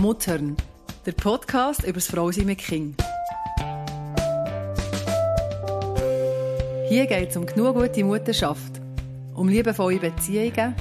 Muttern, 0.00 0.56
der 1.06 1.12
Podcast 1.12 1.82
über 1.82 1.94
das 1.94 2.06
Frausein 2.06 2.46
mit 2.46 2.58
Kind. 2.58 3.02
Hier 6.88 7.06
geht 7.06 7.30
es 7.30 7.36
um 7.36 7.44
genug 7.44 7.74
gute 7.74 8.04
Mutterschaft, 8.04 8.80
um 9.34 9.48
liebevolle 9.48 9.98
Beziehungen 9.98 10.76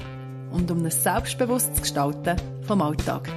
und 0.51 0.69
um 0.69 0.85
ein 0.85 0.91
selbstbewusstes 0.91 1.81
Gestalten 1.81 2.35
vom 2.61 2.79
Alltag. 2.83 3.27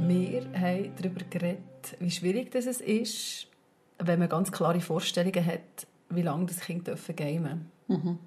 Wir 0.00 0.42
haben 0.60 0.92
darüber 1.00 1.20
geredet, 1.30 1.96
wie 2.00 2.10
schwierig 2.10 2.50
das 2.50 2.66
ist, 2.66 3.46
wenn 3.98 4.18
man 4.18 4.28
ganz 4.28 4.50
klare 4.50 4.80
Vorstellungen 4.80 5.46
hat, 5.46 5.86
wie 6.10 6.22
lange 6.22 6.46
das 6.46 6.58
Kind 6.58 6.86
gehen 7.16 7.44
darf. 7.44 7.58
Mhm. 7.86 8.18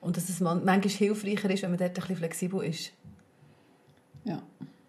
Und 0.00 0.16
dass 0.16 0.28
es 0.28 0.40
manchmal 0.40 0.80
hilfreicher 0.82 1.50
ist, 1.50 1.62
wenn 1.62 1.70
man 1.70 1.78
dort 1.78 1.90
ein 1.90 1.94
bisschen 1.94 2.16
flexibel 2.16 2.64
ist. 2.64 2.92
Ja. 4.24 4.42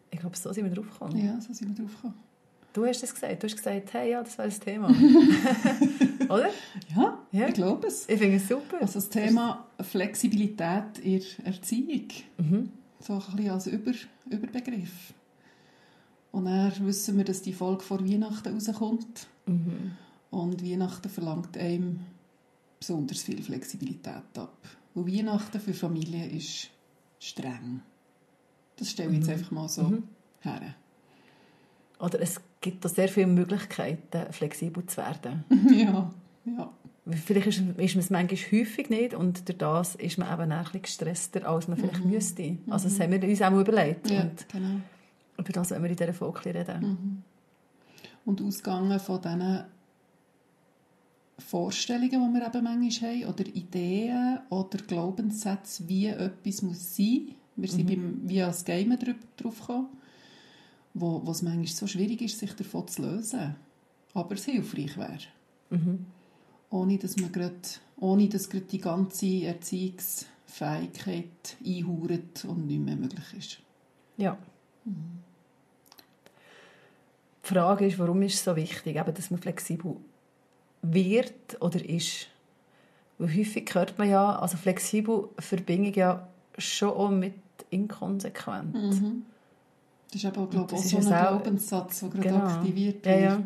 Ich 0.09 0.19
glaube, 0.19 0.37
so 0.37 0.51
sind 0.53 0.65
wir 0.65 0.73
drauf 0.73 0.89
gekommen. 0.89 1.25
Ja, 1.25 1.39
so 1.41 1.53
sind 1.53 1.69
wir 1.69 1.83
drauf 1.83 1.95
gekommen. 1.95 2.15
Du 2.73 2.85
hast 2.85 3.03
es 3.03 3.13
gesagt. 3.13 3.43
Du 3.43 3.47
hast 3.47 3.57
gesagt, 3.57 3.93
hey, 3.93 4.11
ja, 4.11 4.23
das 4.23 4.37
wäre 4.37 4.47
das 4.47 4.59
Thema. 4.59 4.89
Oder? 6.29 6.49
Ja, 6.95 7.17
ja, 7.31 7.47
ich 7.47 7.53
glaube 7.53 7.87
es. 7.87 8.07
Ich 8.07 8.17
finde 8.17 8.37
es 8.37 8.47
super. 8.47 8.77
Also 8.79 8.93
das 8.93 9.09
Thema 9.09 9.67
Flexibilität 9.81 10.99
in 11.03 11.21
der 11.37 11.45
Erziehung. 11.47 12.07
Mhm. 12.37 12.69
So 12.99 13.13
ein 13.13 13.19
bisschen 13.19 13.51
als 13.51 13.67
Über 13.67 13.91
Überbegriff. 14.29 15.13
Und 16.31 16.45
dann 16.45 16.73
wissen 16.85 17.17
wir, 17.17 17.25
dass 17.25 17.41
die 17.41 17.51
Folge 17.51 17.83
vor 17.83 18.07
Weihnachten 18.07 18.53
rauskommt. 18.53 19.27
Mhm. 19.47 19.91
Und 20.29 20.63
Weihnachten 20.63 21.09
verlangt 21.09 21.57
einem 21.57 21.99
besonders 22.79 23.21
viel 23.21 23.43
Flexibilität 23.43 24.37
ab. 24.37 24.57
Weil 24.93 25.07
Weihnachten 25.07 25.59
für 25.59 25.73
Familien 25.73 26.29
ist 26.31 26.69
streng. 27.19 27.81
Das 28.77 28.89
stelle 28.89 29.09
ich 29.09 29.17
jetzt 29.17 29.27
mhm. 29.27 29.33
einfach 29.33 29.51
mal 29.51 29.69
so 29.69 29.83
mhm. 29.83 30.03
her. 30.41 30.75
Oder 31.99 32.19
es 32.21 32.41
gibt 32.61 32.83
da 32.83 32.89
sehr 32.89 33.07
viele 33.07 33.27
Möglichkeiten, 33.27 34.31
flexibel 34.33 34.85
zu 34.85 34.97
werden. 34.97 35.43
ja, 35.71 36.11
ja. 36.45 36.73
Vielleicht 37.25 37.47
ist, 37.47 37.57
ist 37.57 37.95
man 37.95 38.03
es 38.03 38.09
manchmal 38.09 38.51
häufig 38.51 38.89
nicht 38.89 39.13
und 39.15 39.47
durch 39.47 39.57
das 39.57 39.95
ist 39.95 40.17
man 40.17 40.31
eben 40.31 40.51
ein 40.51 40.63
bisschen 40.63 40.81
gestresster, 40.83 41.47
als 41.47 41.67
man 41.67 41.77
vielleicht 41.77 42.03
mhm. 42.05 42.11
müsste. 42.11 42.57
Also 42.69 42.89
das 42.89 42.97
mhm. 42.99 43.03
haben 43.03 43.21
wir 43.21 43.29
uns 43.29 43.41
auch 43.41 43.59
überlegt. 43.59 44.09
Ja, 44.09 44.21
und 44.21 44.49
genau. 44.49 44.81
Über 45.37 45.51
das 45.51 45.71
wollen 45.71 45.83
wir 45.83 45.89
in 45.89 45.95
dieser 45.95 46.13
Folge 46.13 46.45
reden. 46.45 46.81
Mhm. 46.81 47.23
Und 48.25 48.41
ausgegangen 48.41 48.99
von 48.99 49.19
diesen 49.19 49.63
Vorstellungen, 51.41 52.09
die 52.09 52.39
wir 52.39 52.47
eben 52.47 52.63
manchmal 52.63 53.11
haben, 53.11 53.25
oder 53.25 53.45
Ideen 53.47 54.39
oder 54.49 54.77
Glaubenssätze, 54.79 55.87
wie 55.87 56.07
etwas 56.07 56.61
muss 56.61 56.95
sein. 56.95 57.35
Wir 57.55 57.69
sind 57.69 57.85
mhm. 57.85 57.89
beim, 57.89 58.29
wie 58.29 58.41
als 58.41 58.65
Gamer 58.65 58.97
drauf 58.97 59.59
gekommen, 59.59 59.87
wo, 60.93 61.21
wo 61.25 61.31
es 61.31 61.41
manchmal 61.41 61.67
so 61.67 61.87
schwierig 61.87 62.21
ist, 62.21 62.39
sich 62.39 62.53
davon 62.53 62.87
zu 62.87 63.01
lösen. 63.01 63.55
Aber 64.13 64.35
es 64.35 64.45
hilfreich 64.45 64.97
wäre. 64.97 65.19
Mhm. 65.69 66.05
Ohne, 66.69 66.97
dass 66.97 67.17
man 67.17 67.31
grad, 67.31 67.81
ohne 67.97 68.29
dass 68.29 68.49
gerade 68.49 68.65
die 68.65 68.79
ganze 68.79 69.43
Erziehungsfähigkeit 69.43 71.57
einhauert 71.65 72.45
und 72.45 72.67
nicht 72.67 72.81
mehr 72.81 72.95
möglich 72.95 73.33
ist. 73.37 73.59
Ja. 74.17 74.37
Mhm. 74.85 75.19
Die 77.43 77.47
Frage 77.47 77.87
ist, 77.87 77.99
warum 77.99 78.21
ist 78.21 78.35
es 78.35 78.43
so 78.43 78.55
wichtig, 78.55 78.95
eben, 78.95 79.13
dass 79.13 79.31
man 79.31 79.41
flexibel 79.41 79.97
wird 80.81 81.61
oder 81.61 81.83
ist. 81.83 82.27
Weil 83.17 83.35
häufig 83.37 83.69
hört 83.73 83.97
man 83.97 84.09
ja, 84.09 84.39
also 84.39 84.57
flexibel 84.57 85.29
verbinde 85.37 85.89
ich 85.89 85.95
ja 85.95 86.27
schon 86.57 86.89
auch 86.89 87.09
mit 87.09 87.35
inkonsequent. 87.69 88.73
Mhm. 88.73 89.23
Das 90.11 90.23
ist 90.23 90.25
aber, 90.25 90.47
glaube 90.47 90.75
ich, 90.75 90.79
auch 90.79 90.83
so 90.83 90.97
ein 90.97 91.41
Glaubenssatz, 91.41 91.99
der 92.01 92.09
gerade 92.09 92.29
genau. 92.29 92.45
aktiviert 92.45 93.05
wird. 93.05 93.15
Ja, 93.15 93.21
ja. 93.21 93.43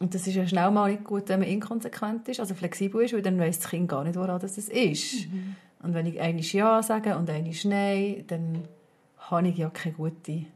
Und 0.00 0.14
das 0.14 0.26
ist 0.26 0.34
ja 0.34 0.46
schnell 0.46 0.70
mal 0.70 0.90
nicht 0.90 1.04
gut, 1.04 1.28
wenn 1.28 1.40
man 1.40 1.48
inkonsequent 1.48 2.28
ist, 2.28 2.40
also 2.40 2.54
flexibel 2.54 3.02
ist, 3.02 3.12
weil 3.12 3.22
dann 3.22 3.38
weiss 3.38 3.60
das 3.60 3.70
Kind 3.70 3.88
gar 3.88 4.02
nicht, 4.04 4.16
woran 4.16 4.40
das 4.40 4.58
ist. 4.58 4.72
Mhm. 4.72 5.56
Und 5.82 5.94
wenn 5.94 6.06
ich 6.06 6.20
einmal 6.20 6.42
Ja 6.42 6.82
sage 6.82 7.16
und 7.16 7.28
einmal 7.28 7.52
Nein, 7.64 8.24
dann 8.26 8.62
habe 9.18 9.48
ich 9.48 9.58
ja 9.58 9.70
keine 9.70 9.94
gute 9.94 10.46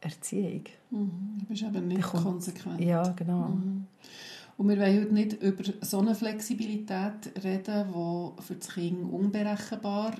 Erziehung. 0.00 0.64
Mhm. 0.90 1.38
Du 1.40 1.46
bist 1.46 1.62
eben 1.62 1.88
nicht 1.88 2.02
konsequent. 2.02 2.80
Ja, 2.80 3.02
genau. 3.16 3.48
Mhm. 3.48 3.86
Und 4.56 4.68
wir 4.68 4.78
wollen 4.78 5.00
heute 5.00 5.14
nicht 5.14 5.42
über 5.42 5.64
so 5.80 5.98
eine 5.98 6.14
Flexibilität 6.14 7.32
reden, 7.42 7.88
die 7.88 8.42
für 8.42 8.54
das 8.54 8.68
Kind 8.68 9.12
unberechenbar 9.12 10.14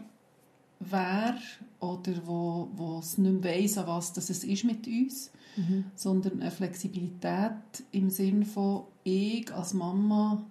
wäre 0.80 1.38
oder 1.80 2.12
wo, 2.24 2.68
wo 2.74 2.98
es 2.98 3.16
nicht 3.18 3.42
mehr 3.42 3.54
weiss, 3.54 3.78
an 3.78 3.86
was 3.86 4.12
das 4.12 4.30
es 4.30 4.44
ist 4.44 4.64
mit 4.64 4.86
uns, 4.86 5.30
mhm. 5.56 5.84
sondern 5.94 6.40
eine 6.40 6.50
Flexibilität 6.50 7.52
im 7.92 8.10
Sinne 8.10 8.44
von 8.44 8.84
ich 9.04 9.52
als 9.54 9.72
Mama 9.74 10.44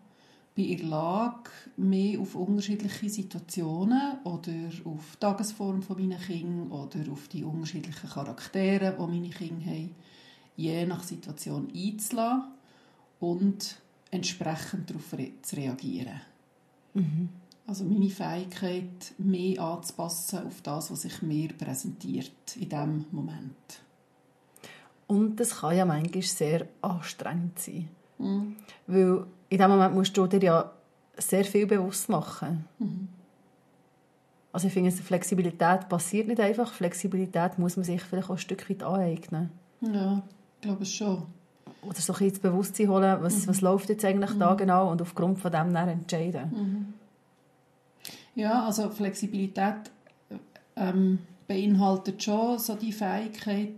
bin 0.55 0.65
in 0.69 0.77
der 0.77 0.87
Lage, 0.87 1.49
mehr 1.77 2.19
auf 2.19 2.35
unterschiedliche 2.35 3.09
Situationen 3.09 4.19
oder 4.23 4.53
auf 4.85 5.15
die 5.15 5.19
Tagesform 5.19 5.81
von 5.81 5.97
meinen 5.97 6.19
Kindern 6.19 6.71
oder 6.71 7.11
auf 7.11 7.27
die 7.27 7.43
unterschiedlichen 7.43 8.09
Charaktere, 8.09 8.95
die 8.97 9.11
meine 9.11 9.29
Kinder 9.29 9.65
haben, 9.65 9.95
je 10.55 10.85
nach 10.85 11.03
Situation 11.03 11.67
einzulassen 11.75 12.52
und 13.23 13.77
entsprechend 14.11 14.89
darauf 14.89 15.13
re 15.13 15.31
zu 15.41 15.55
reagieren. 15.55 16.21
Mhm. 16.93 17.29
Also 17.65 17.85
meine 17.85 18.09
Fähigkeit, 18.09 19.13
mehr 19.17 19.61
anzupassen 19.61 20.45
auf 20.45 20.61
das, 20.61 20.91
was 20.91 21.03
sich 21.03 21.21
mir 21.21 21.47
präsentiert 21.53 22.55
in 22.55 22.67
diesem 22.69 23.05
Moment. 23.11 23.81
Und 25.07 25.37
das 25.37 25.61
kann 25.61 25.77
ja 25.77 25.85
manchmal 25.85 26.21
sehr 26.21 26.67
anstrengend 26.81 27.57
sein. 27.59 27.87
Mhm. 28.17 28.57
Weil 28.87 29.25
in 29.49 29.57
diesem 29.57 29.71
Moment 29.71 29.95
musst 29.95 30.17
du 30.17 30.27
dir 30.27 30.43
ja 30.43 30.71
sehr 31.17 31.45
viel 31.45 31.65
bewusst 31.65 32.09
machen. 32.09 32.65
Mhm. 32.79 33.07
Also 34.51 34.67
ich 34.67 34.73
finde, 34.73 34.91
Flexibilität 34.91 35.87
passiert 35.87 36.27
nicht 36.27 36.41
einfach. 36.41 36.73
Flexibilität 36.73 37.57
muss 37.57 37.77
man 37.77 37.85
sich 37.85 38.03
vielleicht 38.03 38.29
auch 38.29 38.35
ein 38.35 38.37
Stück 38.37 38.69
weit 38.69 38.83
aneignen. 38.83 39.49
Ja, 39.81 40.21
ich 40.55 40.61
glaube 40.61 40.85
schon 40.85 41.25
oder 41.87 41.99
so 41.99 42.13
ein 42.13 42.27
ins 42.27 42.39
Bewusstsein 42.39 42.89
holen, 42.89 43.17
was, 43.21 43.45
mhm. 43.45 43.47
was 43.49 43.61
läuft 43.61 43.89
jetzt 43.89 44.05
eigentlich 44.05 44.33
mhm. 44.33 44.39
da 44.39 44.53
genau 44.55 44.91
und 44.91 45.01
aufgrund 45.01 45.39
von 45.39 45.51
dem 45.51 45.73
dann 45.73 45.89
entscheiden. 45.89 46.51
Mhm. 46.51 46.93
Ja, 48.35 48.65
also 48.65 48.89
Flexibilität 48.89 49.91
ähm, 50.75 51.19
beinhaltet 51.47 52.23
schon 52.23 52.57
so 52.57 52.75
die 52.75 52.91
Fähigkeit, 52.91 53.73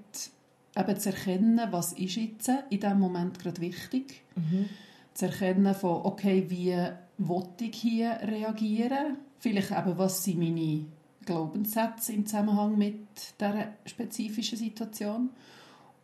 eben 0.77 0.99
zu 0.99 1.09
erkennen, 1.09 1.61
was 1.71 1.93
ist 1.93 2.15
jetzt 2.15 2.49
in 2.69 2.79
diesem 2.79 2.99
Moment 2.99 3.39
gerade 3.39 3.61
wichtig. 3.61 4.21
Mhm. 4.35 4.69
Zu 5.13 5.27
erkennen 5.27 5.73
von, 5.73 6.05
okay, 6.05 6.45
wie 6.49 6.75
will 7.17 7.47
ich 7.61 7.75
hier 7.75 8.19
reagieren? 8.21 9.17
Vielleicht 9.39 9.71
eben, 9.71 9.97
was 9.97 10.23
sind 10.23 10.39
meine 10.39 10.85
Glaubenssätze 11.25 12.13
im 12.13 12.25
Zusammenhang 12.25 12.77
mit 12.77 13.07
dieser 13.39 13.69
spezifischen 13.85 14.57
Situation? 14.57 15.29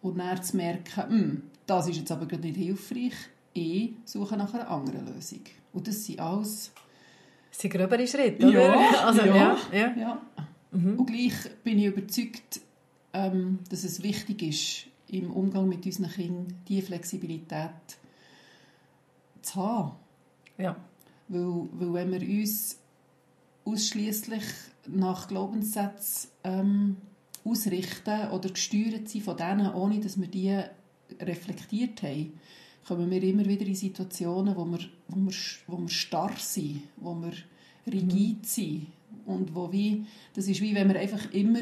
Und 0.01 0.17
dann 0.17 0.41
zu 0.41 0.57
merken, 0.57 1.09
hm, 1.09 1.43
das 1.65 1.87
ist 1.87 1.97
jetzt 1.97 2.11
aber 2.11 2.25
gerade 2.25 2.43
nicht 2.43 2.57
hilfreich, 2.57 3.13
ich 3.53 3.93
suche 4.05 4.37
nach 4.37 4.53
einer 4.53 4.69
anderen 4.69 5.13
Lösung. 5.13 5.41
Und 5.73 5.87
das 5.87 6.05
sind 6.05 6.19
alles... 6.19 6.71
Das 7.49 7.59
sind 7.59 7.73
gröbere 7.73 8.07
Schritte, 8.07 8.47
oder? 8.47 8.75
Ja, 8.75 9.05
also, 9.05 9.21
ja, 9.25 9.57
ja. 9.71 9.97
ja. 9.97 10.21
Mhm. 10.71 10.99
Und 10.99 11.05
gleich 11.05 11.33
bin 11.63 11.79
ich 11.79 11.85
überzeugt, 11.85 12.61
ähm, 13.13 13.59
dass 13.69 13.83
es 13.83 14.01
wichtig 14.01 14.41
ist, 14.41 14.87
im 15.13 15.31
Umgang 15.31 15.67
mit 15.67 15.85
unseren 15.85 16.09
Kindern 16.09 16.47
diese 16.67 16.85
Flexibilität 16.85 17.69
zu 19.41 19.55
haben. 19.55 19.91
Ja. 20.57 20.77
Weil, 21.27 21.67
weil 21.73 21.93
wenn 21.93 22.11
wir 22.11 22.41
uns 22.41 22.79
ausschließlich 23.65 24.43
nach 24.87 25.27
Glaubenssätzen 25.27 26.29
ähm, 26.43 26.97
ausrichten 27.43 28.29
oder 28.31 28.49
gesteuert 28.49 29.09
sind 29.09 29.23
von 29.23 29.37
denen, 29.37 29.73
ohne 29.73 29.99
dass 29.99 30.19
wir 30.19 30.27
die 30.27 30.61
reflektiert 31.19 32.03
haben, 32.03 32.33
kommen 32.87 33.09
wir 33.09 33.21
immer 33.23 33.45
wieder 33.45 33.65
in 33.65 33.75
Situationen, 33.75 34.55
wo 34.55 34.65
wir, 34.65 34.79
wo 35.07 35.19
wir, 35.19 35.35
wo 35.67 35.77
wir 35.77 35.89
starr 35.89 36.35
sind, 36.37 36.83
wo 36.97 37.15
wir 37.15 37.33
rigid 37.91 38.41
mhm. 38.41 38.43
sind 38.43 38.87
und 39.25 39.55
wo 39.55 39.71
wie, 39.71 40.05
das 40.33 40.47
ist 40.47 40.61
wie 40.61 40.75
wenn 40.75 40.89
wir 40.89 40.99
einfach 40.99 41.31
immer 41.31 41.61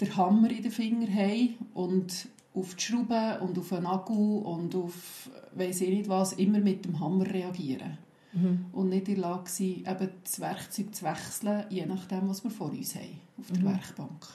den 0.00 0.16
Hammer 0.16 0.50
in 0.50 0.62
den 0.62 0.72
Finger 0.72 1.08
haben 1.12 1.54
und 1.74 2.28
auf 2.54 2.74
die 2.74 2.82
Schraube 2.82 3.40
und 3.40 3.58
auf 3.58 3.68
den 3.68 3.86
Akku 3.86 4.38
und 4.38 4.74
auf 4.74 5.30
weiß 5.54 5.82
ich 5.82 5.90
nicht 5.90 6.08
was 6.08 6.34
immer 6.34 6.58
mit 6.58 6.84
dem 6.84 7.00
Hammer 7.00 7.26
reagieren 7.26 7.98
mhm. 8.32 8.66
und 8.72 8.88
nicht 8.88 9.08
in 9.08 9.16
der 9.16 9.24
Lage 9.24 9.50
sind, 9.50 9.88
eben 9.88 10.08
das 10.22 10.40
Werkzeug 10.40 10.94
zu 10.94 11.04
wechseln, 11.04 11.64
je 11.70 11.86
nachdem, 11.86 12.28
was 12.28 12.44
wir 12.44 12.50
vor 12.50 12.70
uns 12.70 12.94
haben, 12.94 13.20
auf 13.38 13.50
der 13.50 13.60
mhm. 13.60 13.66
Werkbank. 13.66 14.26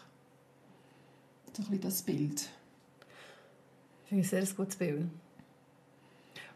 So 1.53 1.63
ein 1.69 1.81
das 1.81 2.01
Bild. 2.01 2.50
Ich 4.03 4.09
finde 4.09 4.24
ein 4.24 4.30
sehr 4.30 4.45
gutes 4.56 4.75
Bild. 4.75 5.06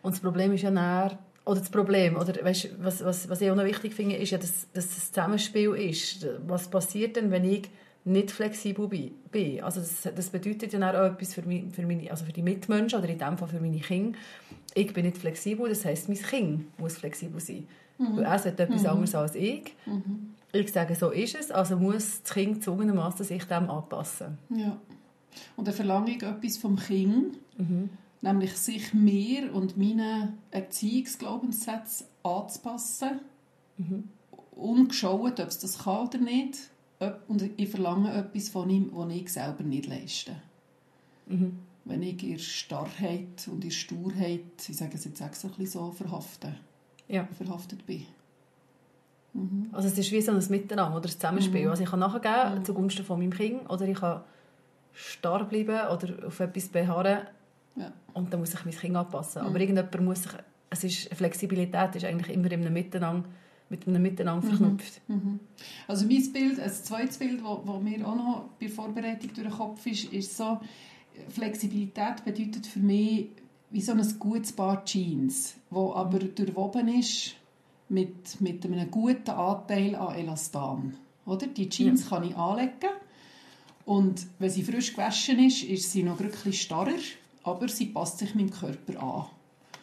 Und 0.02 0.14
das 0.14 0.20
Problem 0.20 0.54
ist 0.54 0.62
ja 0.62 0.72
näher, 0.72 1.18
oder 1.46 1.60
das 1.60 1.70
Problem, 1.70 2.16
oder 2.16 2.44
weißt, 2.44 2.70
was, 2.82 3.04
was, 3.04 3.30
was 3.30 3.42
ich 3.42 3.50
auch 3.52 3.56
noch 3.56 3.66
wichtig 3.66 3.94
finde, 3.94 4.16
ist 4.16 4.32
ja, 4.32 4.38
dass, 4.38 4.68
dass 4.74 4.88
das 4.88 5.12
Zusammenspiel 5.12 5.74
ist. 5.76 6.28
Was 6.48 6.68
passiert 6.68 7.16
denn, 7.16 7.30
wenn 7.32 7.46
ich 7.46 7.70
nicht 8.04 8.32
flexibel 8.32 8.88
bin? 8.88 9.64
Also 9.64 9.80
das, 9.82 10.14
das 10.16 10.30
bedeutet 10.30 10.74
ja 10.74 10.90
auch 10.90 11.14
etwas 11.14 11.34
für, 11.34 11.44
mich, 11.44 11.66
für, 11.72 11.84
meine, 11.84 12.10
also 12.10 12.26
für 12.26 12.34
die 12.34 12.42
Mitmenschen 12.42 13.00
oder 13.00 13.10
in 13.10 13.18
dem 13.18 13.38
Fall 13.38 13.48
für 13.48 13.60
meine 13.60 13.80
Kinder. 13.80 14.18
Ich 14.74 14.92
bin 14.94 15.06
nicht 15.06 15.18
flexibel, 15.18 15.70
das 15.70 15.86
heisst, 15.86 16.10
mein 16.10 16.18
Kind 16.18 16.80
muss 16.80 16.98
flexibel 16.98 17.40
sein. 17.40 17.68
Mhm. 17.98 18.18
Weil 18.18 18.24
er 18.24 18.40
sagt 18.40 18.60
etwas 18.60 18.82
mhm. 18.82 18.90
anderes 18.90 19.16
als 19.16 19.36
ich. 19.36 19.74
Mhm. 19.86 20.36
Ich 20.54 20.72
sage, 20.72 20.96
so 20.96 21.12
ist 21.12 21.36
es, 21.36 21.52
also 21.52 21.78
muss 21.78 22.22
das 22.22 22.34
Kind 22.34 22.56
gezwungenermaßen 22.56 23.26
sich 23.26 23.44
dem 23.44 23.70
anpassen. 23.70 24.38
Ja. 24.50 24.78
Und 25.58 25.68
dann 25.68 25.74
verlange 25.74 26.12
ich 26.12 26.24
etwas 26.24 26.58
vom 26.58 26.78
Kind, 26.78 27.38
mhm. 27.58 27.90
nämlich 28.22 28.54
sich 28.54 28.94
mir 28.94 29.54
und 29.54 29.78
meinen 29.78 30.38
Erziehungsglaubenssätzen 30.52 32.08
anzupassen, 32.24 33.20
mhm. 33.78 34.06
ungeschaut, 34.52 35.40
ob 35.40 35.48
es 35.48 35.60
das 35.60 35.80
kann 35.80 36.08
oder 36.08 36.20
nicht. 36.20 36.70
Und 37.28 37.50
ich 37.58 37.70
verlange 37.70 38.14
etwas 38.14 38.48
von 38.48 38.70
ihm, 38.70 38.90
was 38.94 39.14
ich 39.14 39.34
selber 39.34 39.64
nicht 39.64 39.88
leiste. 39.88 40.38
Mhm. 41.28 41.60
Wenn 41.84 42.02
ich 42.02 42.24
in 42.24 42.40
Starrheit 42.40 43.48
und 43.52 43.66
in 43.66 43.72
Sturheit, 43.72 44.42
ich 44.68 44.78
sage 44.78 44.96
es 44.96 45.04
jetzt 45.04 45.20
extra 45.20 45.50
so, 45.66 45.92
verhafte, 45.92 46.56
ja. 47.08 47.28
verhaftet 47.38 47.86
bin. 47.86 48.06
Mhm. 49.34 49.70
Also 49.72 49.88
es 49.88 49.98
ist 49.98 50.12
wie 50.12 50.22
so 50.22 50.32
ein 50.32 50.44
Miteinander 50.50 50.96
oder 50.96 51.08
ein 51.08 51.12
Zusammenspiel. 51.12 51.66
Mhm. 51.66 51.70
Also 51.70 51.84
ich 51.84 51.90
kann 51.90 52.00
nachgeben 52.00 52.60
mhm. 52.60 52.66
zugunsten 52.66 53.06
von 53.06 53.20
meinem 53.20 53.34
Kind 53.34 53.70
oder 53.70 53.88
ich 53.88 54.00
kann 54.00 54.22
starr 54.94 55.44
bleiben 55.46 55.88
oder 55.90 56.28
auf 56.28 56.40
etwas 56.40 56.70
beharren 56.70 57.20
ja. 57.76 57.92
und 58.14 58.32
dann 58.32 58.40
muss 58.40 58.54
ich 58.54 58.66
mein 58.66 58.74
Kind 58.74 58.96
anpassen. 58.96 59.42
Mhm. 59.42 59.48
Aber 59.48 59.60
irgendjemand 59.60 60.02
muss 60.02 60.24
sich, 60.24 60.32
es 60.70 60.84
ist, 60.84 61.14
Flexibilität 61.14 61.96
ist 61.96 62.06
eigentlich 62.06 62.36
immer 62.36 62.52
in 62.52 62.62
einem 62.62 62.74
Miteinander, 62.74 63.28
mit 63.70 63.88
einem 63.88 64.02
Miteinander 64.02 64.46
mhm. 64.46 64.50
verknüpft. 64.50 65.02
Mhm. 65.10 65.40
Also 65.88 66.06
mein 66.06 66.32
Bild, 66.32 66.60
ein 66.60 66.72
zweites 66.72 67.18
Bild, 67.18 67.42
das 67.42 67.82
mir 67.82 68.08
auch 68.08 68.16
noch 68.16 68.50
bei 68.60 68.68
der 68.68 68.76
Vorbereitung 68.76 69.34
durch 69.34 69.48
den 69.48 69.52
Kopf 69.52 69.86
ist, 69.86 70.14
ist 70.14 70.38
so, 70.38 70.60
Flexibilität 71.30 72.24
bedeutet 72.24 72.68
für 72.68 72.80
mich 72.80 73.30
wie 73.76 73.82
so 73.82 73.92
ein 73.92 74.20
gutes 74.20 74.54
Paar 74.54 74.86
Jeans, 74.86 75.56
wo 75.70 75.92
aber 75.92 76.20
durchwoben 76.20 76.88
ist 76.88 77.36
mit, 77.90 78.40
mit 78.40 78.64
einem 78.66 78.90
guten 78.90 79.32
Anteil 79.32 79.96
an 79.96 80.16
Elastan. 80.16 80.96
Oder? 81.26 81.48
Die 81.48 81.68
Jeans 81.68 82.04
ja. 82.06 82.10
kann 82.10 82.24
ich 82.24 82.38
anlegen 82.38 82.94
und 83.84 84.28
wenn 84.40 84.50
sie 84.50 84.64
frisch 84.64 84.94
gewaschen 84.94 85.46
ist, 85.46 85.64
ist 85.64 85.92
sie 85.92 86.04
noch 86.04 86.22
ein 86.22 86.32
bisschen 86.32 86.54
starrer, 86.54 86.94
aber 87.44 87.68
sie 87.68 87.88
passt 87.88 88.20
sich 88.20 88.34
meinem 88.34 88.50
Körper 88.50 89.04
an. 89.04 89.26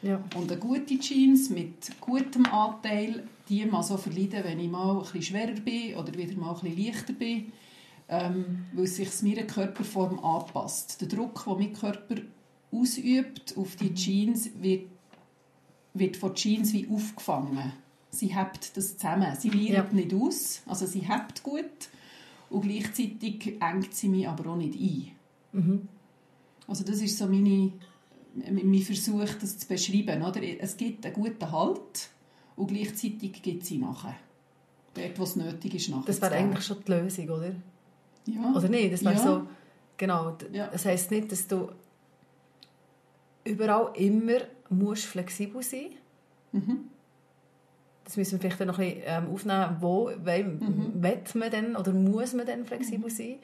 Ja. 0.01 0.25
Und 0.37 0.51
eine 0.51 0.59
gute 0.59 0.99
Jeans 0.99 1.51
mit 1.51 2.01
gutem 2.01 2.47
Anteil, 2.47 3.25
die 3.51 3.67
mal 3.67 3.83
so 3.83 3.99
verleiden, 3.99 4.43
wenn 4.43 4.59
ich 4.59 4.71
mal 4.71 4.97
ein 4.97 5.03
bisschen 5.03 5.23
schwerer 5.23 5.61
bin 5.61 5.97
oder 5.97 6.15
wieder 6.15 6.35
mal 6.41 6.55
ein 6.55 6.61
bisschen 6.63 6.87
leichter 6.87 7.13
bin, 7.13 7.53
ähm, 8.09 8.65
weil 8.73 8.87
sich 8.87 9.11
meiner 9.21 9.43
Körperform 9.43 10.19
anpasst. 10.25 10.99
Der 11.03 11.09
Druck, 11.09 11.45
den 11.45 11.59
mein 11.59 11.73
Körper 11.75 12.23
ausübt 12.73 13.57
auf 13.57 13.77
die 13.77 13.95
Jeans, 13.95 14.51
wird, 14.61 14.87
wird 15.95 16.17
von 16.17 16.35
Jeans 16.35 16.73
wie 16.73 16.89
aufgefangen 16.89 17.73
sie 18.13 18.37
hebt 18.37 18.77
das 18.77 18.97
zusammen. 18.97 19.35
Sie 19.37 19.51
liert 19.51 19.75
ja. 19.75 19.93
nicht 19.93 20.15
aus, 20.15 20.63
also 20.67 20.87
sie 20.87 21.01
hebt 21.01 21.43
gut 21.43 21.65
und 22.51 22.63
gleichzeitig 22.63 23.57
engt 23.61 23.95
sie 23.95 24.09
mich 24.09 24.29
aber 24.29 24.51
auch 24.51 24.57
nicht 24.57 24.79
ein. 24.79 25.11
Mhm. 25.53 25.89
Also 26.69 26.85
das 26.85 27.01
ist 27.01 27.19
so 27.19 27.27
meine, 27.27 27.73
mein 28.35 28.83
Versuch, 28.83 29.29
das 29.41 29.59
zu 29.59 29.67
beschreiben. 29.67 30.23
Oder? 30.23 30.43
Es 30.61 30.77
gibt 30.77 31.05
einen 31.05 31.15
guten 31.15 31.51
Halt 31.51 32.11
und 32.55 32.69
gleichzeitig 32.69 33.43
geht 33.43 33.65
sie 33.65 33.79
nachher. 33.79 34.15
Dort, 34.95 35.19
wo 35.19 35.23
es 35.23 35.37
nötig 35.37 35.75
ist, 35.75 35.89
nachher 35.89 36.07
Das 36.07 36.21
wäre 36.21 36.35
eigentlich 36.35 36.65
schon 36.65 36.77
die 36.87 36.93
Lösung, 36.93 37.31
oder? 37.31 37.55
Ja. 38.27 38.53
Oder 38.55 38.69
nicht? 38.69 38.93
Das 38.93 39.03
wäre 39.03 39.15
ja. 39.15 39.23
so, 39.23 39.47
genau. 39.97 40.37
Ja. 40.53 40.69
Das 40.69 40.85
heisst 40.85 41.11
nicht, 41.11 41.33
dass 41.33 41.49
du 41.49 41.71
überall 43.45 43.91
immer 43.97 44.39
musst 44.69 45.05
flexibel 45.05 45.63
sein. 45.63 45.91
Mhm 46.53 46.93
das 48.05 48.17
müssen 48.17 48.33
wir 48.33 48.51
vielleicht 48.51 48.67
noch 48.67 48.79
ein 48.79 48.95
bisschen 48.95 49.03
ähm, 49.07 49.33
aufnehmen, 49.33 49.77
wo 49.81 50.11
mhm. 50.11 51.41
man 51.41 51.51
denn 51.51 51.77
oder 51.77 51.93
muss 51.93 52.35
man 52.35 52.47
denn 52.47 52.65
flexibel 52.65 53.11
mhm. 53.11 53.15
sein. 53.15 53.37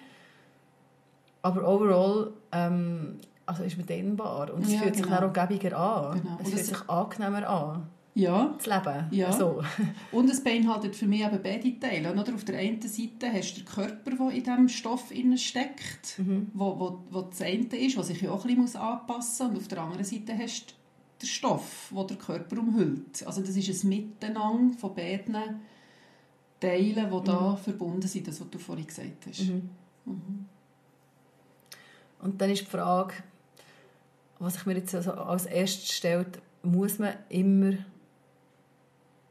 Aber 1.42 1.66
overall 1.66 2.32
ähm, 2.52 3.20
also 3.46 3.62
ist 3.62 3.78
man 3.78 3.86
dehnbar 3.86 4.52
und 4.52 4.64
es 4.64 4.72
ja, 4.72 4.80
fühlt 4.80 4.96
sich 4.96 5.04
genau. 5.04 5.26
auch 5.26 5.32
gäbiger 5.32 5.78
an. 5.78 6.20
Genau. 6.20 6.38
Es 6.42 6.50
fühlt 6.50 6.66
sich 6.66 6.88
angenehmer 6.88 7.48
an. 7.48 7.86
Ja. 8.18 8.54
Das 8.56 8.66
Leben. 8.66 9.06
Ja. 9.10 9.32
So. 9.32 9.62
und 10.12 10.28
es 10.28 10.42
beinhaltet 10.42 10.96
für 10.96 11.06
mich 11.06 11.24
eben 11.24 11.40
beide 11.42 11.78
Teile. 11.78 12.12
Oder 12.12 12.34
auf 12.34 12.44
der 12.44 12.58
einen 12.58 12.82
Seite 12.82 13.32
hast 13.32 13.54
du 13.54 13.60
den 13.60 13.66
Körper, 13.66 14.10
der 14.10 14.30
in 14.30 14.42
diesem 14.42 14.68
Stoff 14.68 15.12
steckt, 15.36 16.18
mhm. 16.18 16.50
wo, 16.52 16.78
wo, 16.78 17.04
wo 17.10 17.22
das 17.22 17.40
eine 17.42 17.64
ist, 17.76 17.96
was 17.96 18.08
sich 18.08 18.20
ja 18.20 18.30
auch 18.30 18.44
ein 18.44 18.60
bisschen 18.60 18.80
anpassen 18.80 19.46
muss. 19.46 19.56
Und 19.56 19.62
auf 19.62 19.68
der 19.68 19.82
anderen 19.82 20.04
Seite 20.04 20.36
hast 20.36 20.70
du 20.70 20.74
der 21.20 21.26
Stoff, 21.26 21.92
der 21.94 22.04
der 22.04 22.16
Körper 22.16 22.58
umhüllt. 22.58 23.24
Also 23.26 23.40
das 23.40 23.56
ist 23.56 23.84
ein 23.84 23.88
Miteinander 23.88 24.76
von 24.78 24.94
beiden 24.94 25.60
Teilen, 26.60 27.10
die 27.10 27.24
da 27.24 27.50
mhm. 27.50 27.56
verbunden 27.56 28.08
sind, 28.08 28.26
das, 28.26 28.40
was 28.40 28.50
du 28.50 28.58
vorhin 28.58 28.86
gesagt 28.86 29.26
hast. 29.28 29.42
Mhm. 29.42 29.70
Mhm. 30.04 30.46
Und 32.20 32.40
dann 32.40 32.50
ist 32.50 32.62
die 32.62 32.66
Frage, 32.66 33.14
was 34.40 34.56
ich 34.56 34.66
mir 34.66 34.74
jetzt 34.76 34.94
also 34.94 35.12
als 35.12 35.46
erstes 35.46 35.92
stellt, 35.92 36.40
muss 36.62 36.98
man 36.98 37.14
immer, 37.28 37.74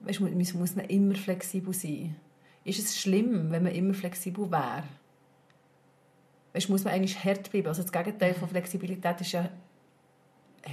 weißt, 0.02 0.20
muss 0.56 0.76
man 0.76 0.86
immer 0.86 1.16
flexibel 1.16 1.74
sein? 1.74 2.16
Ist 2.64 2.80
es 2.80 3.00
schlimm, 3.00 3.52
wenn 3.52 3.64
man 3.64 3.74
immer 3.74 3.94
flexibel 3.94 4.52
wäre? 4.52 4.84
Weißt, 6.54 6.70
muss 6.70 6.84
man 6.84 6.94
eigentlich 6.94 7.24
hart 7.24 7.52
bleiben? 7.52 7.68
Also 7.68 7.82
das 7.82 7.92
Gegenteil 7.92 8.34
von 8.34 8.50
Flexibilität 8.50 9.22
ist 9.22 9.32
ja 9.32 9.50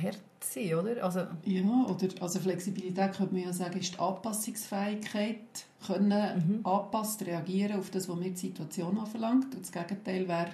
hart 0.02 0.20
sein, 0.40 0.74
oder? 0.74 1.04
Also, 1.04 1.20
ja, 1.44 1.62
oder 1.62 2.08
also 2.20 2.40
Flexibilität 2.40 3.12
könnte 3.12 3.34
man 3.34 3.44
ja 3.44 3.52
sagen, 3.52 3.78
ist 3.78 3.94
die 3.94 3.98
Anpassungsfähigkeit, 3.98 5.66
können 5.86 6.60
mhm. 6.62 6.66
angepasst 6.66 7.24
reagieren 7.26 7.78
auf 7.78 7.90
das, 7.90 8.08
was 8.08 8.16
mir 8.16 8.30
die 8.30 8.36
Situation 8.36 8.98
anverlangt. 8.98 9.54
Und 9.54 9.62
das 9.62 9.72
Gegenteil 9.72 10.28
wäre, 10.28 10.50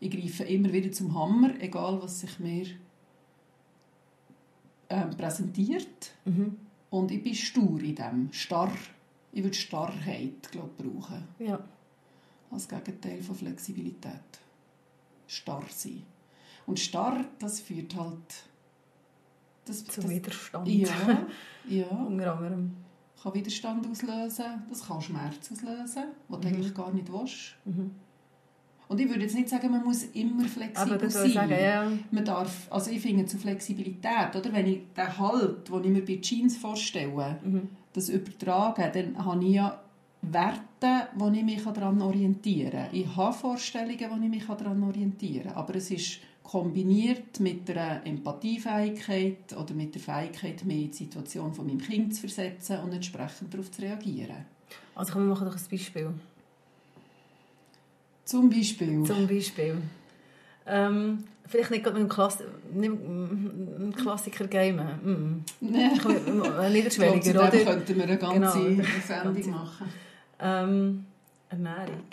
ich 0.00 0.10
greife 0.10 0.44
immer 0.44 0.72
wieder 0.72 0.90
zum 0.92 1.14
Hammer, 1.14 1.50
egal 1.60 2.00
was 2.02 2.20
sich 2.20 2.38
mir 2.38 2.66
ähm, 4.88 5.10
präsentiert. 5.16 6.12
Mhm. 6.24 6.56
Und 6.90 7.10
ich 7.10 7.22
bin 7.22 7.34
stur 7.34 7.80
in 7.80 7.94
dem, 7.94 8.32
starr. 8.32 8.72
Ich 9.32 9.42
würde 9.44 9.56
Starrheit 9.56 10.50
glaub, 10.50 10.76
brauchen. 10.76 11.22
Ja. 11.38 11.60
Als 12.50 12.68
Gegenteil 12.68 13.22
von 13.22 13.36
Flexibilität. 13.36 14.20
Starr 15.28 15.64
sein. 15.70 16.02
Und 16.66 16.80
starr, 16.80 17.24
das 17.38 17.60
führt 17.60 17.94
halt 17.94 18.44
das, 19.64 19.84
Zum 19.84 20.02
das, 20.02 20.10
Widerstand. 20.10 20.68
Ja, 20.68 21.26
ja. 21.68 21.86
Unter 21.88 22.36
anderem. 22.36 22.76
Kann 23.22 23.34
Widerstand 23.34 23.86
auslösen, 23.86 24.62
das 24.70 24.86
kann 24.86 25.00
Schmerz 25.02 25.52
auslösen, 25.52 26.04
was 26.28 26.38
mhm. 26.38 26.42
du 26.42 26.48
eigentlich 26.48 26.74
gar 26.74 26.90
nicht 26.90 27.12
willst. 27.12 27.54
Mhm. 27.66 27.90
Und 28.90 29.00
ich 29.00 29.08
würde 29.08 29.22
jetzt 29.22 29.36
nicht 29.36 29.48
sagen, 29.48 29.70
man 29.70 29.84
muss 29.84 30.02
immer 30.14 30.42
flexibel 30.46 31.08
sein. 31.08 31.30
Sagen, 31.30 31.52
ja. 31.52 31.92
Man 32.10 32.24
darf, 32.24 32.66
also 32.70 32.90
ich 32.90 33.00
finde 33.00 33.24
zu 33.24 33.38
Flexibilität, 33.38 34.34
oder? 34.34 34.52
wenn 34.52 34.66
ich 34.66 34.80
den 34.96 35.16
Halt, 35.16 35.68
den 35.68 35.84
ich 35.84 35.90
mir 35.90 36.04
bei 36.04 36.20
Jeans 36.20 36.56
vorstelle, 36.56 37.38
mhm. 37.44 37.68
das 37.92 38.08
übertrage, 38.08 38.90
dann 38.92 39.24
habe 39.24 39.44
ich 39.44 39.54
ja 39.54 39.80
Werte, 40.22 41.08
wo 41.14 41.28
ich 41.28 41.44
mich 41.44 41.62
daran 41.62 42.02
orientieren 42.02 42.72
kann. 42.72 42.88
Ich 42.90 43.14
habe 43.14 43.32
Vorstellungen, 43.32 44.10
wo 44.10 44.24
ich 44.24 44.28
mich 44.28 44.46
daran 44.46 44.82
orientieren 44.82 45.44
kann. 45.44 45.54
Aber 45.54 45.76
es 45.76 45.92
ist 45.92 46.18
kombiniert 46.42 47.38
mit 47.38 47.70
einer 47.70 48.04
Empathiefähigkeit 48.04 49.56
oder 49.56 49.72
mit 49.72 49.94
der 49.94 50.02
Fähigkeit, 50.02 50.64
mich 50.64 50.76
in 50.82 50.90
die 50.90 50.96
Situation 50.96 51.54
von 51.54 51.64
meinem 51.64 51.78
Kind 51.78 52.12
zu 52.12 52.22
versetzen 52.22 52.80
und 52.80 52.92
entsprechend 52.92 53.54
darauf 53.54 53.70
zu 53.70 53.82
reagieren. 53.82 54.46
Also 54.96 55.12
komm, 55.12 55.22
wir 55.22 55.28
machen 55.28 55.46
doch 55.46 55.56
ein 55.56 55.70
Beispiel. 55.70 56.12
Zum 58.30 58.48
Beispiel? 58.48 59.02
Zum 59.02 59.26
Beispiel. 59.26 59.76
Ähm, 60.64 61.24
vielleicht 61.48 61.72
nicht 61.72 61.84
mit 61.84 61.96
einem, 61.96 62.08
Klass 62.08 62.38
nicht 62.72 62.92
einem 62.92 63.92
Klassiker 63.96 64.46
gamen. 64.46 64.86
Mm. 65.02 65.44
Nein. 65.60 66.00
Niederschwelliger, 66.72 67.30
oder? 67.30 67.50
könnten 67.50 67.96
wir 67.96 68.04
eine 68.04 68.16
ganze 68.18 68.62
genau. 68.62 68.84
Sendung 69.04 69.50
machen. 69.50 69.88
Ähm, 70.38 71.04
Ernährung. 71.48 72.06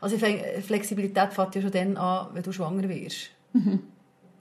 Also 0.00 0.16
Flexibilität 0.18 1.32
fängt 1.32 1.56
ja 1.56 1.62
schon 1.62 1.72
dann 1.72 1.96
an, 1.96 2.28
wenn 2.32 2.42
du 2.44 2.52
schwanger 2.52 2.88
wirst. 2.88 3.30
Mhm. 3.52 3.80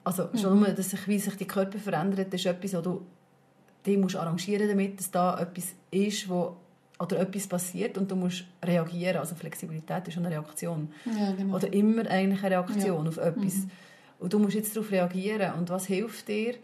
Also 0.03 0.29
schon 0.39 0.59
nur, 0.59 0.69
dass 0.69 0.91
sich, 0.91 1.07
wie 1.07 1.17
sich 1.17 1.35
die 1.37 1.47
Körper 1.47 1.79
verändert, 1.79 2.31
ist 2.31 2.45
etwas, 2.45 2.75
wo 2.75 2.81
du 2.81 3.01
dich 3.83 3.97
musst 3.97 4.15
arrangieren 4.15 4.67
damit, 4.67 4.99
dass 4.99 5.09
da 5.09 5.39
etwas 5.39 5.73
ist, 5.89 6.29
wo 6.29 6.55
oder 6.99 7.19
etwas 7.19 7.47
passiert 7.47 7.97
und 7.97 8.11
du 8.11 8.15
musst 8.15 8.43
reagieren. 8.63 9.17
Also 9.17 9.35
Flexibilität 9.35 10.07
ist 10.07 10.17
eine 10.17 10.29
Reaktion. 10.29 10.91
Ja, 11.05 11.31
genau. 11.31 11.55
Oder 11.55 11.71
immer 11.73 12.05
eigentlich 12.07 12.43
eine 12.43 12.57
Reaktion 12.57 13.03
ja. 13.05 13.09
auf 13.09 13.17
etwas. 13.17 13.55
Mhm. 13.55 13.71
Und 14.19 14.33
du 14.33 14.39
musst 14.39 14.55
jetzt 14.55 14.75
darauf 14.75 14.91
reagieren. 14.91 15.53
Und 15.53 15.69
was 15.69 15.85
hilft 15.85 16.27
dir? 16.27 16.55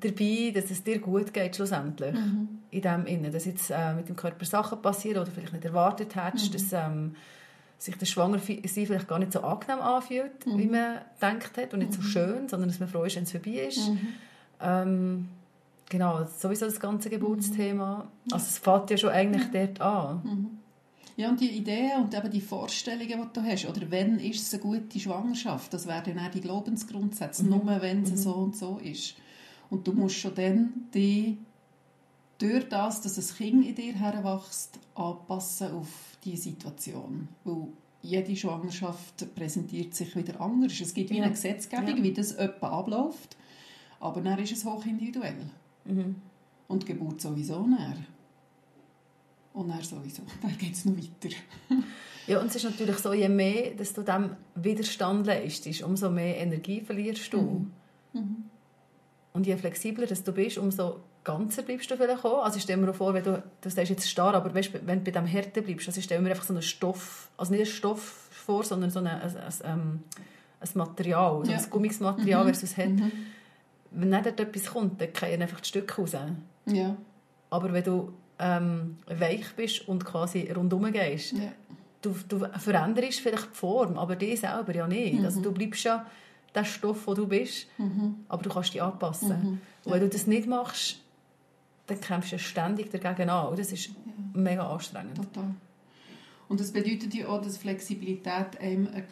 dabei, 0.00 0.52
dass 0.54 0.70
es 0.70 0.82
dir 0.82 0.98
gut 0.98 1.32
geht 1.32 1.56
schlussendlich. 1.56 2.14
In 2.70 2.82
dem 2.82 3.06
Innen. 3.06 3.32
Dass 3.32 3.44
jetzt 3.44 3.70
äh, 3.70 3.94
mit 3.94 4.08
dem 4.08 4.16
Körper 4.16 4.44
Sachen 4.44 4.82
passieren 4.82 5.22
oder 5.22 5.30
vielleicht 5.30 5.52
nicht 5.52 5.64
erwartet 5.64 6.14
hättest, 6.16 6.54
dass 6.54 6.72
ähm, 6.72 7.16
sich 7.78 7.96
das 7.96 8.08
Schwangersein 8.08 8.62
vielleicht 8.64 9.08
gar 9.08 9.18
nicht 9.18 9.32
so 9.32 9.40
angenehm 9.40 9.80
anfühlt, 9.80 10.46
wie 10.46 10.66
man 10.66 10.98
gedacht 11.20 11.56
hat 11.56 11.74
und 11.74 11.80
nicht 11.80 11.92
so 11.92 12.02
schön, 12.02 12.48
sondern 12.48 12.68
dass 12.68 12.80
man 12.80 12.88
froh 12.88 13.04
ist, 13.04 13.16
wenn 13.16 13.24
es 13.24 13.32
vorbei 13.32 13.66
ist. 13.68 13.90
Ähm, 14.60 15.28
genau, 15.88 16.24
sowieso 16.38 16.66
das 16.66 16.80
ganze 16.80 17.10
Geburtsthema. 17.10 18.06
Also 18.30 18.46
es 18.46 18.58
fängt 18.58 18.90
ja 18.90 18.96
schon 18.96 19.10
eigentlich 19.10 19.44
dort 19.52 19.80
an. 19.80 20.58
Ja, 21.16 21.30
und 21.30 21.40
die 21.40 21.48
Ideen 21.50 22.02
und 22.02 22.14
eben 22.14 22.30
die 22.30 22.42
Vorstellungen, 22.42 23.08
die 23.08 23.32
du 23.32 23.42
hast, 23.42 23.66
oder 23.66 23.90
wenn 23.90 24.18
ist 24.18 24.42
es 24.42 24.52
eine 24.54 24.62
gute 24.62 25.00
Schwangerschaft, 25.00 25.72
das 25.72 25.86
wären 25.86 26.04
dann 26.14 26.26
auch 26.26 26.30
die 26.30 26.42
Glaubensgrundsätze, 26.42 27.46
nur 27.46 27.64
wenn 27.80 28.02
es 28.02 28.22
so 28.22 28.34
und 28.34 28.54
so 28.56 28.78
ist. 28.78 29.14
Und 29.70 29.86
du 29.86 29.92
musst 29.92 30.16
schon 30.16 30.34
dann 30.34 30.72
die 30.92 31.38
durch 32.38 32.68
das, 32.68 33.00
dass 33.00 33.16
ein 33.16 33.36
Kind 33.36 33.66
in 33.66 33.74
dir 33.74 33.94
heranwächst, 33.94 34.78
anpassen 34.94 35.72
auf 35.72 35.88
die 36.22 36.36
Situation. 36.36 37.28
Weil 37.44 37.68
jede 38.02 38.36
Schwangerschaft 38.36 39.34
präsentiert 39.34 39.94
sich 39.94 40.14
wieder 40.14 40.38
anders. 40.40 40.78
Es 40.78 40.92
gibt 40.92 41.08
wie 41.10 41.20
eine 41.22 41.30
Gesetzgebung, 41.32 41.96
Ja. 41.96 42.02
wie 42.02 42.12
das 42.12 42.32
etwa 42.32 42.68
abläuft, 42.78 43.38
aber 44.00 44.20
dann 44.20 44.38
ist 44.38 44.52
es 44.52 44.66
hochindividuell. 44.66 45.46
Und 46.68 46.82
die 46.82 46.86
Geburt 46.86 47.20
sowieso 47.20 47.66
näher. 47.66 47.96
Und 49.52 49.68
dann 49.70 49.82
sowieso. 49.82 50.22
Dann 50.42 50.56
geht 50.58 50.74
es 50.74 50.84
noch 50.84 50.96
weiter. 50.96 51.34
Ja, 52.28 52.40
und 52.40 52.48
es 52.48 52.56
ist 52.56 52.64
natürlich 52.64 52.98
so, 52.98 53.12
je 53.12 53.28
mehr 53.28 53.70
dass 53.76 53.92
du 53.92 54.02
dem 54.02 54.30
Widerstand 54.56 55.28
leistest, 55.28 55.82
umso 55.84 56.10
mehr 56.10 56.38
Energie 56.38 56.80
verlierst 56.80 57.32
du. 57.32 57.66
Und 59.32 59.46
je 59.46 59.56
flexibler 59.56 60.06
dass 60.06 60.24
du 60.24 60.32
bist, 60.32 60.58
umso 60.58 61.00
ganzer 61.22 61.62
bleibst 61.62 61.88
du 61.88 61.96
vielleicht 61.96 62.24
auch. 62.24 62.42
Also 62.42 62.56
ich 62.56 62.64
stelle 62.64 62.84
mir 62.84 62.92
vor, 62.92 63.14
wenn 63.14 63.22
du, 63.22 63.40
du 63.60 63.70
sagst 63.70 63.90
jetzt 63.90 64.10
starr, 64.10 64.34
aber 64.34 64.52
weißt, 64.52 64.72
wenn 64.86 65.04
du 65.04 65.10
bei 65.12 65.20
dem 65.20 65.26
Härte 65.26 65.62
bleibst, 65.62 65.86
also 65.86 65.98
ich 65.98 66.04
stelle 66.04 66.20
mir 66.20 66.30
einfach 66.30 66.42
so 66.44 66.52
einen 66.52 66.62
Stoff, 66.62 67.30
also 67.36 67.52
nicht 67.52 67.60
einen 67.60 67.70
Stoff 67.70 68.28
vor, 68.32 68.64
sondern 68.64 68.90
so 68.90 68.98
eine, 68.98 69.20
ein, 69.22 69.36
ein, 69.36 69.52
ähm, 69.64 70.02
ein 70.58 70.68
Material, 70.74 71.44
so 71.44 71.52
Ja. 71.52 71.58
ein 71.58 71.70
Gummismaterial 71.70 72.42
versus 72.44 72.76
Herd. 72.76 72.90
Wenn 73.90 74.10
dann 74.10 74.24
dort 74.24 74.40
etwas 74.40 74.66
kommt, 74.66 75.00
dann 75.00 75.08
fallen 75.12 75.42
einfach 75.42 75.60
die 75.60 75.68
Stücke 75.68 76.00
raus. 76.00 76.16
Ja. 76.66 76.96
Aber 77.50 77.72
wenn 77.72 77.84
du 77.84 78.12
ähm, 78.38 78.96
weich 79.06 79.54
bist 79.56 79.88
und 79.88 80.04
quasi 80.04 80.50
rundherum 80.50 80.92
gehst, 80.92 81.32
ja. 81.32 81.52
du, 82.02 82.14
du 82.28 82.46
veränderst 82.58 83.20
vielleicht 83.20 83.50
die 83.50 83.56
Form, 83.56 83.98
aber 83.98 84.16
die 84.16 84.36
selber 84.36 84.74
ja 84.74 84.86
nicht. 84.86 85.20
Mhm. 85.20 85.24
Also 85.24 85.40
du 85.40 85.52
bleibst 85.52 85.84
ja 85.84 86.06
der 86.54 86.64
Stoff, 86.64 87.06
wo 87.06 87.14
du 87.14 87.26
bist, 87.26 87.66
aber 88.28 88.42
du 88.42 88.50
kannst 88.50 88.74
dich 88.74 88.82
anpassen. 88.82 89.60
Und 89.84 89.92
wenn 89.92 90.00
du 90.00 90.08
das 90.08 90.26
nicht 90.26 90.48
machst, 90.48 91.00
dann 91.86 92.00
kämpfst 92.00 92.32
du 92.32 92.38
ständig 92.38 92.90
dagegen 92.90 93.30
an. 93.30 93.48
Und 93.48 93.58
das 93.58 93.72
ist 93.72 93.90
mega 94.32 94.68
anstrengend. 94.68 95.16
Total. 95.16 95.54
Und 96.48 96.60
das 96.60 96.72
bedeutet 96.72 97.14
ja 97.14 97.28
auch, 97.28 97.42
dass 97.42 97.58
Flexibilität 97.58 98.60
einem 98.60 98.86
eine, 98.88 98.96
eine, 98.96 99.04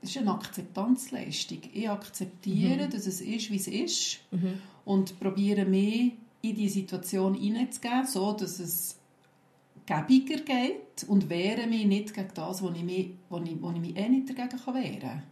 das 0.00 0.10
ist 0.10 0.18
eine 0.18 0.32
Akzeptanzleistung. 0.32 1.58
Ich 1.72 1.88
akzeptiere, 1.88 2.88
dass 2.88 3.06
es 3.06 3.20
ist, 3.20 3.50
wie 3.50 3.56
es 3.56 3.68
ist 3.68 4.20
und 4.84 5.20
probiere 5.20 5.64
mehr 5.64 6.10
in 6.42 6.54
die 6.54 6.68
Situation 6.68 7.34
hineinzugeben, 7.34 8.06
so 8.06 8.32
dass 8.32 8.58
es 8.60 8.96
gäbiger 9.84 10.42
geht 10.42 11.04
und 11.06 11.28
wehre 11.28 11.66
mich 11.66 11.84
nicht 11.84 12.14
gegen 12.14 12.28
das, 12.34 12.62
wo 12.62 12.70
ich 12.70 12.82
mich, 12.82 13.10
wo 13.28 13.38
ich, 13.38 13.60
wo 13.60 13.70
ich 13.72 13.80
mich 13.80 13.96
eh 13.96 14.08
nicht 14.08 14.30
dagegen 14.30 14.58
kann 14.58 14.74
wehren 14.74 15.00
kann. 15.00 15.22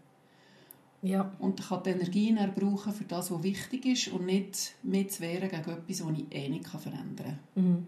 Ja, 1.00 1.32
Und 1.38 1.60
ich 1.60 1.68
kann 1.68 1.82
die 1.84 1.90
Energie 1.90 2.37
brauchen 2.54 2.92
für 2.92 3.04
das, 3.04 3.30
was 3.30 3.42
wichtig 3.42 3.87
ist 3.87 4.08
und 4.08 4.26
nicht 4.26 4.75
mich 4.82 5.10
zu 5.10 5.22
wehren 5.22 5.48
gegen 5.48 5.70
etwas, 5.70 5.98
das 5.98 6.00
ich 6.00 6.26
eh 6.37 6.48
nicht 6.48 6.64
kann 6.64 6.80
verändern 6.80 7.38
kann. 7.54 7.87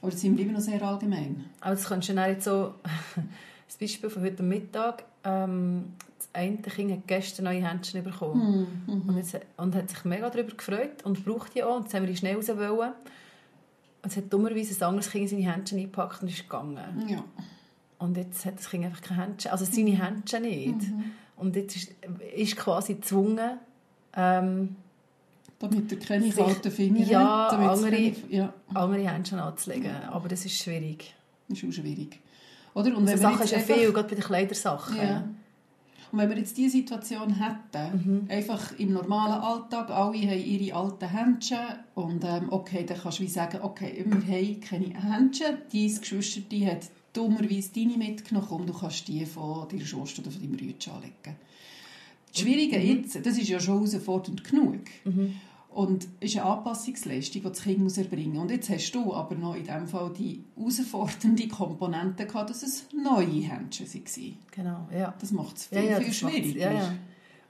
Aber 0.00 0.10
das 0.10 0.20
sind 0.20 0.36
wir 0.36 0.44
immer 0.44 0.54
noch 0.54 0.60
sehr 0.60 0.80
allgemein. 0.82 1.44
aber 1.60 1.74
das 1.74 1.84
kannst 1.84 2.08
du 2.08 2.14
dann 2.14 2.30
jetzt 2.30 2.44
so... 2.44 2.74
Das 3.68 3.76
Beispiel 3.76 4.08
von 4.08 4.22
heute 4.22 4.42
Mittag. 4.42 5.04
Ähm, 5.24 5.92
das 6.32 6.42
eine 6.42 6.56
Kind 6.58 6.92
hat 6.92 7.06
gestern 7.06 7.44
neue 7.46 7.66
Händchen 7.66 8.02
bekommen. 8.04 8.66
Und, 9.08 9.16
jetzt, 9.16 9.38
und 9.56 9.74
hat 9.74 9.88
sich 9.90 10.04
mega 10.04 10.28
darüber 10.30 10.54
gefreut 10.54 11.02
und 11.04 11.24
braucht 11.24 11.54
die 11.54 11.62
auch. 11.62 11.76
Und 11.76 11.84
jetzt 11.84 11.94
haben 11.94 12.02
wir 12.02 12.10
die 12.10 12.16
schnell 12.16 12.36
raus 12.36 12.48
wollen. 12.48 12.92
Und 14.02 14.10
es 14.12 14.16
hat 14.16 14.32
dummerweise 14.32 14.74
ein 14.84 14.88
anderes 14.88 15.10
Kind 15.10 15.30
in 15.32 15.42
seine 15.42 15.52
Händchen 15.52 15.78
eingepackt 15.78 16.22
und 16.22 16.28
ist 16.28 16.42
gegangen. 16.42 16.78
Ja. 17.08 17.24
Und 17.98 18.16
jetzt 18.16 18.44
hat 18.46 18.58
das 18.58 18.70
Kind 18.70 18.84
einfach 18.84 19.00
keine 19.00 19.22
Händchen, 19.22 19.50
also 19.50 19.64
seine 19.64 19.90
Händchen 19.90 20.42
nicht. 20.42 20.74
Und 21.36 21.56
jetzt 21.56 21.74
ist, 21.76 21.92
ist 22.36 22.56
quasi 22.56 22.94
gezwungen, 22.94 23.58
ähm, 24.14 24.76
Damit 25.58 25.90
er 25.90 25.98
keine 25.98 26.30
kalten 26.30 26.70
Finger 26.70 27.00
Ja, 27.00 27.48
hat. 27.50 27.58
andere- 27.58 27.90
keine- 27.90 28.14
Ja, 28.28 28.52
andere 28.74 29.08
Händchen 29.10 29.40
anzulegen. 29.40 29.90
Aber 30.10 30.28
das 30.28 30.44
ist 30.44 30.54
schwierig. 30.62 31.14
das 31.48 31.58
ist 31.62 31.68
auch 31.68 31.72
schwierig. 31.82 32.20
Oder? 32.74 32.96
Und 32.96 33.06
So 33.08 33.12
wenn 33.14 33.20
wir 33.20 33.28
Sachen 33.30 33.42
ist 33.42 33.50
ja 33.50 33.58
viel, 33.58 33.92
gerade 33.92 34.08
bei 34.08 34.14
den 34.14 34.22
Kleidersachen. 34.24 34.96
Ja. 34.96 35.24
Und 36.10 36.18
wenn 36.18 36.30
wir 36.30 36.38
jetzt 36.38 36.56
diese 36.56 36.70
Situation 36.78 37.34
hätten, 37.34 38.26
einfach 38.28 38.78
im 38.78 38.92
normalen 38.92 39.40
Alltag, 39.42 39.90
alle 39.90 40.18
haben 40.18 40.44
ihre 40.44 40.74
alten 40.74 41.08
Händchen 41.08 41.58
und 41.94 42.24
ähm, 42.24 42.46
okay, 42.50 42.84
dann 42.86 42.98
kannst 42.98 43.18
du 43.18 43.24
wie 43.24 43.28
sagen, 43.28 43.60
okay, 43.62 44.04
wir 44.06 44.14
haben 44.14 44.60
keine 44.60 45.02
Händchen, 45.02 45.58
dein 45.72 46.00
Geschwister 46.00 46.40
die 46.50 46.66
hat 46.66 46.88
dummerweise 47.12 47.70
deine 47.74 47.96
mitgenommen, 47.96 48.46
komm, 48.48 48.66
du 48.66 48.72
kannst 48.72 49.08
die 49.08 49.26
von 49.26 49.68
deiner 49.68 49.84
Schwester 49.84 50.22
oder 50.22 50.30
von 50.30 50.40
deinem 50.40 50.56
Brütchen 50.56 50.92
anlegen. 50.92 51.36
Das 52.32 52.40
Schwierige 52.40 52.78
jetzt, 52.78 53.16
das 53.24 53.38
ist 53.38 53.48
ja 53.48 53.58
schon 53.58 53.76
herausfordernd 53.76 54.44
genug. 54.44 54.80
Und 55.70 56.08
es 56.20 56.30
ist 56.34 56.40
eine 56.40 56.46
Anpassungsleistung, 56.50 57.42
die 57.42 57.48
das 57.48 57.62
Kind 57.62 57.78
muss 57.80 57.98
erbringen 57.98 58.34
muss. 58.34 58.42
Und 58.42 58.50
jetzt 58.50 58.70
hast 58.70 58.90
du 58.92 59.14
aber 59.14 59.34
noch 59.34 59.54
in 59.54 59.64
diesem 59.64 59.86
Fall 59.86 60.10
die 60.12 60.42
herausfordernde 60.56 61.46
Komponente 61.48 62.26
gehabt, 62.26 62.50
dass 62.50 62.62
es 62.62 62.86
neue 62.92 63.42
Händchen 63.42 63.86
waren. 63.86 64.38
Genau, 64.50 64.88
ja. 64.92 65.14
Das 65.20 65.30
macht 65.30 65.56
es 65.58 65.66
viel, 65.66 65.78
ja, 65.78 65.84
ja, 65.84 66.00
viel 66.00 66.12
schwieriger. 66.12 66.72
Ja, 66.72 66.72
ja. 66.72 66.92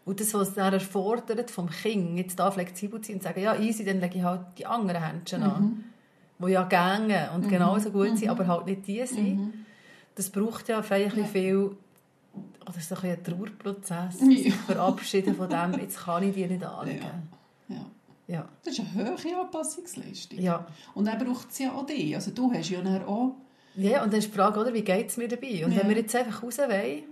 Und 0.05 0.21
das, 0.21 0.35
was 0.35 0.55
dann 0.55 0.73
erfordert 0.73 1.51
vom 1.51 1.69
Kind, 1.69 2.17
jetzt 2.17 2.39
da 2.39 2.51
flexibel 2.51 3.01
zu 3.01 3.09
sein 3.09 3.17
und 3.17 3.23
sagen, 3.23 3.41
ja, 3.41 3.55
easy, 3.59 3.85
dann 3.85 4.01
lege 4.01 4.19
ich 4.19 4.25
halt 4.25 4.41
die 4.57 4.67
anderen 4.67 5.03
Händchen 5.03 5.43
an, 5.43 5.85
die 6.39 6.51
ja 6.51 6.65
gängen 6.65 7.29
und 7.35 7.49
genauso 7.49 7.91
gut 7.91 8.19
sind, 8.19 8.29
aber 8.31 8.47
halt 8.47 8.67
nicht 8.67 8.87
die 8.87 9.05
sind. 9.07 9.53
Das 10.17 10.31
braucht 10.31 10.69
ja 10.69 10.83
vielleicht 10.83 11.17
ein 11.17 11.23
bisschen 11.23 11.43
viel, 11.43 11.77
oder 12.63 12.81
so 12.81 12.95
ein, 12.95 13.01
bisschen 13.01 13.11
ein 13.11 13.25
Trauerprozess, 13.25 14.21
Ja. 14.21 14.27
sich 14.27 14.55
verabschieden 14.55 15.35
von 15.35 15.49
dem, 15.49 15.79
jetzt 15.81 15.99
kann 15.99 16.23
ich 16.23 16.35
die 16.35 16.47
nicht 16.47 16.65
anlegen. 16.65 17.03
Ja. 17.69 17.77
Ja. 17.77 17.85
Das 18.29 18.79
ist 18.79 18.81
eine 18.81 19.17
hohe 19.17 19.41
Anpassungsleistung. 19.41 20.39
Ja. 20.39 20.67
Und 20.95 21.07
dann 21.07 21.19
braucht 21.25 21.51
es 21.51 21.59
ja 21.59 21.73
auch 21.73 21.87
dich. 21.87 22.15
Also 22.15 22.31
du 22.31 22.53
hast 22.53 22.69
ja 22.71 22.81
dann 22.83 23.05
auch... 23.05 23.37
Ja, 23.75 24.03
und 24.03 24.13
dann 24.13 24.19
ist 24.19 24.29
die 24.29 24.37
Frage, 24.37 24.61
oder, 24.61 24.75
wie 24.75 24.83
geht 24.83 25.09
es 25.09 25.17
mir 25.17 25.29
dabei? 25.29 25.65
Und 25.65 25.73
Ja. 25.73 25.81
wenn 25.81 25.89
wir 25.89 25.97
jetzt 25.97 26.15
einfach 26.15 26.43
raus 26.43 26.59
wollen, 26.59 27.05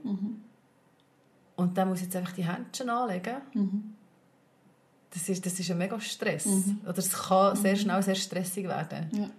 und 1.57 1.79
dann 1.79 1.89
muss 1.89 1.99
ich 1.99 2.05
jetzt 2.05 2.17
einfach 2.17 2.33
die 2.33 2.45
Händchen 2.45 2.91
anlegen, 2.91 3.37
das, 5.11 5.29
ist, 5.29 5.47
das 5.47 5.59
ist 5.59 5.71
ein 5.71 5.79
mega 5.79 5.99
Stress. 6.01 6.47
Oder 6.85 6.99
es 6.99 7.11
kann 7.11 7.57
sehr 7.57 7.77
schnell 7.77 8.03
sehr 8.03 8.17
stressig 8.17 8.65
werden. 8.67 9.09
Ja. 9.13 9.31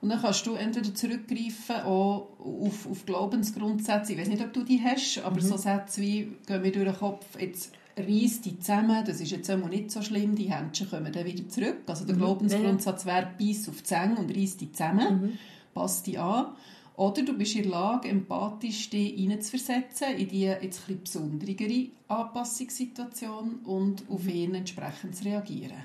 Und 0.00 0.10
dann 0.10 0.20
kannst 0.20 0.46
du 0.46 0.54
entweder 0.54 0.94
zurückgreifen 0.94 1.76
auch 1.84 2.28
auf, 2.38 2.86
auf 2.88 3.06
Glaubensgrundsätze. 3.06 4.12
Ich 4.12 4.18
weiß 4.18 4.28
nicht, 4.28 4.42
ob 4.42 4.52
du 4.52 4.62
die 4.62 4.80
hast, 4.84 5.18
aber 5.24 5.40
so 5.40 5.56
Sätze 5.56 6.02
wie, 6.02 6.36
gehen 6.46 6.60
mir 6.60 6.70
durch 6.70 6.84
den 6.84 6.96
Kopf, 6.96 7.24
jetzt 7.40 7.72
reiss 7.96 8.40
die 8.40 8.58
zusammen, 8.58 9.04
das 9.04 9.20
ist 9.20 9.30
jetzt 9.30 9.48
einmal 9.50 9.70
nicht 9.70 9.90
so 9.90 10.02
schlimm, 10.02 10.34
die 10.34 10.52
Händchen 10.52 10.90
kommen 10.90 11.12
dann 11.12 11.24
wieder 11.24 11.48
zurück. 11.48 11.82
Also 11.86 12.04
der 12.04 12.16
Glaubensgrundsatz 12.16 13.06
wäre, 13.06 13.30
beiß 13.38 13.68
auf 13.68 13.78
die 13.78 13.84
Zähne 13.84 14.16
und 14.16 14.36
reiss 14.36 14.56
die 14.56 14.72
zusammen, 14.72 15.38
pass 15.72 16.02
die 16.02 16.18
an. 16.18 16.48
Oder 16.96 17.24
du 17.24 17.36
bist 17.36 17.56
in 17.56 17.62
der 17.62 17.72
Lage, 17.72 18.08
empathisch 18.08 18.88
dich 18.90 19.14
hineinzuversetzen 19.14 20.16
in 20.16 20.28
die 20.28 20.42
jetzt 20.42 20.82
ein 20.88 21.00
besonderere 21.02 21.88
Anpassungssituation 22.06 23.56
und 23.64 24.04
auf 24.08 24.28
ihn 24.28 24.54
entsprechend 24.54 25.16
zu 25.16 25.24
reagieren. 25.24 25.82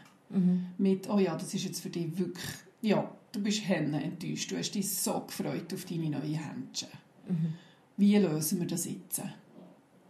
Mit, 0.77 1.09
oh 1.09 1.17
ja, 1.17 1.35
das 1.35 1.53
ist 1.55 1.63
jetzt 1.63 1.81
für 1.81 1.89
dich 1.89 2.15
wirklich, 2.17 2.45
ja, 2.81 3.09
du 3.31 3.41
bist 3.41 3.67
henne 3.67 4.03
enttäuscht, 4.03 4.51
du 4.51 4.57
hast 4.57 4.71
dich 4.71 4.87
so 4.87 5.21
gefreut 5.21 5.73
auf 5.73 5.85
deine 5.85 6.11
neuen 6.11 6.35
Händchen. 6.35 6.89
Wie 7.97 8.15
lösen 8.17 8.59
wir 8.59 8.67
das 8.67 8.85
jetzt? 8.85 9.21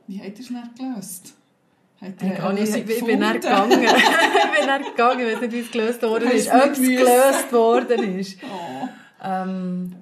Wie 0.08 0.20
habt 0.20 0.38
ihr 0.38 0.46
es 0.46 0.48
dann 0.50 0.76
gelöst? 0.76 1.34
Ihr 2.02 2.14
Ich, 2.22 2.40
eine 2.42 2.60
ich, 2.62 2.72
bin 2.74 2.86
gefunden? 2.88 3.34
gegangen. 3.34 3.84
ich 3.84 4.60
bin 4.60 4.68
dann 4.68 4.84
gegangen, 4.84 5.20
ich 5.20 5.34
weiß 5.34 5.42
nicht, 5.42 5.52
wie 5.54 5.60
es 5.60 5.72
gelöst 5.72 6.02
worden 6.04 6.32
ist. 6.32 6.48
Ob 6.50 6.72
es 6.72 6.80
gelöst 6.80 7.52
worden 7.54 8.18
ist. 8.20 8.38
Oh, 9.22 9.26
Ähm, 9.28 9.96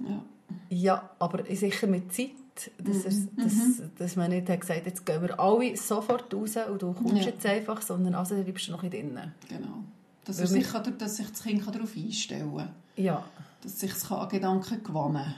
ja. 0.00 0.22
ja, 0.68 1.10
aber 1.18 1.42
sicher 1.54 1.86
mit 1.88 2.14
Zeit. 2.14 2.30
Dass, 2.78 3.04
es, 3.06 3.26
dass, 3.36 3.82
dass 3.98 4.16
man 4.16 4.30
nicht 4.30 4.48
hat 4.48 4.60
gesagt 4.60 4.84
jetzt 4.86 5.04
gehen 5.06 5.22
wir 5.22 5.40
alle 5.40 5.74
sofort 5.76 6.32
raus 6.34 6.56
und 6.70 6.82
du 6.82 6.92
kommst 6.92 7.14
Ja. 7.24 7.30
jetzt 7.30 7.44
einfach, 7.46 7.80
sondern 7.82 8.14
also 8.14 8.34
bleibst 8.36 8.68
du 8.68 8.72
noch 8.72 8.82
nicht 8.82 8.92
drinnen. 8.94 9.32
Genau. 9.48 9.82
Dass, 10.26 10.38
er 10.40 10.46
sich, 10.46 10.70
kann- 10.70 10.96
dass 10.98 11.16
sich 11.16 11.28
das 11.30 11.42
Kind 11.42 11.66
darauf 11.66 11.96
einstellen 11.96 12.54
kann. 12.56 12.68
Ja, 12.96 13.24
Dass 13.62 13.80
sich 13.80 13.90
es 13.92 14.10
an 14.12 14.28
Gedanken 14.28 14.84
gewinnen 14.84 15.34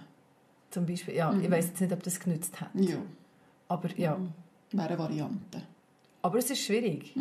zum 0.71 0.85
Beispiel. 0.85 1.15
Ja, 1.15 1.33
Ich 1.41 1.51
weiß 1.51 1.67
jetzt 1.69 1.81
nicht, 1.81 1.93
ob 1.93 2.03
das 2.03 2.19
genützt 2.21 2.61
hat. 2.61 2.71
Ja, 2.75 2.97
Aber 3.69 3.89
ja. 3.97 4.19
wäre 4.73 4.89
eine 4.89 4.99
Variante. 4.99 5.63
Aber 6.23 6.39
es 6.39 6.51
ist 6.51 6.61
schwierig. 6.61 7.15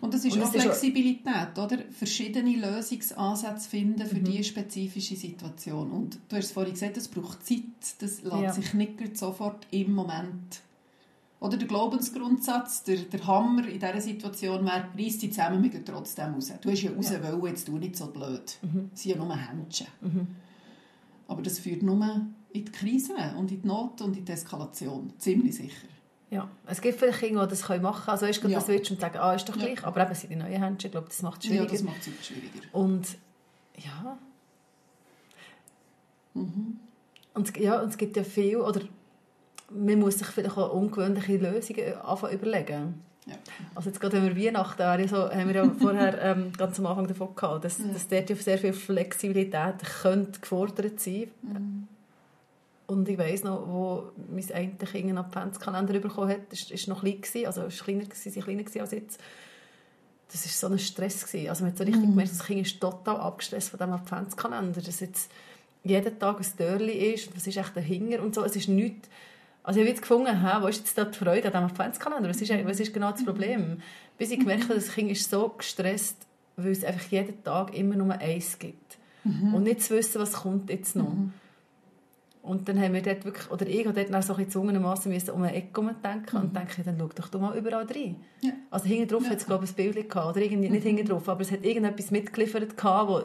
Und 0.00 0.14
das 0.14 0.24
ist 0.24 0.34
Und 0.36 0.42
auch 0.42 0.48
es 0.48 0.54
ist 0.54 0.60
auch- 0.60 0.64
Flexibilität, 0.64 1.58
oder? 1.58 1.78
Verschiedene 1.90 2.56
Lösungsansätze 2.56 3.68
finden 3.70 4.02
Mhm. 4.02 4.06
für 4.06 4.20
diese 4.20 4.44
spezifische 4.44 5.16
Situation. 5.16 5.90
Und 5.90 6.18
du 6.28 6.36
hast 6.36 6.52
vorhin 6.52 6.74
gesagt, 6.74 6.96
es 6.96 7.08
braucht 7.08 7.44
Zeit, 7.46 7.62
das 8.00 8.22
lässt 8.22 8.42
Ja. 8.42 8.52
sich 8.52 8.74
nicht 8.74 9.16
sofort 9.16 9.66
im 9.70 9.94
Moment. 9.94 10.60
Oder 11.40 11.56
der 11.56 11.68
Glaubensgrundsatz, 11.68 12.82
der, 12.82 12.96
der 12.98 13.24
Hammer 13.26 13.66
in 13.68 13.78
dieser 13.78 14.00
Situation 14.00 14.64
wäre, 14.64 14.88
reiss 14.96 15.18
dich 15.18 15.30
zusammen, 15.32 15.62
wir 15.62 15.70
gehen 15.70 15.84
trotzdem 15.84 16.34
raus. 16.34 16.52
Du 16.60 16.70
hast 16.70 16.82
ja 16.82 16.90
raus 16.92 17.10
Ja. 17.10 17.22
wollen, 17.40 17.46
jetzt 17.46 17.66
tu 17.66 17.78
nicht 17.78 17.96
so 17.96 18.08
blöd. 18.08 18.58
Mhm. 18.62 18.90
Es 18.92 19.02
sind 19.02 19.12
ja 19.16 19.24
nur 19.24 19.36
Händchen. 19.36 19.86
Mhm. 20.00 20.26
Aber 21.28 21.42
das 21.42 21.60
führt 21.60 21.82
nur 21.82 22.04
in 22.52 22.64
die 22.64 22.70
Krise 22.72 23.14
und 23.38 23.52
in 23.52 23.62
die 23.62 23.66
Not 23.68 24.00
und 24.02 24.16
in 24.16 24.24
die 24.24 24.32
Eskalation. 24.32 25.12
Ziemlich 25.18 25.54
sicher. 25.54 25.86
Ja, 26.30 26.46
es 26.66 26.80
gibt 26.82 26.98
vielleicht 26.98 27.20
Kinder, 27.20 27.46
die 27.46 27.50
das 27.50 27.66
machen 27.68 27.80
können. 27.80 27.94
Also 28.06 28.26
weißt 28.26 28.44
du, 28.44 28.48
Ja. 28.48 28.58
das 28.58 28.68
willst 28.68 28.90
und 28.90 29.00
sagen, 29.00 29.16
ah, 29.18 29.32
ist 29.34 29.48
doch 29.48 29.56
Ja. 29.56 29.64
gleich. 29.66 29.84
Aber 29.84 30.02
eben 30.02 30.14
sind 30.14 30.30
die 30.30 30.36
neuen 30.36 30.62
Händchen, 30.62 30.88
ich 30.88 30.92
glaube, 30.92 31.08
das 31.08 31.22
macht 31.22 31.42
es 31.42 31.48
Ja, 31.48 31.56
schwieriger. 31.56 31.72
das 31.72 31.82
macht 31.82 32.00
es 32.06 32.26
schwieriger. 32.26 32.60
Und 32.72 33.06
ja. 33.78 34.18
Mhm. 36.34 36.78
Und, 37.34 37.48
es- 37.48 37.62
ja, 37.62 37.80
und 37.80 37.88
es 37.90 37.96
gibt 37.96 38.16
ja 38.16 38.24
viel, 38.24 38.56
oder 38.58 38.80
man 39.70 39.98
muss 39.98 40.18
sich 40.18 40.26
vielleicht 40.26 40.56
auch 40.56 40.72
ungewöhnliche 40.72 41.36
Lösungen 41.36 41.94
anfangen 42.02 42.34
überlegen. 42.34 43.02
Ja. 43.26 43.34
Also 43.74 43.90
jetzt 43.90 44.00
gerade 44.00 44.16
wenn 44.22 44.34
wir 44.36 44.46
Weihnachten 44.46 44.80
ja 44.80 45.08
so, 45.08 45.30
haben 45.30 45.48
wir 45.48 45.54
ja 45.56 45.70
vorher 45.80 46.22
ähm, 46.22 46.52
ganz 46.56 46.78
am 46.78 46.86
Anfang 46.86 47.06
davon 47.06 47.34
gehabt, 47.34 47.64
dass, 47.64 47.78
Ja. 47.78 47.84
dass 47.92 48.08
dort 48.08 48.30
ja 48.30 48.36
sehr 48.36 48.58
viel 48.58 48.72
Flexibilität 48.72 49.74
könnte 50.02 50.40
gefordert 50.40 51.00
sein 51.00 51.30
Mhm. 51.42 51.88
Und 52.88 53.06
ich 53.06 53.18
weiss 53.18 53.44
noch, 53.44 53.68
wo 53.68 54.12
mein 54.34 54.50
eine 54.50 54.68
Kind 54.70 54.94
einen 54.94 55.18
Adventskalender 55.18 56.00
bekommen 56.00 56.30
hat, 56.30 56.50
das 56.50 56.70
war 56.70 56.94
noch 56.94 57.02
klein, 57.02 57.20
gewesen, 57.20 57.46
also 57.46 57.62
es 57.64 57.78
war 57.78 57.84
kleiner, 57.84 58.04
gewesen, 58.04 58.30
sie 58.32 58.40
kleiner 58.40 58.62
gewesen 58.62 58.80
als 58.80 58.92
jetzt. 58.92 59.20
Das 60.32 60.44
war 60.44 60.70
so 60.70 60.74
ein 60.74 60.78
Stress. 60.78 61.26
Gewesen. 61.26 61.50
Also 61.50 61.64
man 61.64 61.72
hat 61.72 61.78
so 61.78 61.84
richtig 61.84 62.02
Mhm. 62.02 62.10
gemerkt, 62.10 62.32
das 62.32 62.46
Kind 62.46 62.66
ist 62.66 62.80
total 62.80 63.16
abgestresst 63.18 63.68
von 63.68 63.78
diesem 63.78 63.92
Adventskalender, 63.92 64.80
dass 64.80 65.00
jetzt 65.00 65.30
jeden 65.84 66.18
Tag 66.18 66.40
ein 66.40 66.46
Dörrli 66.56 67.12
ist, 67.12 67.36
was 67.36 67.46
ist 67.46 67.58
echt 67.58 67.76
dahinter 67.76 68.22
und 68.22 68.34
so. 68.34 68.42
Es 68.42 68.56
ist 68.56 68.68
nichts... 68.68 69.08
Also 69.62 69.80
ich 69.80 69.84
habe 69.84 69.90
jetzt 69.90 70.00
gefunden, 70.00 70.42
hä, 70.42 70.62
wo 70.62 70.66
ist 70.66 70.78
jetzt 70.78 70.96
da 70.96 71.04
die 71.04 71.18
Freude 71.18 71.46
an 71.48 71.52
diesem 71.52 71.64
Adventskalender? 71.66 72.30
Was 72.30 72.40
ist, 72.40 72.50
was 72.50 72.80
ist 72.80 72.94
genau 72.94 73.10
das 73.10 73.22
Problem? 73.22 73.82
Bis 74.16 74.30
ich 74.30 74.38
gemerkt 74.38 74.64
habe, 74.64 74.76
das 74.76 74.92
Kind 74.94 75.10
ist 75.10 75.28
so 75.28 75.50
gestresst, 75.50 76.16
weil 76.56 76.72
es 76.72 76.84
einfach 76.84 77.06
jeden 77.10 77.44
Tag 77.44 77.76
immer 77.76 77.96
nur 77.96 78.12
eins 78.14 78.58
gibt. 78.58 78.96
Und 79.24 79.64
nicht 79.64 79.82
zu 79.82 79.94
wissen, 79.94 80.22
was 80.22 80.32
kommt 80.32 80.70
jetzt 80.70 80.96
noch. 80.96 81.12
Mhm. 81.12 81.34
Und 82.48 82.68
dann 82.68 82.80
haben 82.80 82.94
wir 82.94 83.02
dort 83.02 83.24
wirklich, 83.24 83.50
oder 83.50 83.66
ich 83.66 83.86
habe 83.86 83.94
dort 83.94 84.12
dann 84.12 84.22
so 84.22 84.32
ein 84.32 84.36
bisschen 84.38 84.44
gezwungenermassen 84.46 85.12
müssen 85.12 85.30
um 85.30 85.42
eine 85.42 85.54
Ecke 85.54 85.94
denken 86.02 86.36
und 86.38 86.56
denke, 86.56 86.82
dann 86.82 86.96
schau 86.98 87.08
doch 87.14 87.28
du 87.28 87.38
mal 87.38 87.56
überall 87.56 87.84
rein. 87.84 88.16
Ja. 88.40 88.52
Also 88.70 88.86
hinten 88.86 89.08
drauf 89.08 89.24
Ja. 89.24 89.30
hat 89.30 89.38
es 89.38 89.46
glaube 89.46 89.64
ich 89.64 89.72
ein 89.72 89.76
Bild 89.76 90.08
gehabt, 90.08 90.36
oder 90.36 90.44
irgendwie, 90.44 90.70
nicht 90.70 90.82
hinten 90.82 91.06
drauf, 91.06 91.28
aber 91.28 91.42
es 91.42 91.52
hat 91.52 91.64
irgendetwas 91.64 92.10
mitgeliefert 92.10 92.76
gehabt, 92.76 93.08
wo 93.08 93.22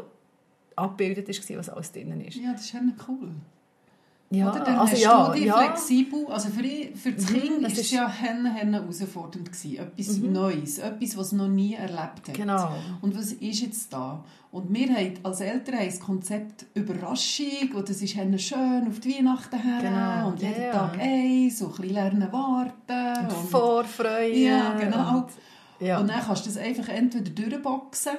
abgebildet 0.75 1.27
war, 1.27 1.57
was 1.57 1.69
alles 1.69 1.91
drinnen 1.91 2.21
ist. 2.21 2.35
Ja, 2.35 2.51
das 2.51 2.61
ist 2.61 2.73
ja 2.73 2.81
cool. 3.07 3.31
Ja, 4.33 4.49
Oder? 4.49 4.61
Dann 4.61 4.79
also 4.79 4.93
hast 4.93 5.01
ja, 5.01 5.27
du 5.27 5.33
dich 5.33 5.45
ja. 5.45 5.57
flexibel. 5.57 6.25
Also 6.27 6.49
für, 6.49 6.63
für 6.97 7.11
das 7.11 7.29
Mhm, 7.29 7.35
Kind 7.35 7.63
das 7.63 7.73
ist 7.73 7.79
es 7.79 7.91
ja 7.91 8.07
henne, 8.09 8.51
henne 8.51 8.81
herausfordernd 8.81 9.51
gewesen. 9.51 9.77
Etwas 9.77 10.17
Neues, 10.17 10.79
etwas, 10.79 11.17
was 11.17 11.27
es 11.27 11.31
noch 11.33 11.47
nie 11.47 11.75
erlebt 11.75 12.27
hat. 12.27 12.33
Genau. 12.33 12.71
Und 13.01 13.15
was 13.15 13.31
ist 13.33 13.61
jetzt 13.61 13.93
da? 13.93 14.23
Und 14.51 14.73
wir 14.73 14.87
haben 14.93 15.13
als 15.23 15.41
Eltern 15.41 15.75
haben 15.79 15.85
das 15.85 15.99
Konzept 15.99 16.65
Überraschung 16.73 17.71
und 17.75 17.89
das 17.89 18.01
ist 18.01 18.15
henne 18.15 18.39
schön 18.39 18.87
auf 18.87 18.99
die 18.99 19.15
Weihnachten 19.17 19.59
her 19.59 19.79
Genau, 19.81 20.27
und 20.29 20.41
jeden 20.41 20.61
ja. 20.63 20.71
Tag 20.71 20.99
eins, 20.99 21.59
so 21.59 21.65
ein 21.65 21.71
bisschen 21.73 21.93
lernen 21.93 22.31
warten. 22.31 23.23
Und 23.29 23.37
und- 23.37 23.49
Vorfreude. 23.49 24.35
Ja, 24.35 24.73
genau. 24.79 25.17
Und, 25.17 25.25
ja. 25.79 25.99
Und 25.99 26.07
dann 26.09 26.21
kannst 26.21 26.45
du 26.45 26.49
das 26.49 26.57
einfach 26.57 26.87
entweder 26.89 27.29
durchboxen. 27.29 28.13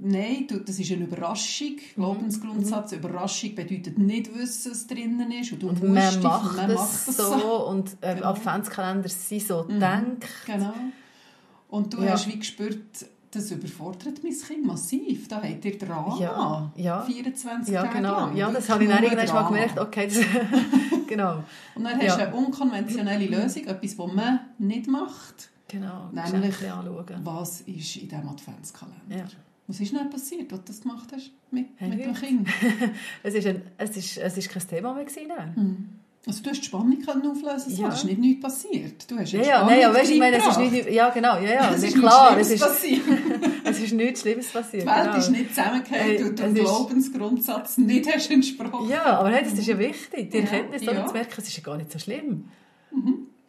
Nein, 0.00 0.46
das 0.64 0.78
ist 0.78 0.92
eine 0.92 1.04
Überraschung. 1.04 1.72
Mhm. 1.72 1.94
Glaubensgrundsatz. 1.96 2.92
Überraschung 2.92 3.54
bedeutet 3.56 3.98
nicht 3.98 4.32
wissen, 4.32 4.70
was 4.70 4.86
drinnen 4.86 5.30
ist. 5.32 5.52
Und 5.52 5.62
du 5.62 5.68
und 5.70 5.82
man 5.82 5.94
dich- 6.14 6.22
macht, 6.22 6.56
man 6.56 6.70
es 6.70 7.06
so, 7.06 7.66
und 7.68 7.96
äh, 8.00 8.14
Genau. 8.14 8.28
Adventskalender 8.28 9.08
sind 9.08 9.42
so 9.42 9.64
Mhm. 9.64 9.68
gedacht. 9.74 10.04
Genau. 10.46 10.74
Und 11.68 11.92
du 11.92 12.02
Ja. 12.02 12.12
hast 12.12 12.28
wie 12.28 12.38
gespürt, 12.38 12.78
das 13.32 13.50
überfordert 13.50 14.22
mein 14.22 14.32
Kind 14.32 14.64
massiv. 14.64 15.26
Da 15.28 15.42
habt 15.42 15.64
ihr 15.64 15.76
Drama. 15.76 16.16
Ja, 16.18 16.72
ja. 16.76 17.02
24 17.02 17.74
Ja, 17.74 17.82
Tage 17.82 17.96
genau. 17.98 18.20
lang. 18.20 18.36
Ja, 18.36 18.50
das 18.52 18.68
habe 18.70 18.84
ich 18.84 18.90
dann 18.90 19.02
irgendwann 19.02 19.26
mal 19.34 19.48
gemerkt. 19.48 19.78
Okay, 19.80 20.06
das, 20.06 20.18
genau. 21.08 21.42
Und 21.74 21.84
dann 21.84 21.94
hast 21.98 22.04
Ja. 22.04 22.16
du 22.18 22.22
eine 22.22 22.34
unkonventionelle 22.36 23.26
Lösung, 23.26 23.64
etwas, 23.66 23.98
was 23.98 24.12
man 24.12 24.40
nicht 24.58 24.86
macht. 24.86 25.50
Genau, 25.66 26.08
Nämlich-. 26.12 26.54
Was 27.24 27.60
ist 27.62 27.96
in 27.96 28.08
diesem 28.08 28.28
Adventskalender? 28.28 29.28
Ja. 29.68 29.74
Was 29.74 29.80
ist 29.80 29.92
denn 29.92 30.10
passiert, 30.10 30.52
als 30.52 30.60
du 30.62 30.66
das 30.66 30.80
gemacht 30.80 31.08
hast 31.12 31.30
mit, 31.50 31.66
Hey, 31.76 31.90
mit 31.90 32.04
dem. 32.04 32.14
Kind? 32.14 32.48
Es 33.22 33.34
ist, 33.34 33.46
ein, 33.46 33.62
es, 33.76 33.96
ist, 33.96 34.16
es 34.16 34.38
ist 34.38 34.48
kein 34.50 34.66
Thema 34.66 34.94
mehr 34.94 35.04
gewesen. 35.04 35.28
dann. 35.28 35.56
Hm. 35.56 35.88
Also 36.26 36.42
du 36.42 36.50
hast 36.50 36.60
die 36.60 36.66
Spannung 36.66 36.98
auflösen. 37.08 37.76
Ja. 37.76 37.88
Es 37.88 37.98
ist 37.98 38.04
nicht 38.04 38.18
nichts 38.18 38.42
passiert. 38.42 39.10
Du 39.10 39.16
hast 39.18 39.32
Ja, 39.32 39.40
ja, 39.42 39.64
nein, 39.64 39.84
aber 39.84 39.94
weißt, 39.94 40.10
ich 40.10 40.18
meine, 40.18 40.36
es 40.36 40.46
ist 40.46 40.58
nicht, 40.58 40.90
ja 40.90 41.08
genau, 41.10 41.38
ja, 41.38 41.52
ja, 41.54 41.74
es 41.74 41.82
ist 41.82 41.96
klar, 41.96 42.36
es 42.38 42.50
ist, 42.50 42.60
passiert. 42.60 43.02
es 43.64 43.80
ist 43.80 43.92
nichts 43.92 44.20
Schlimmes 44.20 44.48
passiert. 44.48 44.82
Die 44.82 44.86
Welt 44.86 45.04
genau. 45.04 45.16
ist 45.16 45.30
nicht 45.30 45.56
weil 45.56 46.16
du 46.16 46.34
dem 46.34 46.54
Glaubensgrundsatz 46.54 47.78
nicht 47.78 48.12
hast 48.12 48.30
entsprochen. 48.30 48.90
Ja, 48.90 49.04
aber 49.18 49.30
hey, 49.30 49.44
das 49.44 49.54
ist 49.54 49.66
ja 49.66 49.78
wichtig, 49.78 50.30
die 50.30 50.38
Ja, 50.38 50.42
Erkenntnis 50.44 50.82
ja. 50.82 50.92
ja. 50.92 51.06
zu 51.06 51.12
merken, 51.12 51.34
es 51.38 51.48
ist 51.48 51.56
ja 51.56 51.62
gar 51.62 51.76
nicht 51.76 51.92
so 51.92 51.98
schlimm. 51.98 52.48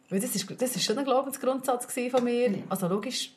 Weil 0.08 0.20
das 0.20 0.34
ist, 0.34 0.46
das 0.60 0.74
ist 0.74 0.84
schon 0.84 0.98
ein 0.98 1.04
Glaubensgrundsatz 1.04 1.86
von 2.10 2.24
mir. 2.24 2.50
Ja. 2.50 2.58
Also 2.68 2.88
logisch 2.88 3.32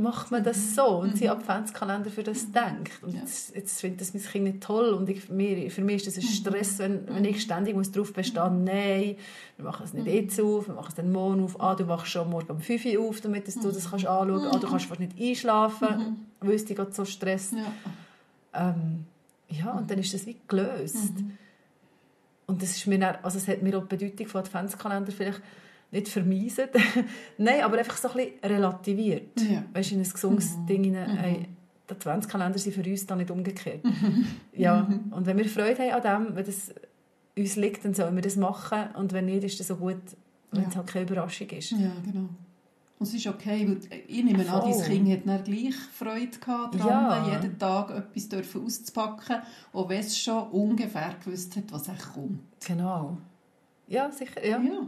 macht 0.00 0.30
man 0.30 0.42
das 0.42 0.74
so 0.74 0.86
und 1.00 1.18
sie 1.18 1.28
Adventskalender 1.28 2.10
für 2.10 2.22
das 2.22 2.50
denkt. 2.50 3.02
Und 3.02 3.12
Ja. 3.12 3.20
jetzt, 3.20 3.54
jetzt 3.54 3.80
findet 3.80 4.00
das 4.00 4.14
mein 4.14 4.22
Kind 4.22 4.44
nicht 4.44 4.60
toll 4.62 4.94
und 4.94 5.08
ich, 5.08 5.28
mir, 5.28 5.70
für 5.70 5.82
mich 5.82 5.96
ist 5.96 6.06
das 6.06 6.16
ein 6.16 6.28
Stress, 6.28 6.78
wenn, 6.78 7.06
wenn 7.06 7.24
ich 7.24 7.42
ständig 7.42 7.76
muss 7.76 7.92
darauf 7.92 8.12
bestehen 8.12 8.64
nein, 8.64 9.16
wir 9.56 9.64
machen 9.64 9.84
es 9.84 9.92
nicht 9.92 10.06
jetzt 10.06 10.40
auf, 10.40 10.68
wir 10.68 10.74
machen 10.74 10.88
es 10.88 10.94
dann 10.94 11.12
morgen 11.12 11.44
auf, 11.44 11.60
ah, 11.60 11.74
du 11.74 11.86
wachst 11.86 12.08
schon 12.08 12.30
morgen 12.30 12.50
um 12.50 12.60
5 12.60 12.84
Uhr 12.86 13.08
auf, 13.08 13.20
damit 13.20 13.46
du 13.46 13.70
das 13.70 13.90
kannst 13.90 14.06
anschauen 14.06 14.40
kannst, 14.40 14.56
ah, 14.56 14.58
du 14.58 14.68
kannst 14.68 14.86
fast 14.86 15.00
nicht 15.00 15.20
einschlafen, 15.20 16.16
weil 16.40 16.54
es 16.54 16.64
dich 16.64 16.76
gerade 16.76 16.92
so 16.92 17.04
stresst. 17.04 17.52
Ja. 17.52 18.70
Ähm, 18.70 19.04
ja, 19.48 19.72
und 19.72 19.90
dann 19.90 19.98
ist 19.98 20.14
das 20.14 20.26
wie 20.26 20.36
gelöst. 20.48 21.14
Mhm. 21.18 21.36
Und 22.46 22.62
das 22.62 22.70
ist 22.70 22.86
mir 22.86 22.98
dann, 22.98 23.16
also 23.22 23.36
es 23.38 23.46
hat 23.46 23.62
mir 23.62 23.76
auch 23.76 23.86
die 23.86 23.96
Bedeutung 23.96 24.26
von 24.26 24.40
Adventskalender 24.40 25.12
vielleicht 25.12 25.42
nicht 25.90 26.08
vermiesen. 26.08 26.66
Nein, 27.38 27.62
aber 27.62 27.78
einfach 27.78 27.96
so 27.96 28.08
ein 28.10 28.14
bisschen 28.16 28.32
relativiert. 28.44 29.40
Ja. 29.40 29.64
Weißt 29.72 29.90
du, 29.90 29.94
in 29.96 30.02
ein 30.02 30.10
gesundes 30.10 30.56
Mhm. 30.56 30.66
Ding 30.66 30.84
hinein, 30.84 31.16
hey, 31.16 31.48
die 31.88 31.92
Adventskalender 31.94 32.58
sind 32.58 32.74
für 32.74 32.88
uns 32.88 33.06
dann 33.06 33.18
nicht 33.18 33.30
umgekehrt. 33.30 33.80
Ja, 34.52 34.88
und 35.10 35.26
wenn 35.26 35.36
wir 35.36 35.46
Freude 35.48 35.82
haben 35.90 36.04
an 36.06 36.26
dem, 36.26 36.36
wenn 36.36 36.46
das 36.46 36.72
uns 37.36 37.56
liegt, 37.56 37.84
dann 37.84 37.94
sollen 37.94 38.14
wir 38.14 38.22
das 38.22 38.36
machen. 38.36 38.90
Und 38.96 39.12
wenn 39.12 39.26
nicht, 39.26 39.42
ist 39.44 39.58
das 39.58 39.66
so 39.68 39.76
gut, 39.76 39.96
wenn 40.52 40.62
Ja. 40.62 40.68
es 40.68 40.76
halt 40.76 40.86
keine 40.86 41.06
Überraschung 41.06 41.48
ist. 41.50 41.70
ja, 41.72 41.90
genau. 42.04 42.28
Und 42.98 43.06
es 43.06 43.14
ist 43.14 43.26
okay, 43.28 43.66
weil 43.66 43.78
ich 44.06 44.22
nehme 44.22 44.40
an, 44.40 44.60
Voll. 44.60 44.72
dein 44.72 44.90
Kind 44.92 45.10
hat 45.10 45.20
dann 45.26 45.42
gleich 45.44 45.74
Freude 45.74 46.38
gehabt 46.38 46.74
daran, 46.78 47.28
Ja. 47.32 47.40
jeden 47.40 47.58
Tag 47.58 47.90
etwas 47.92 48.28
dürfen 48.28 48.62
auszupacken, 48.64 49.36
auch 49.72 49.88
wenn 49.88 50.00
es 50.00 50.18
schon 50.18 50.48
ungefähr 50.50 51.14
gewusst 51.24 51.56
hat, 51.56 51.72
was 51.72 51.88
echt 51.88 52.12
kommt. 52.12 52.40
Genau. 52.66 53.16
Ja, 53.88 54.10
sicher, 54.12 54.46
ja. 54.46 54.60
Ja, 54.60 54.82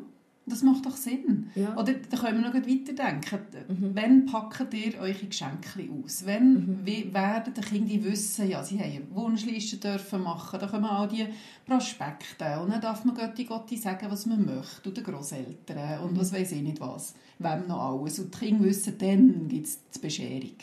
das 0.44 0.62
macht 0.62 0.84
doch 0.86 0.96
Sinn. 0.96 1.50
Ja. 1.54 1.76
Oder 1.76 1.94
da 1.94 2.16
können 2.16 2.42
wir 2.42 2.48
noch 2.48 2.54
weiterdenken. 2.54 3.38
Mhm. 3.68 3.90
Wann 3.94 4.26
packt 4.26 4.74
ihr 4.74 4.98
eure 4.98 5.12
Geschenke 5.26 5.88
aus? 6.04 6.24
Wann 6.26 6.52
Mhm. 6.54 6.78
wie 6.84 7.14
werden 7.14 7.54
die 7.54 7.60
Kinder 7.60 8.10
wissen, 8.10 8.48
ja, 8.50 8.62
sie 8.64 8.78
haben 8.80 8.90
eine 8.90 9.14
Wunschliste 9.14 9.76
dürfen 9.76 10.22
machen, 10.22 10.58
da 10.58 10.66
kommen 10.66 10.84
all 10.86 11.06
die 11.08 11.26
Prospekte 11.64 12.58
und 12.60 12.70
dann 12.70 12.80
darf 12.80 13.04
man 13.04 13.14
Götti 13.14 13.44
Gotti 13.44 13.76
sagen, 13.76 14.06
was 14.10 14.26
man 14.26 14.44
möchte, 14.44 14.88
und 14.88 14.96
den 14.96 15.04
Grosseltern 15.04 16.00
und 16.00 16.12
Mhm. 16.14 16.20
was 16.20 16.32
weiß 16.32 16.52
ich 16.52 16.62
nicht 16.62 16.80
was, 16.80 17.14
wem 17.38 17.66
noch 17.68 18.00
alles. 18.00 18.18
Und 18.18 18.34
die 18.34 18.38
Kinder 18.46 18.64
wissen, 18.64 18.98
dann 18.98 19.48
gibt 19.48 19.66
es 19.66 19.78
die 19.94 19.98
Bescherung. 20.00 20.56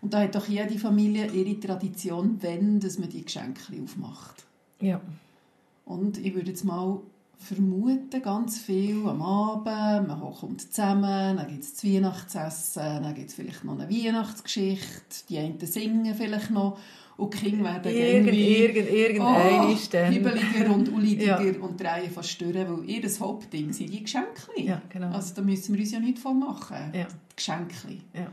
Und 0.00 0.12
da 0.12 0.20
hat 0.20 0.34
doch 0.34 0.46
jede 0.48 0.78
Familie 0.78 1.26
ihre 1.30 1.58
Tradition, 1.60 2.38
wenn 2.40 2.80
dass 2.80 2.98
man 2.98 3.08
die 3.08 3.24
Geschenke 3.24 3.72
aufmacht. 3.82 4.44
ja. 4.80 5.00
Und 5.86 6.16
ich 6.16 6.34
würde 6.34 6.48
jetzt 6.50 6.64
mal 6.64 6.98
vermuten, 7.38 8.22
ganz 8.22 8.58
viel 8.58 9.06
am 9.06 9.20
Abend, 9.20 10.08
man 10.08 10.20
kommt 10.20 10.60
zusammen, 10.60 11.36
dann 11.36 11.46
gibt 11.48 11.62
es 11.64 11.74
das 11.74 11.84
Weihnachtsessen, 11.84 13.02
dann 13.02 13.14
gibt 13.14 13.28
es 13.30 13.34
vielleicht 13.34 13.64
noch 13.64 13.78
eine 13.78 13.88
Weihnachtsgeschichte, 13.90 15.26
die 15.28 15.38
einen 15.38 15.58
singen 15.60 16.14
vielleicht 16.14 16.50
noch 16.50 16.78
und 17.16 17.32
die 17.34 17.38
Kinder 17.38 17.64
werden 17.64 17.92
Irgend, 17.92 18.26
irgendwie 18.28 18.56
irgend, 18.56 18.90
irgendein 18.90 20.12
hibbeliger 20.12 20.74
und 20.74 20.92
ulidiger 20.92 21.42
Ja. 21.42 21.60
und 21.60 21.80
drehen 21.80 22.10
fast 22.10 22.40
durch, 22.40 22.54
weil 22.56 22.90
ihr 22.90 23.00
das 23.00 23.20
Hauptding 23.20 23.72
sind 23.72 23.92
die 23.92 24.02
Geschenke. 24.02 24.50
Ja, 24.56 24.82
genau. 24.88 25.12
Also 25.12 25.34
da 25.34 25.42
müssen 25.42 25.74
wir 25.74 25.80
uns 25.80 25.92
ja 25.92 26.00
nicht 26.00 26.18
vormachen. 26.18 26.76
Ja. 26.92 27.04
Die 27.04 27.36
Geschenke. 27.36 27.98
Ja. 28.14 28.26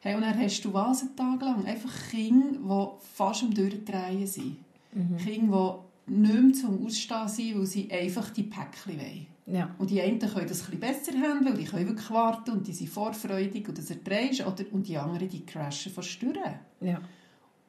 Hey, 0.00 0.14
und 0.14 0.22
dann 0.22 0.38
hast 0.40 0.64
du 0.64 0.72
was 0.72 1.02
einen 1.02 1.16
Tag 1.16 1.42
lang? 1.42 1.66
Einfach 1.66 1.92
Kinder, 2.10 2.58
die 2.58 3.06
fast 3.14 3.42
am 3.42 3.52
Durchdrehen 3.52 4.26
sind. 4.26 4.56
Mhm. 4.94 5.16
Kinder, 5.18 5.78
die 5.82 5.85
nicht 6.06 6.42
mehr 6.42 6.52
zum 6.52 6.84
Ausstehen 6.84 7.28
sind, 7.28 7.58
weil 7.58 7.66
sie 7.66 7.90
einfach 7.90 8.30
die 8.30 8.44
Päckchen 8.44 8.98
wollen. 8.98 9.26
Ja. 9.46 9.74
Und 9.78 9.90
die 9.90 10.00
einen 10.00 10.18
können 10.18 10.48
das 10.48 10.68
ein 10.70 10.80
besser 10.80 11.12
handeln, 11.12 11.54
und 11.54 11.58
die 11.58 11.64
können 11.64 11.88
wirklich 11.88 12.10
warten 12.10 12.50
und 12.50 12.66
die 12.66 12.72
sind 12.72 12.90
vorfreudig 12.90 13.68
und 13.68 13.78
das 13.78 13.90
erträgst, 13.90 14.44
oder 14.44 14.64
und 14.72 14.88
die 14.88 14.98
anderen, 14.98 15.28
die 15.28 15.46
crashen 15.46 15.92
fast 15.92 16.08
stören. 16.08 16.58
Ja. 16.80 17.00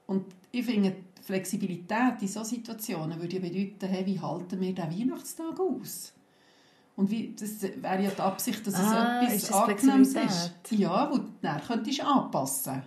Und 0.07 0.25
ich 0.51 0.65
finde, 0.65 0.95
die 1.17 1.21
Flexibilität 1.21 2.21
in 2.21 2.27
solchen 2.27 2.55
Situationen 2.55 3.19
würde 3.21 3.39
bedeuten, 3.39 3.87
hey, 3.87 4.05
wie 4.05 4.19
halten 4.19 4.59
wir 4.59 4.73
den 4.73 4.91
Weihnachtstag 4.91 5.59
aus? 5.59 6.13
Und 6.95 7.11
wie, 7.11 7.35
das 7.39 7.61
wäre 7.61 8.03
ja 8.03 8.09
die 8.09 8.21
Absicht, 8.21 8.65
dass 8.65 8.73
Ah, 8.73 9.21
es 9.23 9.35
ist 9.35 9.49
etwas 9.49 9.67
das 9.67 9.69
Angenehmes 9.69 10.15
ist. 10.15 10.53
Ja, 10.71 11.11
wo 11.11 11.17
du 11.17 11.29
dann 11.41 11.61
könntest 11.61 12.01
anpassen. 12.01 12.81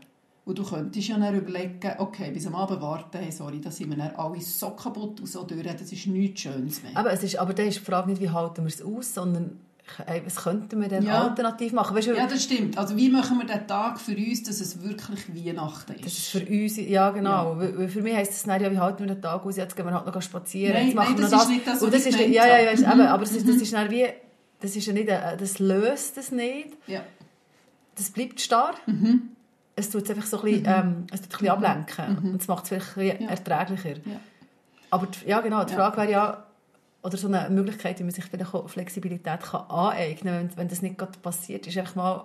Und 0.51 0.59
du 0.59 0.65
könntest 0.65 1.07
ja 1.09 1.17
dann 1.17 1.35
überlegen, 1.37 1.93
okay, 1.99 2.31
bis 2.33 2.45
am 2.47 2.57
Abend 2.57 2.81
warten, 2.83 3.19
hey, 3.19 3.31
sorry, 3.31 3.61
da 3.61 3.71
sind 3.71 3.91
wir 3.91 3.97
dann 3.97 4.11
alle 4.17 4.41
so 4.41 4.71
kaputt 4.71 5.21
und 5.21 5.27
so 5.27 5.45
durch, 5.45 5.63
das 5.63 5.93
ist 5.93 6.07
nichts 6.09 6.41
Schönes 6.41 6.83
mehr. 6.83 6.93
Aber, 6.97 7.13
es 7.13 7.23
ist, 7.23 7.37
aber 7.37 7.55
dann 7.55 7.69
ist 7.69 7.79
die 7.79 7.85
Frage 7.85 8.11
nicht, 8.11 8.21
wie 8.21 8.31
halten 8.31 8.63
wir 8.65 8.69
es 8.69 8.83
aus, 8.83 9.15
sondern 9.15 9.61
ey, 10.07 10.23
was 10.25 10.37
könnten 10.37 10.81
wir 10.81 10.89
denn 10.89 11.05
Ja. 11.05 11.23
alternativ 11.29 11.73
machen? 11.73 11.97
Weißt 11.97 12.09
du, 12.09 12.15
ja, 12.17 12.27
das 12.27 12.43
stimmt. 12.43 12.77
Also 12.79 12.97
wie 12.97 13.09
machen 13.11 13.39
wir 13.39 13.47
den 13.47 13.67
Tag 13.69 14.01
für 14.01 14.17
uns, 14.17 14.43
dass 14.43 14.61
es 14.61 14.83
wirklich 14.83 15.21
Weihnachten 15.35 15.93
ist? 15.93 16.05
Das 16.05 16.13
ist 16.15 16.29
für 16.29 16.45
uns, 16.45 16.77
ja 16.79 17.11
genau, 17.11 17.57
weil 17.59 17.89
für 17.89 18.03
mich 18.03 18.15
heisst 18.17 18.33
es 18.33 18.43
dann, 18.43 18.61
ja, 18.61 18.73
wie 18.73 18.79
halten 18.79 19.01
wir 19.07 19.15
den 19.15 19.23
Tag 19.23 19.45
aus, 19.47 19.57
jetzt 19.57 19.77
gehen 19.77 19.87
wir 19.87 19.95
halt 19.95 20.07
noch 20.07 20.21
spazieren, 20.23 20.75
Nein, 20.75 20.87
jetzt 20.87 20.97
machen 20.97 21.15
nein, 21.15 21.23
wir 21.23 21.31
das 21.31 21.43
ist 21.45 21.49
nicht 21.49 21.67
das, 21.67 21.81
Und 21.83 21.93
was 21.93 22.03
das 22.03 22.07
ist, 22.07 22.19
gemeint 22.19 22.35
ja, 22.35 22.47
ja, 22.47 22.59
ja, 22.59 22.65
habe. 22.67 22.75
ist, 22.75 22.87
Mhm. 22.87 22.93
eben, 22.93 23.01
aber 23.03 23.23
das 23.25 23.33
ist, 23.37 23.49
das 23.49 23.57
ist 23.57 23.73
dann 23.73 23.91
wie, 23.91 24.07
das 24.61 24.75
ist 24.77 24.87
ja 24.87 24.93
nicht, 24.93 25.09
äh, 25.09 25.37
das 25.39 25.59
löst 25.61 26.19
es 26.19 26.33
nicht, 26.33 26.71
ja. 26.89 27.03
das 27.97 28.11
bleibt 28.11 28.41
starr. 28.41 28.75
Mhm. 28.87 29.31
Es 29.77 29.89
tut 29.91 30.03
es 30.05 30.11
einfach 30.11 30.27
so 30.27 30.39
ein 30.39 30.45
bisschen, 30.45 30.65
ähm, 30.67 31.07
es 31.13 31.21
tut 31.23 31.29
ein 31.35 31.39
bisschen 31.39 31.49
ablenken 31.51 32.19
und 32.33 32.41
es 32.43 32.49
macht 32.49 32.65
es 32.65 32.69
vielleicht 32.71 32.97
ein 32.97 33.05
bisschen 33.09 33.23
Ja. 33.25 33.31
erträglicher. 33.31 33.97
Ja. 34.05 34.21
Aber 34.91 35.07
die, 35.07 35.29
ja 35.29 35.41
genau, 35.41 35.65
die. 35.65 35.75
Frage 35.75 35.97
wäre 35.99 36.11
ja, 36.11 36.45
oder 37.03 37.17
so 37.17 37.29
eine 37.29 37.49
Möglichkeit, 37.51 37.99
wie 37.99 38.03
man 38.03 38.13
sich 38.13 38.25
vielleicht 38.27 38.55
auch 38.55 38.69
Flexibilität 38.69 39.41
kann 39.43 39.63
aneignen 39.71 40.35
kann, 40.35 40.49
wenn, 40.51 40.57
wenn 40.57 40.69
das 40.69 40.83
nicht 40.83 40.99
gerade 40.99 41.19
passiert, 41.21 41.67
ist 41.67 41.79
einfach 41.79 41.95
mal 41.95 42.25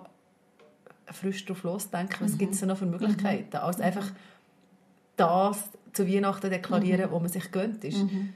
frisch 1.12 1.44
drauf 1.46 1.62
losdenken, 1.62 2.18
was 2.20 2.32
Mhm. 2.32 2.38
gibt 2.38 2.54
es 2.54 2.62
noch 2.62 2.76
für 2.76 2.84
Möglichkeiten, 2.86 3.56
als 3.56 3.80
einfach 3.80 4.06
das 5.16 5.58
zu 5.92 6.06
Weihnachten 6.06 6.50
deklarieren, 6.50 7.10
wo 7.10 7.18
man 7.20 7.28
sich 7.28 7.50
gönnt 7.52 7.84
ist. 7.84 7.98
Mhm. 7.98 8.34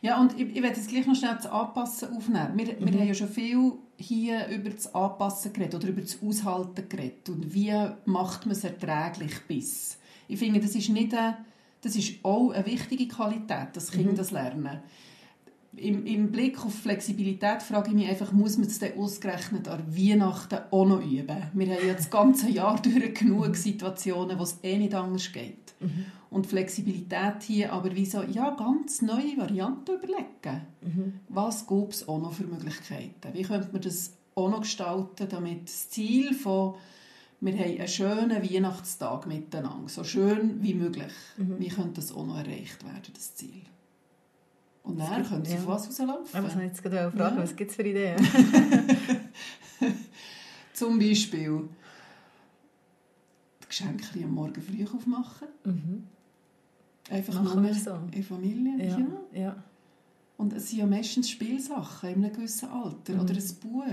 Ja, 0.00 0.20
und 0.20 0.38
ich, 0.38 0.48
ich 0.48 0.62
werde 0.62 0.76
jetzt 0.76 0.88
gleich 0.88 1.06
noch 1.06 1.14
schnell 1.14 1.34
das 1.34 1.46
Anpassen 1.46 2.16
aufnehmen. 2.16 2.52
Wir, 2.56 2.66
wir 2.80 3.00
haben 3.00 3.08
ja 3.08 3.14
schon 3.14 3.28
viel 3.28 3.72
hier 3.96 4.46
über 4.48 4.70
das 4.70 4.94
Anpassen 4.94 5.52
geredet 5.52 5.74
oder 5.74 5.88
über 5.88 6.00
das 6.00 6.18
Aushalten 6.22 6.88
geredet 6.88 7.28
und 7.28 7.52
wie 7.52 7.74
macht 8.04 8.46
man 8.46 8.52
es 8.52 8.64
erträglich 8.64 9.40
bis. 9.46 9.98
Ich 10.28 10.38
finde, 10.38 10.60
das 10.60 10.74
ist, 10.74 10.88
nicht 10.88 11.14
eine, 11.14 11.38
das 11.80 11.96
ist 11.96 12.24
auch 12.24 12.50
eine 12.50 12.66
wichtige 12.66 13.08
Qualität, 13.08 13.68
dass 13.74 13.90
Kinder 13.90 14.12
das 14.12 14.30
lernen. 14.30 14.80
Im, 15.78 16.06
Im 16.06 16.30
Blick 16.30 16.64
auf 16.64 16.74
Flexibilität 16.74 17.62
frage 17.62 17.88
ich 17.88 17.94
mich 17.94 18.08
einfach, 18.08 18.32
muss 18.32 18.58
man 18.58 18.66
es 18.66 18.78
denn 18.78 18.98
ausgerechnet 18.98 19.68
an 19.68 19.84
Weihnachten 19.96 20.58
auch 20.70 20.86
noch 20.86 21.00
üben? 21.00 21.42
Wir 21.52 21.74
haben 21.74 21.86
ja 21.86 21.94
das 21.94 22.10
ganze 22.10 22.50
Jahr 22.50 22.80
durch 22.82 23.14
genug 23.14 23.56
Situationen, 23.56 24.38
wo 24.38 24.42
es 24.42 24.58
eh 24.62 24.78
nicht 24.78 24.94
anders 24.94 25.32
geht. 25.32 25.74
Und 26.30 26.46
Flexibilität 26.46 27.42
hier, 27.42 27.72
aber 27.72 27.94
wie 27.94 28.04
so, 28.04 28.22
ja, 28.22 28.50
ganz 28.50 29.00
neue 29.00 29.36
Varianten 29.36 29.94
überlegen. 29.94 30.66
Was 31.28 31.66
gibt 31.66 31.94
es 31.94 32.08
auch 32.08 32.20
noch 32.20 32.32
für 32.32 32.44
Möglichkeiten? 32.44 33.32
Wie 33.32 33.42
könnte 33.42 33.68
man 33.72 33.80
das 33.80 34.12
auch 34.34 34.50
noch 34.50 34.60
gestalten, 34.60 35.26
damit 35.28 35.64
das 35.64 35.88
Ziel 35.90 36.34
von 36.34 36.74
wir 37.40 37.52
haben 37.52 37.78
einen 37.78 37.88
schönen 37.88 38.42
Weihnachtstag 38.42 39.26
miteinander, 39.28 39.88
so 39.88 40.02
schön 40.02 40.60
wie 40.60 40.74
möglich, 40.74 41.12
wie 41.60 41.68
könnte 41.68 42.00
das 42.00 42.12
auch 42.12 42.26
noch 42.26 42.36
erreicht 42.36 42.84
werden, 42.84 43.12
das 43.14 43.36
Ziel? 43.36 43.62
Und 44.88 44.98
dann 44.98 45.22
könnte 45.22 45.48
es 45.48 45.52
ja. 45.54 45.58
auf 45.60 45.66
was 45.66 45.88
rauslaufen. 45.88 46.42
Was 46.44 46.54
ich 46.54 46.60
jetzt 46.62 46.82
gerade 46.82 47.10
fragen, 47.16 47.36
Ja. 47.36 47.42
was 47.42 47.54
gibt 47.54 47.70
es 47.70 47.76
für 47.76 47.82
Ideen? 47.82 48.16
Zum 50.72 50.98
Beispiel 50.98 51.68
die 53.62 53.66
Geschenke 53.68 54.04
am 54.24 54.30
Morgen 54.34 54.60
früh 54.62 54.84
aufmachen. 54.84 55.48
mhm. 55.64 56.04
Einfach 57.10 57.42
Machen 57.42 57.62
nur 57.62 57.72
so. 57.74 57.98
in 58.12 58.22
Familie. 58.22 58.86
Ja. 58.86 58.98
Ja. 58.98 59.06
ja. 59.40 59.62
Und 60.36 60.52
es 60.52 60.68
sind 60.68 60.78
ja 60.80 60.86
meistens 60.86 61.30
Spielsachen 61.30 62.10
in 62.10 62.24
einem 62.24 62.32
gewissen 62.34 62.68
Alter 62.68 63.14
Mhm. 63.14 63.20
oder 63.20 63.34
ein 63.34 63.54
Buch. 63.62 63.84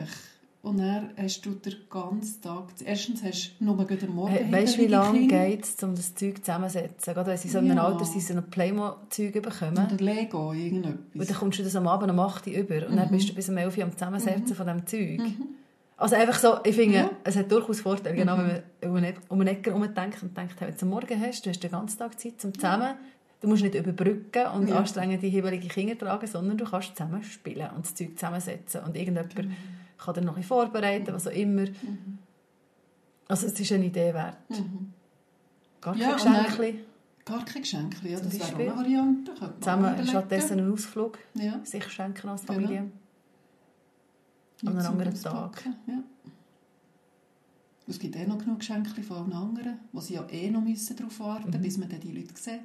Und 0.66 0.80
dann 0.80 1.12
hast 1.16 1.46
du 1.46 1.52
den 1.52 1.76
ganzen 1.92 2.42
Tag... 2.42 2.70
Erstens 2.84 3.22
hast 3.24 3.52
du 3.60 3.66
nur 3.66 3.80
am 3.80 4.16
Morgen 4.16 4.32
Hey, 4.32 4.52
weißt 4.52 4.78
du, 4.78 4.82
wie 4.82 4.88
lange 4.88 5.28
geht 5.28 5.64
es, 5.64 5.84
um 5.84 5.94
das 5.94 6.16
Zeug 6.16 6.40
zusammenzusetzen? 6.44 7.14
Gerade 7.14 7.30
wenn 7.30 7.38
sie 7.38 7.50
so 7.50 7.60
in 7.60 7.66
einem 7.66 7.78
Ja. 7.78 7.84
Alter 7.86 8.04
sind, 8.06 8.24
so 8.24 8.34
ein 8.34 8.50
Playmo-Zeug 8.50 9.34
bekommen. 9.44 9.78
Oder 9.78 10.04
Lego, 10.04 10.54
irgendetwas. 10.54 10.98
Und 11.14 11.30
dann 11.30 11.38
kommst 11.38 11.60
du 11.60 11.64
das 11.64 11.76
am 11.76 11.88
Abend 11.88 12.10
um 12.10 12.20
8 12.20 12.48
Uhr 12.48 12.54
über 12.54 12.88
und 12.88 12.96
dann 12.98 13.08
Mhm. 13.10 13.12
bist 13.12 13.30
du 13.30 13.36
bis 13.36 13.48
um 13.48 13.58
11 13.58 13.78
Uhr 13.78 13.84
am 13.84 13.92
Zusammensetzen 13.92 14.56
von 14.56 14.66
diesem 14.66 14.88
Zeug. 14.88 15.22
Also 15.98 16.16
einfach 16.16 16.40
so, 16.40 16.58
ich 16.64 16.74
finde, 16.76 16.96
Ja. 16.98 17.10
es 17.24 17.36
hat 17.36 17.52
durchaus 17.52 17.82
Vorteile, 17.82 18.16
genau, 18.16 18.36
Mhm. 18.36 18.50
wenn 18.82 18.92
man 18.92 19.14
um 19.30 19.40
einen- 19.42 19.48
Ecker 19.56 19.70
herumdenkt 19.70 20.24
und 20.24 20.36
denkt, 20.36 20.60
hey, 20.60 20.68
wenn 20.70 20.76
du 20.76 20.82
am 20.82 20.90
Morgen 20.90 21.22
hast, 21.22 21.46
du 21.46 21.52
hast 21.52 21.60
den 21.62 21.70
ganzen 21.70 22.00
Tag 22.00 22.20
Zeit 22.20 22.42
zum 22.42 22.56
zusammen, 22.56 22.96
du 23.40 23.48
musst 23.48 23.62
nicht 23.62 23.76
überbrücken 23.76 24.48
und 24.56 24.68
Ja. 24.68 24.78
anstrengend 24.80 25.22
die 25.22 25.28
jeweiligen 25.28 25.68
Kinder 25.70 25.96
tragen, 25.96 26.26
sondern 26.26 26.58
du 26.58 26.66
kannst 26.66 26.98
zusammen 26.98 27.22
spielen 27.22 27.70
und 27.76 27.86
das 27.86 27.94
Zeug 27.94 28.18
zusammensetzen 28.18 28.82
und 28.82 28.96
irgendjemand 28.96 29.32
Genau. 29.98 30.06
kann 30.06 30.14
dann 30.16 30.26
noch 30.26 30.44
vorbereiten, 30.44 31.14
was 31.14 31.28
auch 31.28 31.32
immer. 31.32 31.64
Mhm. 31.64 32.18
Also 33.28 33.48
es 33.48 33.60
ist 33.60 33.72
eine 33.72 33.86
Idee 33.86 34.14
wert. 34.14 34.38
Mhm. 34.50 34.94
Gar 35.82 35.96
Ja, 35.98 36.16
kein 36.16 36.46
Geschenk. 36.46 36.80
Gar 37.26 37.44
kein 37.46 37.62
Geschenk, 37.64 37.96
ja, 38.04 38.20
das 38.20 38.34
wäre 38.40 38.74
auch 38.74 38.78
eine 38.78 38.78
Variante. 38.78 39.32
Zusammen 39.60 40.08
stattdessen 40.08 40.60
einen 40.60 40.72
Ausflug 40.74 41.18
Ja. 41.34 41.60
sich 41.64 41.84
schenken 41.90 42.30
als 42.30 42.42
Genau. 42.46 42.54
Familie. 42.54 42.92
An 44.66 44.78
einem 44.78 44.86
anderen 44.88 45.14
Tag. 45.22 45.64
Ja. 45.88 46.04
Es 47.88 48.00
gibt 48.00 48.16
eh 48.16 48.26
noch 48.26 48.38
genug 48.40 48.60
Geschenke 48.60 49.04
von 49.04 49.18
allen 49.18 49.34
anderen, 49.34 49.80
wo 49.92 50.00
sie 50.00 50.16
ja 50.16 50.28
eh 50.30 50.50
noch 50.50 50.62
müssen 50.62 50.96
darauf 50.96 51.20
warten 51.20 51.46
Mhm. 51.50 51.52
müssen, 51.52 51.62
bis 51.64 51.78
man 51.78 51.90
dann 51.90 52.00
die 52.00 52.12
Leute 52.12 52.34
sieht. 52.36 52.62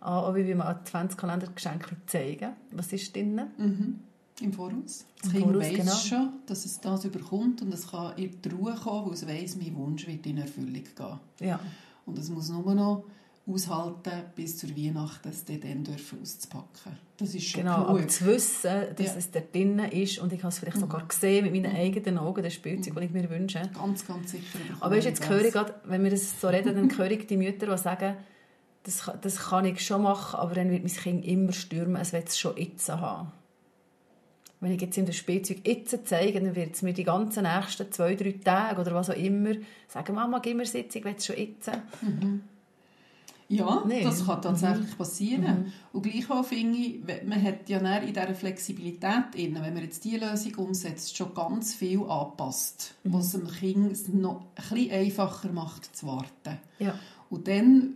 Ah, 0.00 0.20
Auch 0.20 0.34
wie 0.34 0.46
wir 0.46 0.64
Adventskalender 0.64 1.48
Geschenke 1.48 1.96
zeigen. 2.06 2.52
Was 2.70 2.92
ist 2.92 3.14
drin? 3.14 3.40
Mhm. 3.58 4.00
Im 4.40 4.52
Voraus. 4.52 5.06
Das 5.22 5.26
Im 5.26 5.32
Kind 5.32 5.44
Voraus, 5.44 5.62
weiss 5.62 5.74
genau. 5.76 5.94
schon, 5.94 6.28
dass 6.46 6.64
es 6.66 6.80
das 6.80 7.04
überkommt 7.04 7.62
und 7.62 7.72
es 7.72 7.90
kann 7.90 8.16
in 8.18 8.40
die 8.42 8.48
Ruhe 8.50 8.74
kommen, 8.74 9.06
weil 9.06 9.14
es 9.14 9.26
weiss, 9.26 9.56
mein 9.56 9.74
Wunsch 9.76 10.06
wird 10.06 10.26
in 10.26 10.38
Erfüllung 10.38 10.72
gehen. 10.74 11.18
Ja. 11.40 11.58
Und 12.04 12.18
es 12.18 12.28
muss 12.28 12.50
nur 12.50 12.74
noch 12.74 13.04
aushalten, 13.48 14.10
bis 14.34 14.58
zur 14.58 14.76
Weihnachten 14.76 15.28
es 15.28 15.44
dann 15.44 15.60
dann 15.60 15.84
dürfen 15.84 16.20
auszupacken. 16.20 16.98
Das 17.16 17.34
ist 17.34 17.44
schon 17.46 17.62
Genau, 17.62 17.76
genug. 17.84 17.88
aber 17.90 18.08
zu 18.08 18.26
wissen, 18.26 18.70
dass 18.96 19.06
Ja. 19.06 19.12
Mhm. 19.12 19.18
es 19.18 19.30
da 19.30 19.40
drin 19.40 19.78
ist 19.78 20.18
und 20.18 20.32
ich 20.32 20.40
habe 20.42 20.48
es 20.48 20.58
vielleicht 20.58 20.78
sogar 20.78 21.06
gesehen 21.06 21.44
mit 21.44 21.52
meinen 21.54 21.74
eigenen 21.76 22.18
Augen, 22.18 22.42
das 22.42 22.52
Spielzeug, 22.54 22.94
das 22.94 23.04
ich 23.04 23.10
mir 23.12 23.30
wünsche. 23.30 23.62
Ganz, 23.72 24.06
ganz 24.06 24.32
sicher. 24.32 24.58
Aber 24.80 24.96
weißt, 24.96 25.06
jetzt 25.06 25.28
höre 25.28 25.44
ich 25.44 25.52
gerade, 25.52 25.74
wenn 25.84 26.02
wir 26.02 26.10
das 26.10 26.40
so 26.40 26.48
reden, 26.48 26.74
dann 26.74 26.98
höre 26.98 27.10
ich 27.12 27.26
die 27.26 27.36
Mütter, 27.36 27.66
die 27.74 27.78
sagen, 27.82 28.16
das, 28.82 29.02
kann- 29.04 29.18
das 29.22 29.36
kann 29.36 29.64
ich 29.64 29.80
schon 29.84 30.02
machen, 30.02 30.38
aber 30.40 30.54
dann 30.54 30.70
wird 30.70 30.82
mein 30.82 30.92
Kind 30.92 31.24
immer 31.24 31.52
stürmen, 31.52 31.96
es 31.96 32.12
will 32.12 32.22
es 32.26 32.36
schon 32.38 32.56
jetzt 32.56 32.88
haben. 32.88 33.32
Wenn 34.60 34.72
ich 34.72 34.80
jetzt 34.80 34.96
ihm 34.96 35.04
das 35.06 35.16
Spielzeug 35.16 35.58
jetzt 35.66 35.96
zeige, 36.08 36.40
dann 36.40 36.56
wird 36.56 36.74
es 36.74 36.82
mir 36.82 36.94
die 36.94 37.04
ganzen 37.04 37.42
nächsten 37.42 37.92
zwei, 37.92 38.14
drei 38.14 38.32
Tage 38.42 38.80
oder 38.80 38.94
was 38.94 39.10
auch 39.10 39.14
immer 39.16 39.52
sagen, 39.88 40.14
Mama, 40.14 40.38
gib 40.38 40.56
mir 40.56 40.64
jetzt, 40.64 40.96
ich 40.96 41.04
will 41.04 41.14
es 41.16 41.26
schon 41.26 41.36
jetzt. 41.36 41.70
Ja, 43.48 43.84
Nee. 43.86 44.02
das 44.02 44.26
kann 44.26 44.42
tatsächlich 44.42 44.90
Mhm. 44.90 44.96
passieren. 44.98 45.72
Und 45.92 46.02
gleichwohl 46.02 46.42
finde 46.42 46.78
ich, 46.78 47.00
man 47.24 47.40
hat 47.40 47.68
ja 47.68 47.78
in 47.78 48.12
dieser 48.12 48.34
Flexibilität, 48.34 49.34
drin, 49.34 49.56
wenn 49.60 49.72
man 49.74 49.84
jetzt 49.84 50.04
diese 50.04 50.16
Lösung 50.18 50.54
umsetzt, 50.56 51.16
schon 51.16 51.32
ganz 51.32 51.72
viel 51.74 52.00
angepasst, 52.02 52.94
Mhm. 53.04 53.12
was 53.12 53.32
dem 53.32 53.46
Kind 53.46 53.92
es 53.92 54.08
noch 54.08 54.40
ein 54.56 54.74
bisschen 54.74 54.90
einfacher 54.90 55.52
macht 55.52 55.94
zu 55.94 56.06
warten. 56.08 56.58
Ja. 56.80 56.98
Und 57.30 57.46
dann 57.46 57.94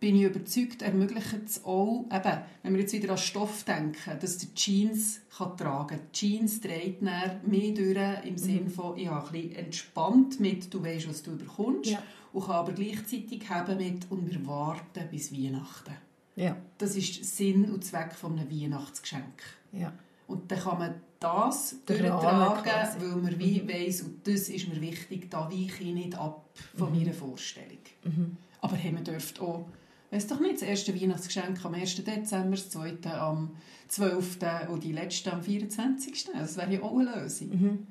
bin 0.00 0.16
ich 0.16 0.22
überzeugt, 0.22 0.82
ermöglicht 0.82 1.34
es 1.46 1.64
auch, 1.64 2.04
eben, 2.12 2.38
wenn 2.62 2.74
wir 2.74 2.80
jetzt 2.82 2.92
wieder 2.92 3.10
an 3.12 3.18
Stoff 3.18 3.64
denken, 3.64 4.18
dass 4.20 4.38
der 4.38 4.54
Jeans 4.54 5.20
kann 5.36 5.56
tragen 5.56 5.96
kann. 5.98 6.12
Jeans 6.12 6.60
trägt 6.60 7.02
mehr 7.02 7.40
durch 7.44 8.24
im 8.24 8.32
Mhm. 8.34 8.38
Sinne 8.38 8.70
von, 8.70 8.96
ich 8.96 9.08
habe 9.08 9.26
ein 9.26 9.32
bisschen 9.32 9.56
entspannt 9.56 10.40
mit, 10.40 10.72
du 10.72 10.82
weißt, 10.84 11.08
was 11.08 11.22
du 11.22 11.36
bekommst, 11.36 11.90
Ja. 11.90 12.02
und 12.32 12.42
kann 12.46 12.54
aber 12.56 12.72
gleichzeitig 12.72 13.48
haben 13.48 13.76
mit, 13.76 14.10
und 14.10 14.30
wir 14.30 14.46
warten 14.46 15.08
bis 15.10 15.32
Weihnachten. 15.32 15.94
Ja. 16.36 16.56
Das 16.78 16.94
ist 16.94 17.24
Sinn 17.36 17.68
und 17.70 17.84
Zweck 17.84 18.12
von 18.14 18.38
einem 18.38 18.48
Weihnachtsgeschenk. 18.50 19.42
Ja. 19.72 19.92
Und 20.28 20.50
dann 20.52 20.60
kann 20.60 20.78
man 20.78 20.94
das 21.18 21.74
durchtragen, 21.86 23.00
weil 23.00 23.16
man 23.16 23.38
wie 23.40 23.66
weiss, 23.68 24.02
und 24.02 24.24
das 24.28 24.48
ist 24.48 24.68
mir 24.68 24.80
wichtig, 24.80 25.28
da 25.30 25.50
weiche 25.50 25.82
ich 25.82 25.94
nicht 25.94 26.14
ab 26.16 26.48
von 26.76 26.92
Mhm. 26.92 26.98
meiner 27.00 27.12
Vorstellung. 27.12 27.78
Aber 28.60 28.76
hey, 28.76 28.92
man 28.92 29.02
dürfte 29.04 29.40
auch, 29.42 29.66
weiss 30.10 30.26
doch 30.26 30.40
nicht, 30.40 30.54
das 30.54 30.62
erste 30.62 30.94
Weihnachtsgeschenk 31.00 31.64
am 31.64 31.74
1. 31.74 32.02
Dezember, 32.04 32.52
das 32.56 32.70
zweite 32.70 33.12
am 33.20 33.50
12. 33.88 34.38
und 34.70 34.84
die 34.84 34.92
letzte 34.92 35.32
am 35.32 35.42
24. 35.42 36.28
Das 36.32 36.56
wäre 36.56 36.72
ja 36.74 36.82
auch 36.82 36.98
eine 36.98 37.22
Lösung. 37.22 37.48
Mhm. 37.50 37.86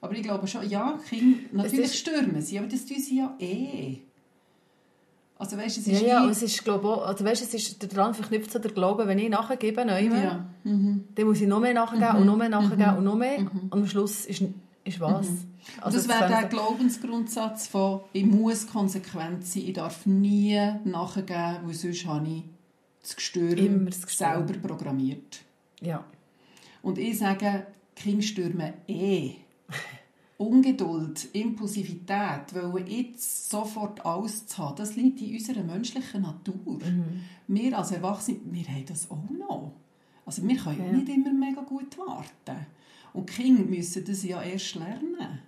Aber 0.00 0.14
ich 0.14 0.22
glaube 0.22 0.46
schon, 0.46 0.68
ja, 0.68 0.98
Kinder, 1.08 1.38
natürlich 1.52 1.86
ist- 1.86 1.96
stürmen 1.98 2.40
sie, 2.42 2.58
aber 2.58 2.68
das 2.68 2.84
tun 2.86 2.98
sie 3.00 3.18
ja 3.18 3.34
eh. 3.38 3.98
Also 5.38 5.56
weißt, 5.58 5.78
es 5.78 5.86
Ja, 5.86 5.92
ist 5.92 6.02
ja, 6.02 6.20
wie- 6.22 6.24
und 6.26 6.30
es 6.30 6.42
ist, 6.42 6.64
glaube 6.64 6.88
auch, 6.88 7.06
also 7.06 7.24
weißt, 7.24 7.42
es 7.42 7.52
ist 7.52 7.92
daran 7.92 8.14
verknüpft 8.14 8.50
so 8.50 8.58
der 8.58 8.70
Glaube, 8.70 9.06
wenn 9.06 9.18
ich 9.18 9.28
nachgebe, 9.28 9.84
neu, 9.84 10.00
ja. 10.04 10.46
Mhm. 10.64 11.04
dann 11.14 11.26
muss 11.26 11.40
ich 11.40 11.46
noch 11.46 11.60
mehr 11.60 11.74
nachgeben 11.74 12.16
und 12.20 12.26
noch 12.26 12.36
mehr 12.36 12.48
nachgeben 12.48 12.96
und 12.96 13.04
noch 13.04 13.16
mehr. 13.16 13.38
Und 13.38 13.50
am 13.72 13.86
Schluss 13.86 14.24
ist, 14.24 14.42
ist 14.86 15.00
was. 15.00 15.28
Und 15.28 15.46
Also 15.80 15.98
das 15.98 16.08
wäre 16.08 16.28
der 16.28 16.44
Glaubensgrundsatz 16.48 17.66
von 17.68 18.00
«Ich 18.12 18.24
muss 18.24 18.66
konsequent 18.66 19.44
sein, 19.46 19.62
ich 19.66 19.72
darf 19.74 20.06
nie 20.06 20.56
nachgeben, 20.84 21.58
weil 21.64 21.74
sonst 21.74 22.06
habe 22.06 22.28
ich 22.28 22.42
das 23.02 23.16
Gestürm 23.16 23.58
Immer 23.58 23.90
das 23.90 24.06
Gestürm. 24.06 24.46
selber 24.46 24.68
programmiert.» 24.68 25.42
Ja. 25.80 26.04
Und 26.82 26.98
ich 26.98 27.18
sage, 27.18 27.66
Kinder 27.96 28.22
stürmen 28.22 28.72
eh. 28.88 29.32
Ungeduld, 30.38 31.28
Impulsivität, 31.34 32.52
wollen 32.54 32.86
jetzt 32.86 33.48
sofort 33.50 34.04
alles 34.04 34.46
zu 34.46 34.58
haben, 34.58 34.76
das 34.76 34.94
liegt 34.94 35.20
in 35.22 35.32
unserer 35.34 35.62
menschlichen 35.62 36.22
Natur. 36.22 36.78
Wir 37.48 37.78
als 37.78 37.90
Erwachsene, 37.92 38.38
wir 38.44 38.66
haben 38.68 38.84
das 38.86 39.10
auch 39.10 39.30
noch. 39.30 39.72
Also 40.26 40.46
wir 40.46 40.56
können 40.56 40.84
Ja. 40.84 40.92
nicht 40.92 41.08
immer 41.08 41.32
mega 41.32 41.62
gut 41.62 41.96
warten. 41.98 42.66
Und 43.16 43.30
die 43.30 43.32
Kinder 43.32 43.62
müssen 43.64 44.04
das 44.04 44.22
ja 44.24 44.42
erst 44.42 44.74
lernen. 44.74 45.40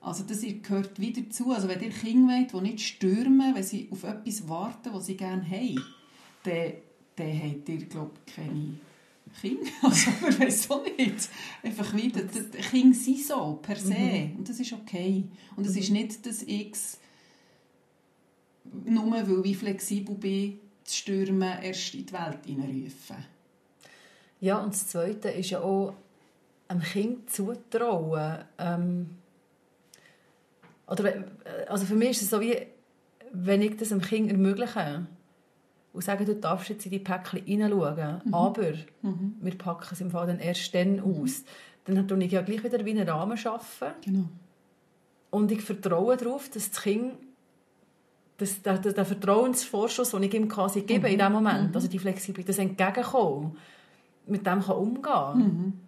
Also 0.00 0.24
das 0.24 0.40
gehört 0.40 0.98
wieder 0.98 1.22
dazu. 1.22 1.52
Also 1.52 1.68
wenn 1.68 1.80
ihr 1.80 1.90
Kinder 1.90 2.34
wollt, 2.34 2.52
die 2.52 2.60
nicht 2.72 2.80
stürmen, 2.80 3.54
wenn 3.54 3.62
sie 3.62 3.88
auf 3.92 4.02
etwas 4.02 4.48
warten, 4.48 4.92
was 4.92 5.06
sie 5.06 5.16
gerne 5.16 5.48
haben, 5.48 5.80
dann, 6.42 6.72
dann 7.14 7.42
habt 7.42 7.68
ihr, 7.68 7.86
glaube 7.86 8.10
ich, 8.26 8.34
keine 8.34 8.74
Kinder. 9.40 9.70
Also 9.82 10.10
ich 10.28 10.40
weiß 10.40 10.70
auch 10.72 10.84
nicht. 10.84 11.28
Einfach 11.62 11.94
wieder, 11.94 12.22
die 12.22 12.58
Kinder 12.58 12.96
sind 12.96 13.20
so, 13.20 13.60
per 13.62 13.76
se. 13.76 14.30
Und 14.36 14.48
das 14.48 14.58
ist 14.58 14.72
okay. 14.72 15.22
Und 15.54 15.68
es 15.68 15.76
ist 15.76 15.90
nicht, 15.90 16.26
dass 16.26 16.42
ich 16.42 16.74
nur, 18.86 19.12
weil 19.12 19.46
ich 19.46 19.56
flexibel 19.56 20.16
bin, 20.16 20.58
das 20.82 20.96
Stürmen 20.96 21.62
erst 21.62 21.94
in 21.94 22.06
die 22.06 22.12
Welt 22.12 22.44
hineinrufe. 22.44 23.14
Ja, 24.40 24.58
und 24.58 24.74
das 24.74 24.88
Zweite 24.88 25.28
ist 25.30 25.50
ja 25.50 25.60
auch, 25.60 25.94
einem 26.68 26.80
Kind 26.82 27.30
zutrauen. 27.30 28.38
Ähm, 28.58 29.10
oder, 30.86 31.04
wenn- 31.04 31.24
also 31.68 31.84
für 31.86 31.94
mich 31.94 32.10
ist 32.10 32.22
es 32.22 32.30
so 32.30 32.40
wie, 32.40 32.56
wenn 33.32 33.62
ich 33.62 33.76
das 33.76 33.90
einem 33.92 34.00
Kind 34.02 34.30
ermögliche 34.30 35.06
und 35.92 36.04
sage, 36.04 36.24
du 36.24 36.34
darfst 36.34 36.68
jetzt 36.68 36.84
in 36.84 36.90
die 36.92 36.98
Päckchen 36.98 37.44
hineinschauen, 37.44 38.22
aber 38.32 38.72
wir 39.40 39.58
packen 39.58 39.88
es 39.92 40.00
im 40.00 40.10
Fall 40.10 40.26
dann 40.26 40.38
erst 40.40 40.74
dann 40.74 41.00
aus, 41.00 41.44
dann 41.84 42.06
tue 42.08 42.22
ich 42.24 42.32
ja 42.32 42.42
gleich 42.42 42.62
wieder 42.64 42.84
wie 42.84 42.90
einen 42.90 43.08
Rahmen 43.08 43.36
schaffen. 43.36 43.88
Genau. 44.04 44.24
und 45.30 45.50
ich 45.52 45.62
vertraue 45.62 46.16
darauf, 46.16 46.48
dass 46.50 46.70
das 46.70 46.82
Kind 46.82 47.14
das, 48.36 48.62
der, 48.62 48.78
der, 48.78 48.92
der 48.92 49.04
Vertrauensvorschuss, 49.04 50.10
den 50.10 50.24
ich 50.24 50.34
ihm 50.34 50.48
quasi 50.48 50.82
gebe 50.82 51.08
in 51.08 51.18
dem 51.18 51.32
Moment, 51.32 51.74
also 51.74 51.86
die 51.88 51.98
Flexibilität, 52.00 52.48
das 52.48 52.58
Entgegenkommen, 52.58 53.56
mit 54.26 54.44
dem 54.46 54.60
kann 54.60 54.76
umgehen 54.76 55.80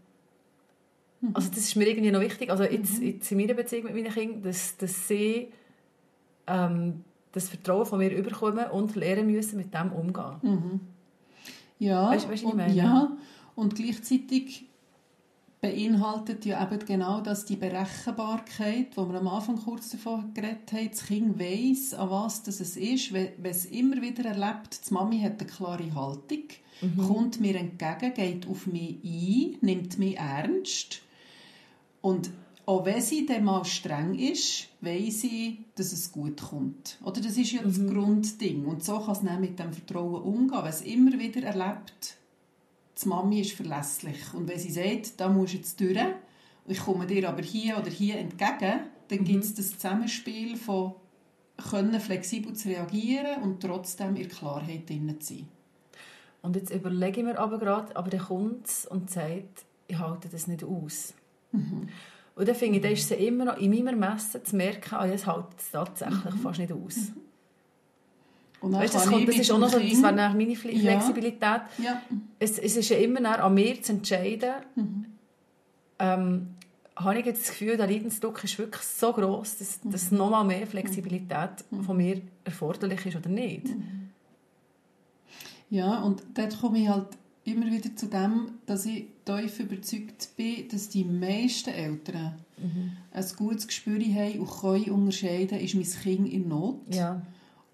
Also 1.35 1.49
das 1.49 1.59
ist 1.59 1.77
mir 1.77 1.89
irgendwie 1.89 2.11
noch 2.11 2.21
wichtig, 2.21 2.51
also 2.51 2.65
jetzt, 2.65 3.01
jetzt 3.01 3.31
in 3.31 3.39
meiner 3.39 3.55
Beziehung 3.55 3.85
mit 3.85 3.95
meinen 3.95 4.13
Kindern, 4.13 4.43
dass, 4.43 4.77
dass 4.77 5.09
sie 5.09 5.49
ähm, 6.47 7.05
das 7.33 7.49
Vertrauen 7.49 7.87
von 7.87 7.99
mir 7.99 8.11
überkommen 8.17 8.71
und 8.71 8.97
lernen 8.97 9.31
müssen, 9.31 9.57
mit 9.57 9.75
dem 9.75 9.93
umgehen. 9.93 10.81
Ja, 11.79 12.11
Weißt 12.11 12.29
ich 12.33 12.45
und, 12.45 12.75
ja, 12.75 13.17
und 13.55 13.75
gleichzeitig 13.75 14.65
beinhaltet 15.61 16.45
ja 16.45 16.63
eben 16.63 16.85
genau 16.87 17.21
das 17.21 17.45
die 17.45 17.57
Berechenbarkeit, 17.57 18.97
wo 18.97 19.07
wir 19.09 19.19
am 19.19 19.29
Anfang 19.29 19.57
kurz 19.57 19.91
davon 19.91 20.33
geredet 20.33 20.73
haben. 20.73 20.91
Das 20.91 21.05
Kind 21.07 21.39
weiss, 21.39 21.93
an 21.93 22.11
was 22.11 22.43
das 22.43 22.61
es 22.61 22.77
ist, 22.77 23.13
wenn 23.13 23.29
wenn 23.39 23.51
es 23.51 23.67
immer 23.67 24.01
wieder 24.01 24.25
erlebt, 24.25 24.89
die 24.89 24.95
Mami 24.95 25.21
hat 25.21 25.41
eine 25.41 25.51
klare 25.51 25.95
Haltung, 25.95 26.45
kommt 27.07 27.41
mir 27.41 27.57
entgegen, 27.57 28.15
geht 28.15 28.47
auf 28.49 28.67
mich 28.67 28.99
ein, 29.03 29.59
nimmt 29.61 29.99
mich 29.99 30.17
ernst 30.17 31.03
und 32.07 32.31
auch 32.67 32.85
wenn 32.85 33.01
sie 33.01 33.27
dann 33.27 33.43
mal 33.43 33.65
streng 33.65 34.17
ist, 34.17 34.69
weiss 34.81 35.23
sie, 35.23 35.65
dass 35.75 35.93
es 35.93 36.13
gut 36.13 36.41
kommt. 36.41 36.99
Oder 37.03 37.21
das 37.21 37.37
ist 37.37 37.51
ja 37.51 37.63
das 37.65 37.85
Grundding. 37.85 38.65
Und 38.65 38.85
so 38.85 39.01
kann 39.01 39.11
es 39.11 39.23
dann 39.23 39.41
mit 39.41 39.59
dem 39.59 39.73
Vertrauen 39.73 40.23
umgehen. 40.23 40.63
Wenn 40.63 40.71
es 40.71 40.83
immer 40.83 41.19
wieder 41.19 41.43
erlebt, 41.43 42.17
die 43.03 43.09
Mami 43.09 43.41
ist 43.41 43.55
verlässlich. 43.55 44.35
Und 44.35 44.47
wenn 44.47 44.57
sie 44.57 44.71
sagt, 44.71 45.19
da 45.19 45.29
musst 45.29 45.55
du 45.55 45.57
jetzt 45.57 45.81
durch, 45.81 45.99
ich 46.69 46.79
komme 46.79 47.09
dir 47.09 47.29
aber 47.29 47.43
hier 47.43 47.77
oder 47.77 47.91
hier 47.91 48.19
entgegen, 48.19 48.85
dann 49.09 49.25
gibt 49.25 49.43
es 49.43 49.55
das 49.55 49.73
Zusammenspiel 49.73 50.57
von 50.57 50.95
können 51.71 51.99
flexibel 51.99 52.53
zu 52.53 52.69
reagieren 52.69 53.43
und 53.43 53.61
trotzdem 53.61 54.15
in 54.15 54.29
Klarheit 54.29 54.89
drin 54.89 55.17
zu 55.19 55.35
sein. 55.35 55.49
Und 56.41 56.55
jetzt 56.55 56.73
überlege 56.73 57.19
ich 57.19 57.27
mir 57.27 57.37
aber 57.37 57.59
gerade, 57.59 57.97
aber 57.97 58.11
der 58.11 58.21
kommt 58.21 58.69
und 58.91 59.11
sagt, 59.11 59.65
ich 59.89 59.99
halte 59.99 60.29
das 60.29 60.47
nicht 60.47 60.63
aus. 60.63 61.13
Und 61.53 62.49
dann 62.49 62.55
finde 62.55 62.77
ich, 62.77 62.83
dann 62.83 62.93
ist 62.93 63.11
es 63.11 63.19
immer 63.19 63.45
noch 63.47 63.57
in 63.59 63.71
meinem 63.71 64.03
Ermessen 64.03 64.45
zu 64.45 64.57
merken, 64.57 64.95
ah, 64.95 65.07
es 65.07 65.27
hält 65.27 65.45
es 65.59 65.71
tatsächlich 65.71 66.35
fast 66.43 66.59
nicht 66.59 66.73
aus. 66.73 66.97
Und 68.61 68.73
dann 68.73 68.81
Weißt, 68.83 68.95
das, 68.95 69.07
kommt, 69.07 69.29
das 69.29 69.37
ist 69.37 69.51
auch 69.51 69.59
noch 69.59 69.69
so, 69.69 69.79
das 69.79 70.03
wäre 70.03 70.15
dann 70.15 70.37
meine 70.37 70.55
Fle- 70.55 70.73
Ja. 70.73 70.81
Flexibilität. 70.99 71.61
Ja, 71.79 72.03
Es, 72.39 72.59
es 72.59 72.77
ist 72.77 72.89
ja 72.89 72.97
immer 72.99 73.43
an 73.43 73.55
mir 73.55 73.81
zu 73.83 73.93
entscheiden, 73.93 74.55
Mhm. 74.75 75.05
ähm, 75.99 76.49
habe 76.97 77.19
ich 77.19 77.27
jetzt 77.27 77.43
das 77.43 77.51
Gefühl, 77.51 77.77
der 77.77 77.87
Leidensdruck 77.87 78.43
ist 78.45 78.59
wirklich 78.59 78.83
so 78.83 79.13
groß, 79.13 79.59
dass, 79.59 79.85
Mhm. 79.85 79.91
dass 79.93 80.11
noch 80.11 80.31
mal 80.31 80.45
mehr 80.45 80.67
Flexibilität 80.67 81.65
von 81.85 81.97
mir 81.97 82.21
erforderlich 82.45 83.05
ist 83.07 83.17
oder 83.17 83.29
nicht. 83.29 83.67
Mhm. 83.69 84.11
Ja, 85.71 86.01
und 86.03 86.23
dort 86.35 86.59
komme 86.61 86.79
ich 86.79 86.89
halt 86.89 87.09
immer 87.47 87.67
wieder 87.67 87.95
zu 87.95 88.07
dem, 88.07 88.51
dass 88.67 88.87
ich 88.87 89.07
tief 89.25 89.61
überzeugt 89.61 90.31
bin, 90.37 90.69
dass 90.69 90.89
die 90.89 91.05
meisten 91.05 91.71
Eltern 91.71 92.35
ein 93.13 93.25
gutes 93.37 93.67
Gespür 93.67 94.01
haben 94.01 94.41
und 94.41 94.51
können 94.61 94.91
unterscheiden, 94.91 95.61
ist 95.61 95.75
mein 95.75 95.85
Kind 95.85 96.33
in 96.33 96.49
Not? 96.49 96.81
Ja, 96.91 97.23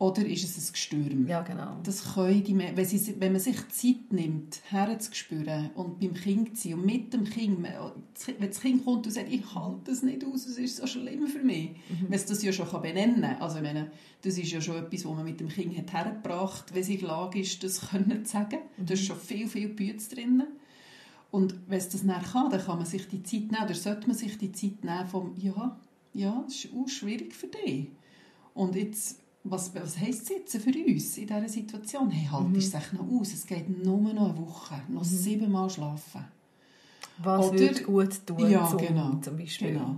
oder 0.03 0.27
ist 0.27 0.43
es 0.43 0.57
ein 0.59 0.73
Gestürm. 0.73 1.29
ja 1.29 1.43
genau. 1.43 1.77
Das 1.85 2.15
können 2.15 2.43
die, 2.43 2.59
wenn, 2.59 2.85
sie, 2.85 3.15
wenn 3.21 3.31
man 3.31 3.41
sich 3.41 3.57
Zeit 3.69 4.11
nimmt, 4.13 4.61
herzuspüren 4.69 5.71
und 5.77 6.01
beim 6.01 6.15
Kind 6.15 6.59
zu 6.59 6.71
sein 6.71 6.79
und 6.79 6.87
mit 6.87 7.15
dem 7.15 7.23
Kind, 7.23 7.63
wenn 7.63 8.49
das 8.49 8.61
Kind 8.61 8.85
kommt 8.85 9.07
und 9.07 9.13
sagt, 9.13 9.31
ich 9.31 9.55
halte 9.55 9.93
das 9.93 10.03
nicht 10.03 10.25
aus, 10.25 10.47
es 10.47 10.59
ist 10.59 10.79
so 10.79 10.89
schlimm 10.89 11.29
für 11.29 11.39
mich, 11.39 11.77
wenn 11.89 12.13
es 12.13 12.27
das 12.27 12.43
ja 12.43 12.53
schon 12.53 12.69
benennen 12.83 13.23
kann. 13.23 13.41
Also 13.41 13.59
ich 13.59 13.63
meine, 13.63 13.93
das 14.23 14.37
ist 14.37 14.51
ja 14.51 14.61
schon 14.61 14.75
etwas, 14.75 15.05
was 15.05 15.15
man 15.15 15.25
mit 15.25 15.39
dem 15.39 15.49
Kind 15.49 15.79
hat 15.79 15.93
hergebracht 15.93 16.75
wenn 16.75 16.83
sie 16.83 16.95
in 16.95 17.01
der 17.01 17.09
Lage 17.09 17.39
ist, 17.39 17.63
das 17.63 17.91
können 17.91 18.25
zu 18.25 18.33
sagen. 18.33 18.59
Da 18.79 18.95
ist 18.95 19.05
schon 19.05 19.17
viel, 19.17 19.47
viel 19.47 19.69
Bütz 19.69 20.09
drin. 20.09 20.43
Und 21.31 21.55
wenn 21.69 21.79
es 21.79 21.89
das 21.89 22.05
dann 22.05 22.21
kann, 22.21 22.51
dann 22.51 22.61
kann 22.61 22.79
man 22.79 22.87
sich 22.87 23.07
die 23.07 23.23
Zeit 23.23 23.53
nehmen, 23.53 23.65
oder 23.65 23.75
sollte 23.75 24.09
man 24.09 24.17
sich 24.17 24.37
die 24.37 24.51
Zeit 24.51 24.83
nehmen 24.83 25.07
vom, 25.07 25.33
ja, 25.37 25.79
ja, 26.13 26.43
das 26.45 26.57
ist 26.57 26.71
auch 26.75 26.89
schwierig 26.89 27.33
für 27.35 27.47
dich. 27.47 27.87
Und 28.55 28.75
jetzt, 28.75 29.22
was, 29.45 29.75
was 29.75 29.99
heisst 29.99 30.31
jetzt 30.31 30.57
für 30.57 30.71
uns 30.71 31.19
in 31.19 31.27
dieser 31.27 31.49
Situation? 31.49 32.11
Hey, 32.11 32.29
halt 32.31 32.49
Mhm. 32.49 32.57
es 32.57 32.71
sich 32.71 32.93
noch 32.93 33.09
aus, 33.21 33.33
es 33.33 33.47
geht 33.47 33.69
nur 33.85 33.99
noch 33.99 34.11
eine 34.27 34.39
Woche, 34.39 34.75
noch 34.89 35.05
siebenmal 35.05 35.69
schlafen. 35.69 36.25
Was 37.19 37.49
Oder- 37.49 37.59
würde 37.59 37.83
gut 37.83 38.27
tun, 38.27 38.51
Ja, 38.51 38.69
zum, 38.69 38.79
genau, 38.79 39.15
zum 39.21 39.37
Beispiel? 39.37 39.73
Genau. 39.73 39.97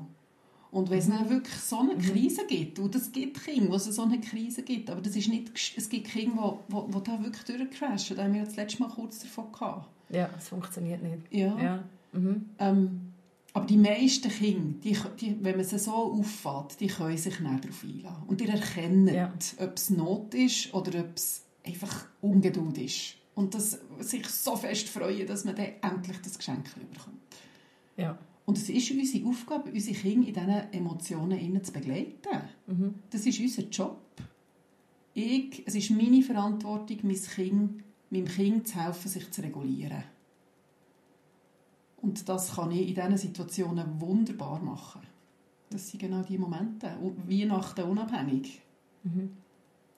Und 0.70 0.90
wenn 0.90 0.98
es 0.98 1.06
dann 1.08 1.30
wirklich 1.30 1.54
so 1.60 1.78
eine 1.78 1.96
Krise 1.96 2.46
gibt, 2.48 2.80
und 2.80 2.92
es 2.96 3.12
gibt 3.12 3.44
Kinder, 3.44 3.70
wo 3.70 3.76
es 3.76 3.84
so 3.84 4.02
eine 4.02 4.20
Krise 4.20 4.62
gibt, 4.64 4.90
aber 4.90 5.00
das 5.00 5.14
ist 5.14 5.28
nicht, 5.28 5.52
es 5.76 5.88
gibt 5.88 6.08
Kinder, 6.08 6.34
wo, 6.36 6.58
wo, 6.68 6.86
wo 6.90 6.98
da 6.98 7.22
wirklich 7.22 7.44
durchcrashen, 7.44 8.16
da 8.16 8.24
haben 8.24 8.34
wir 8.34 8.44
das 8.44 8.56
letzte 8.56 8.82
Mal 8.82 8.88
kurz 8.90 9.20
davon 9.20 9.52
gehabt. 9.52 9.86
Ja, 10.10 10.28
es 10.36 10.48
funktioniert 10.48 11.00
nicht. 11.02 11.18
Ja. 11.30 11.56
Ja. 11.62 11.84
Mhm. 12.12 12.46
Ähm, 12.58 13.00
aber 13.54 13.64
die 13.66 13.76
meisten 13.78 14.28
Kinder, 14.30 14.78
die, 14.82 14.96
die, 15.20 15.36
wenn 15.42 15.56
man 15.56 15.64
sie 15.64 15.78
so 15.78 15.92
auffällt, 15.92 16.78
die 16.80 16.88
können 16.88 17.16
sich 17.16 17.40
nicht 17.40 17.64
darauf 17.64 17.82
einlassen. 17.84 18.22
Und 18.26 18.40
die 18.40 18.48
erkennen, 18.48 19.14
Ja. 19.14 19.32
ob 19.58 19.76
es 19.76 19.90
Not 19.90 20.34
ist 20.34 20.74
oder 20.74 21.00
ob 21.00 21.16
es 21.16 21.44
einfach 21.64 22.06
Ungeduld 22.20 22.76
ist. 22.78 23.14
Und 23.34 23.54
das, 23.54 23.78
sich 24.00 24.26
so 24.28 24.54
fest 24.56 24.88
freuen, 24.88 25.26
dass 25.26 25.44
man 25.44 25.56
dann 25.56 25.70
endlich 25.82 26.18
das 26.22 26.36
Geschenk 26.36 26.64
bekommt. 26.74 27.16
ja. 27.96 28.18
Und 28.46 28.58
es 28.58 28.68
ist 28.68 28.90
unsere 28.90 29.26
Aufgabe, 29.26 29.70
unsere 29.70 29.96
Kinder 29.96 30.28
in 30.28 30.34
diesen 30.34 30.72
Emotionen 30.74 31.64
zu 31.64 31.72
begleiten. 31.72 32.42
Mhm. 32.66 32.94
Das 33.08 33.24
ist 33.24 33.40
unser 33.40 33.62
Job. 33.70 33.98
Ich, 35.14 35.62
es 35.64 35.74
ist 35.76 35.90
meine 35.92 36.20
Verantwortung, 36.20 36.98
mein 37.04 37.16
kind, 37.16 37.82
meinem 38.10 38.26
Kind 38.26 38.68
zu 38.68 38.84
helfen, 38.84 39.08
sich 39.08 39.30
zu 39.30 39.40
regulieren. 39.42 40.04
Und 42.04 42.28
das 42.28 42.54
kann 42.54 42.70
ich 42.70 42.86
in 42.88 42.94
diesen 42.94 43.16
Situationen 43.16 43.98
wunderbar 43.98 44.58
machen. 44.60 45.00
Das 45.70 45.88
sind 45.88 46.00
genau 46.00 46.20
die 46.22 46.36
Momente. 46.36 46.90
Weihnachten 47.26 47.82
unabhängig. 47.82 48.60
Mhm. 49.04 49.34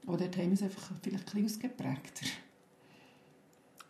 Oder 0.07 0.27
haben 0.27 0.37
wir 0.37 0.53
es 0.53 0.63
einfach 0.63 0.93
vielleicht 1.03 1.35
ein 1.35 1.43
bisschen 1.43 1.67
ausgeprägter. 1.71 2.27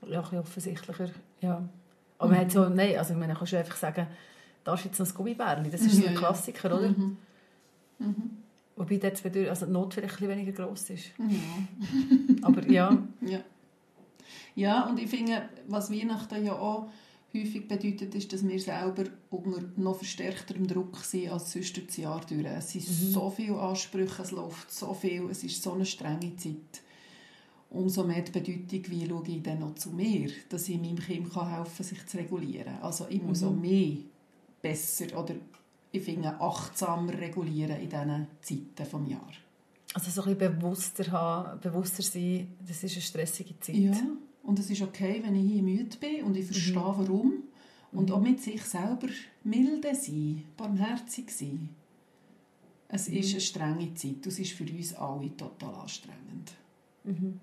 Ja, 0.07 0.21
ein 0.21 0.23
bisschen 0.23 0.39
offensichtlicher. 0.39 1.11
Ja. 1.43 1.69
Aber 2.17 2.31
man 2.31 2.41
hat 2.41 2.53
so, 2.53 2.67
nein, 2.71 2.97
also 2.97 3.13
ich 3.13 3.19
meine, 3.19 3.35
kannst 3.35 3.53
du 3.53 3.59
einfach 3.59 3.77
sagen, 3.77 4.07
da 4.65 4.73
ist 4.73 4.85
jetzt 4.87 4.99
noch 4.99 5.07
das 5.07 5.15
Gummibärli. 5.15 5.69
Das 5.69 5.83
ist 5.83 5.93
so 5.93 5.99
ein 5.99 6.05
Ja, 6.07 6.13
ja. 6.13 6.19
Klassiker, 6.19 6.75
oder? 6.75 6.89
Mhm. 6.89 7.19
Mhm. 7.99 8.31
Wobei 8.77 8.97
bedeutet, 8.97 9.49
also 9.49 9.67
die 9.67 9.73
Not 9.73 9.93
vielleicht 9.93 10.23
ein 10.23 10.29
weniger 10.31 10.53
gross 10.53 10.89
ist. 10.89 11.11
Ja. 11.19 12.39
Aber 12.41 12.67
ja. 12.67 12.97
ja. 13.21 13.41
Ja, 14.55 14.89
und 14.89 14.99
ich 14.99 15.11
finde, 15.11 15.51
was 15.69 15.93
Weihnachten 15.93 16.47
ja 16.47 16.55
auch 16.55 16.89
häufig 17.35 17.69
bedeutet, 17.69 18.15
ist, 18.15 18.33
dass 18.33 18.47
wir 18.47 18.59
selber 18.61 19.05
unter 19.31 19.63
noch 19.77 19.97
verstärkterem 19.97 20.67
Druck 20.67 20.97
sind 20.99 21.29
als 21.31 21.53
sonst 21.53 21.77
das 21.87 21.97
Jahr 21.97 22.21
durch. 22.27 22.45
Es 22.47 22.71
sind 22.73 22.89
Mhm. 22.89 23.13
so 23.13 23.31
viele 23.31 23.59
Ansprüche, 23.59 24.23
es 24.23 24.31
läuft 24.31 24.71
so 24.73 24.95
viel, 24.95 25.29
es 25.31 25.45
ist 25.45 25.63
so 25.63 25.73
eine 25.73 25.85
strenge 25.87 26.35
Zeit. 26.37 26.83
Umso 27.69 28.05
mehr 28.05 28.23
die 28.23 28.31
Bedeutung, 28.33 28.85
wie 28.91 29.07
schaue 29.09 29.25
ich 29.29 29.43
dann 29.43 29.59
noch 29.59 29.75
zu 29.75 29.91
mir, 29.91 30.31
dass 30.49 30.69
ich 30.69 30.79
meinem 30.81 30.99
Kind 30.99 31.31
kann 31.33 31.51
helfen 31.51 31.73
kann, 31.77 31.85
sich 31.87 32.07
zu 32.07 32.17
regulieren. 32.17 32.79
Also 32.81 33.07
ich 33.11 33.21
muss 33.23 33.43
Mhm. 33.43 33.49
auch 33.49 33.55
mehr 33.57 33.97
besser 34.63 35.19
oder 35.19 35.35
ich 35.93 36.03
finde 36.03 36.41
achtsamer 36.41 37.13
regulieren 37.19 37.77
in 37.81 37.89
diesen 37.91 38.27
Zeiten 38.41 38.75
des 38.77 39.11
Jahres. 39.11 39.37
Also 39.95 40.11
so 40.11 40.23
ein 40.29 40.37
bisschen 40.37 40.59
bewusster 40.59 41.11
haben, 41.11 41.61
bewusster 41.61 42.03
sein, 42.03 42.49
das 42.67 42.83
ist 42.85 42.93
eine 42.95 43.03
stressige 43.03 43.59
Zeit. 43.61 43.77
Ja, 43.77 43.93
und 44.47 44.59
es 44.59 44.71
ist 44.71 44.83
okay, 44.83 45.21
wenn 45.25 45.35
ich 45.37 45.53
hier 45.53 45.63
müde 45.63 45.97
bin 45.99 46.25
und 46.25 46.37
ich 46.37 46.47
verstehe, 46.47 46.77
warum. 46.77 47.33
Und 47.93 48.11
auch 48.11 48.21
mit 48.21 48.41
sich 48.43 48.63
selber 48.63 49.09
milde 49.45 49.95
sein, 49.95 50.43
barmherzig 50.57 51.31
sein. 51.31 51.71
Es 52.89 53.09
ist 53.09 53.33
eine 53.33 53.41
strenge 53.41 53.95
Zeit. 53.95 54.25
Das 54.27 54.39
ist 54.39 54.53
für 54.53 54.65
uns 54.65 54.95
alle 54.95 55.35
total 55.37 55.75
anstrengend. 55.75 56.53
Mhm. 57.05 57.41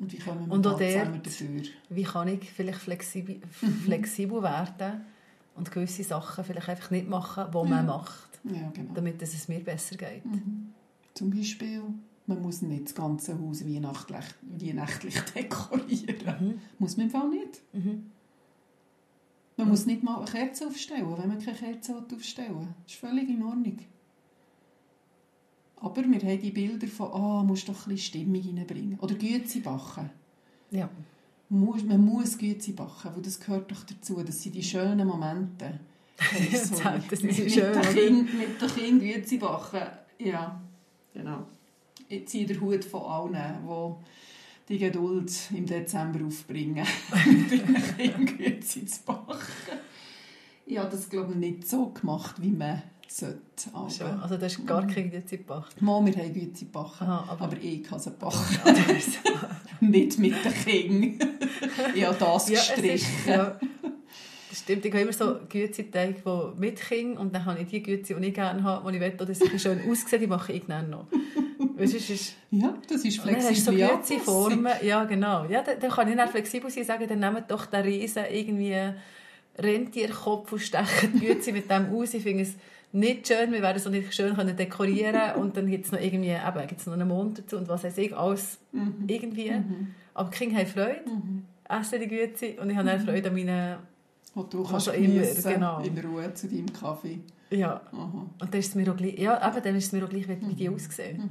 Und 0.00 0.12
wie 0.12 0.18
kommen 0.18 0.46
wir 0.46 0.52
Und 0.52 0.66
auch 0.66 0.78
zusammen 0.78 1.14
dort- 1.14 1.26
dafür? 1.26 1.62
Wie 1.90 2.02
kann 2.02 2.28
ich 2.28 2.50
vielleicht 2.50 2.78
flexibel, 2.80 3.40
flexibel 3.84 4.42
werden 4.42 5.04
und 5.56 5.70
gewisse 5.70 6.04
Sachen 6.04 6.44
vielleicht 6.44 6.68
einfach 6.68 6.90
nicht 6.90 7.08
machen, 7.08 7.44
die 7.50 7.68
man 7.70 7.86
macht, 7.86 8.40
Ja, 8.44 8.70
genau. 8.74 8.92
damit 8.94 9.20
es 9.22 9.48
mir 9.48 9.60
besser 9.60 9.96
geht. 9.96 10.24
Mhm. 10.24 10.72
Zum 11.14 11.30
Beispiel, 11.30 11.82
man 12.26 12.40
muss 12.40 12.62
nicht 12.62 12.86
das 12.86 12.94
ganze 12.94 13.38
Haus 13.38 13.66
weihnachtlich, 13.66 14.24
weihnachtlich 14.42 15.20
dekorieren. 15.34 16.46
Mhm. 16.48 16.60
Muss 16.78 16.96
man 16.96 17.06
im 17.06 17.12
Fall 17.12 17.28
nicht. 17.28 17.62
Mhm. 17.72 18.10
Man 19.56 19.68
muss 19.68 19.86
nicht 19.86 20.02
mal 20.02 20.16
eine 20.16 20.24
Kerze 20.24 20.66
aufstellen, 20.66 21.06
wenn 21.16 21.28
man 21.28 21.38
keine 21.38 21.56
Kerze 21.56 21.94
aufstellen 21.96 22.58
will. 22.58 22.68
Das 22.84 22.92
ist 22.94 22.98
völlig 23.00 23.28
in 23.28 23.42
Ordnung. 23.42 23.78
Aber 25.76 26.02
wir 26.02 26.18
haben 26.20 26.40
die 26.40 26.50
Bilder 26.50 26.86
von, 26.88 27.12
ah, 27.12 27.40
oh, 27.40 27.44
musst 27.44 27.68
doch 27.68 27.86
ein 27.86 27.94
bisschen 27.94 27.98
Stimmung 28.24 28.42
reinbringen. 28.56 28.98
Oder 29.00 29.14
Güte 29.14 29.60
backen. 29.60 30.10
Ja. 30.70 30.88
Man 31.50 32.00
muss 32.04 32.38
Güte 32.38 32.72
backen, 32.72 33.10
weil 33.14 33.22
das 33.22 33.38
gehört 33.38 33.70
doch 33.70 33.84
dazu. 33.84 34.22
Das 34.22 34.42
sind 34.42 34.54
die 34.54 34.62
schönen 34.62 35.06
Momente. 35.06 35.80
Hey, 36.16 36.48
Das 36.52 36.68
sorry. 36.68 37.00
sind 37.10 37.24
mit, 37.24 37.52
schön, 37.52 37.72
den 37.72 37.82
kind, 37.82 38.34
mit 38.38 38.62
den 38.62 38.68
Kindern 38.68 39.00
Güte 39.00 39.38
backen. 39.38 39.82
Ja, 40.20 40.62
genau. 41.12 41.44
Ich 42.08 42.26
ziehe 42.28 42.46
den 42.46 42.60
Hut 42.60 42.84
von 42.84 43.02
allen, 43.02 43.36
die 44.68 44.74
die 44.74 44.78
Geduld 44.78 45.32
im 45.54 45.66
Dezember 45.66 46.24
aufbringen, 46.26 46.86
mit 47.98 48.38
Güte 48.38 48.60
zu 48.86 49.00
backen. 49.04 49.38
Ich 50.66 50.78
habe 50.78 50.90
das, 50.90 51.08
glaube 51.10 51.32
ich, 51.32 51.38
nicht 51.38 51.68
so 51.68 51.88
gemacht, 51.90 52.36
wie 52.40 52.50
man 52.50 52.82
sollte. 53.06 53.40
Schon. 53.94 54.06
Aber, 54.06 54.22
Also 54.22 54.36
du 54.38 54.44
hast 54.46 54.66
gar 54.66 54.86
keine 54.86 55.10
Güte 55.10 55.36
gebracht. 55.38 55.80
Mal, 55.82 56.04
wir 56.06 56.14
haben 56.16 56.32
gebacken. 56.58 57.06
Aha, 57.06 57.24
aber- 57.28 57.44
aber, 57.44 57.56
ich 57.62 57.82
kann 57.82 57.98
sie 58.00 58.10
backen. 58.10 58.38
nicht 59.80 60.18
mit 60.18 60.34
den 60.44 60.52
Kindern. 60.54 61.30
Ich 61.94 62.04
habe 62.06 62.16
das 62.18 62.46
gestrichen. 62.46 62.94
ist, 62.94 63.26
ja, 63.26 63.58
das 64.48 64.58
stimmt. 64.58 64.84
Ich 64.86 64.92
habe 64.92 65.02
immer 65.02 65.12
so 65.12 65.36
Güte-Teige 65.48 66.22
die 66.24 66.60
mit 66.60 66.80
Kindern 66.80 67.18
und 67.18 67.34
dann 67.34 67.44
habe 67.44 67.60
ich 67.60 67.68
die 67.68 67.82
Güte, 67.82 68.14
die 68.14 68.26
ich 68.28 68.34
gerne 68.34 68.62
habe, 68.62 68.90
die 68.90 68.96
ich 68.96 69.02
will, 69.02 69.10
dass 69.26 69.38
sie 69.38 69.58
schön 69.58 69.80
aussehen, 69.90 70.20
die 70.20 70.26
mache 70.26 70.52
ich 70.54 70.66
gerne 70.66 70.88
noch. 70.88 71.06
Weil 71.58 71.86
sonst 71.86 72.10
ist 72.10 72.34
Ja, 72.50 72.74
das 72.88 73.04
ist 73.04 73.18
Und 73.20 73.32
dann 73.32 73.36
hast 73.42 73.66
du 73.66 73.72
so 73.72 74.18
Formen. 74.20 74.72
Ja, 74.82 75.04
genau. 75.04 75.44
Ja, 75.46 75.62
dann, 75.62 75.78
dann 75.80 75.90
kann 75.90 76.08
ich 76.08 76.16
dann 76.16 76.28
flexibel 76.28 76.70
sein 76.70 76.84
sagen, 76.84 77.06
dann 77.08 77.20
nehmt 77.20 77.50
doch 77.50 77.66
den 77.66 77.82
riesen 77.82 78.24
irgendwie 78.30 78.76
Rentierkopf 79.58 80.52
und 80.52 80.58
stechen 80.60 81.12
die 81.14 81.20
Güte 81.26 81.52
mit 81.52 81.70
dem 81.70 81.94
aus. 81.94 82.14
Ich 82.14 82.22
finde 82.22 82.42
es 82.42 82.54
nicht 82.92 83.26
schön. 83.26 83.52
Wir 83.52 83.62
werden 83.62 83.76
es 83.76 83.86
auch 83.86 83.90
nicht 83.90 84.14
schön 84.14 84.34
können 84.34 84.56
dekorieren 84.56 85.34
und 85.40 85.56
dann 85.56 85.66
gibt 85.68 85.86
es 85.86 85.92
noch 85.92 86.00
irgendwie, 86.00 86.30
eben, 86.30 86.66
gibt's 86.66 86.86
noch 86.86 86.94
einen 86.94 87.08
Mond 87.08 87.38
dazu 87.38 87.56
und 87.56 87.68
was 87.68 87.84
weiß 87.84 87.98
ich, 87.98 88.16
alles 88.16 88.58
Mhm. 88.72 89.04
irgendwie. 89.06 89.52
Aber 90.14 90.30
die 90.30 90.36
Kinder 90.36 90.56
haben 90.58 90.66
Freude, 90.66 91.00
essen 91.68 92.00
die 92.00 92.08
Güte 92.08 92.60
und 92.60 92.70
ich 92.70 92.76
habe 92.76 92.88
dann 92.88 93.00
Freude 93.00 93.28
an 93.28 93.34
meinen... 93.34 93.76
Und 94.34 94.52
du 94.52 94.64
kannst 94.64 94.88
Also 94.88 94.90
immer, 94.92 95.22
genau. 95.22 95.80
in 95.80 95.96
Ruhe 95.98 96.34
zu 96.34 96.48
deinem 96.48 96.72
Kaffee. 96.72 97.20
Ja, 97.58 97.80
Aha. 97.92 98.26
und 98.40 98.54
dann 98.54 98.60
ist 98.60 98.68
es 98.68 98.74
mir 98.74 98.90
auch 98.90 98.96
gleich, 98.96 99.18
ja, 99.18 99.48
eben, 99.48 99.62
dann 99.62 99.76
ist 99.76 99.86
es 99.86 99.92
mir 99.92 100.04
auch 100.04 100.08
gleich, 100.08 100.28
wie, 100.28 100.48
wie 100.48 100.54
die 100.54 100.68
aussehen. 100.68 101.30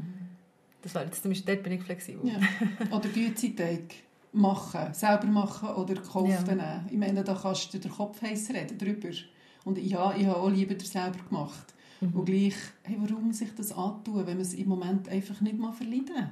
Das 0.81 0.93
wäre 0.93 1.05
jetzt 1.05 1.21
zum 1.21 1.31
Beispiel, 1.31 1.55
dort 1.55 1.63
bin 1.63 1.73
ich 1.73 1.83
flexibel. 1.83 2.29
Ja. 2.29 2.39
Oder 2.95 3.09
Güteteig 3.09 3.95
machen, 4.33 4.93
selber 4.93 5.27
machen 5.27 5.69
oder 5.69 5.93
gekauft 5.93 6.47
Ja. 6.47 6.83
Ich 6.89 6.97
meine, 6.97 7.23
da 7.23 7.33
kannst 7.33 7.73
du 7.73 7.79
den 7.79 7.91
Kopf 7.91 8.21
heiß 8.21 8.49
reden 8.49 8.77
drüber. 8.77 9.09
Und 9.63 9.77
ja, 9.77 10.13
ich 10.17 10.25
habe 10.25 10.37
auch 10.37 10.49
lieber 10.49 10.73
das 10.73 10.89
selber 10.91 11.19
gemacht. 11.29 11.73
Mhm. 12.01 12.13
Und 12.13 12.25
gleich, 12.25 12.55
hey, 12.83 12.97
warum 12.99 13.31
sich 13.31 13.53
das 13.55 13.71
antun, 13.71 14.25
wenn 14.27 14.37
man 14.37 14.41
es 14.41 14.53
im 14.53 14.67
Moment 14.67 15.07
einfach 15.07 15.39
nicht 15.41 15.57
mal 15.57 15.71
verleiden? 15.71 16.31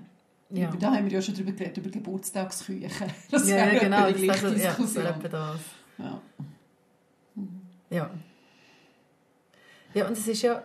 Ja. 0.50 0.68
Über 0.68 0.78
Da 0.78 0.94
haben 0.94 1.06
wir 1.06 1.14
ja 1.14 1.22
schon 1.22 1.34
darüber 1.34 1.54
geredet, 1.54 1.78
über 1.78 1.90
Geburtstagsküchen. 1.90 2.90
Das 3.30 3.48
ja, 3.48 3.56
wäre 3.56 3.74
ja, 3.76 3.80
genau. 3.80 4.12
Das, 4.12 4.22
gleiche 4.22 4.48
also, 4.48 5.00
ja, 5.00 5.14
das. 5.14 5.60
Ja. 5.98 6.22
Ja. 7.90 8.10
Ja, 9.94 10.08
und 10.08 10.14
es 10.14 10.28
ist 10.28 10.42
ja 10.42 10.64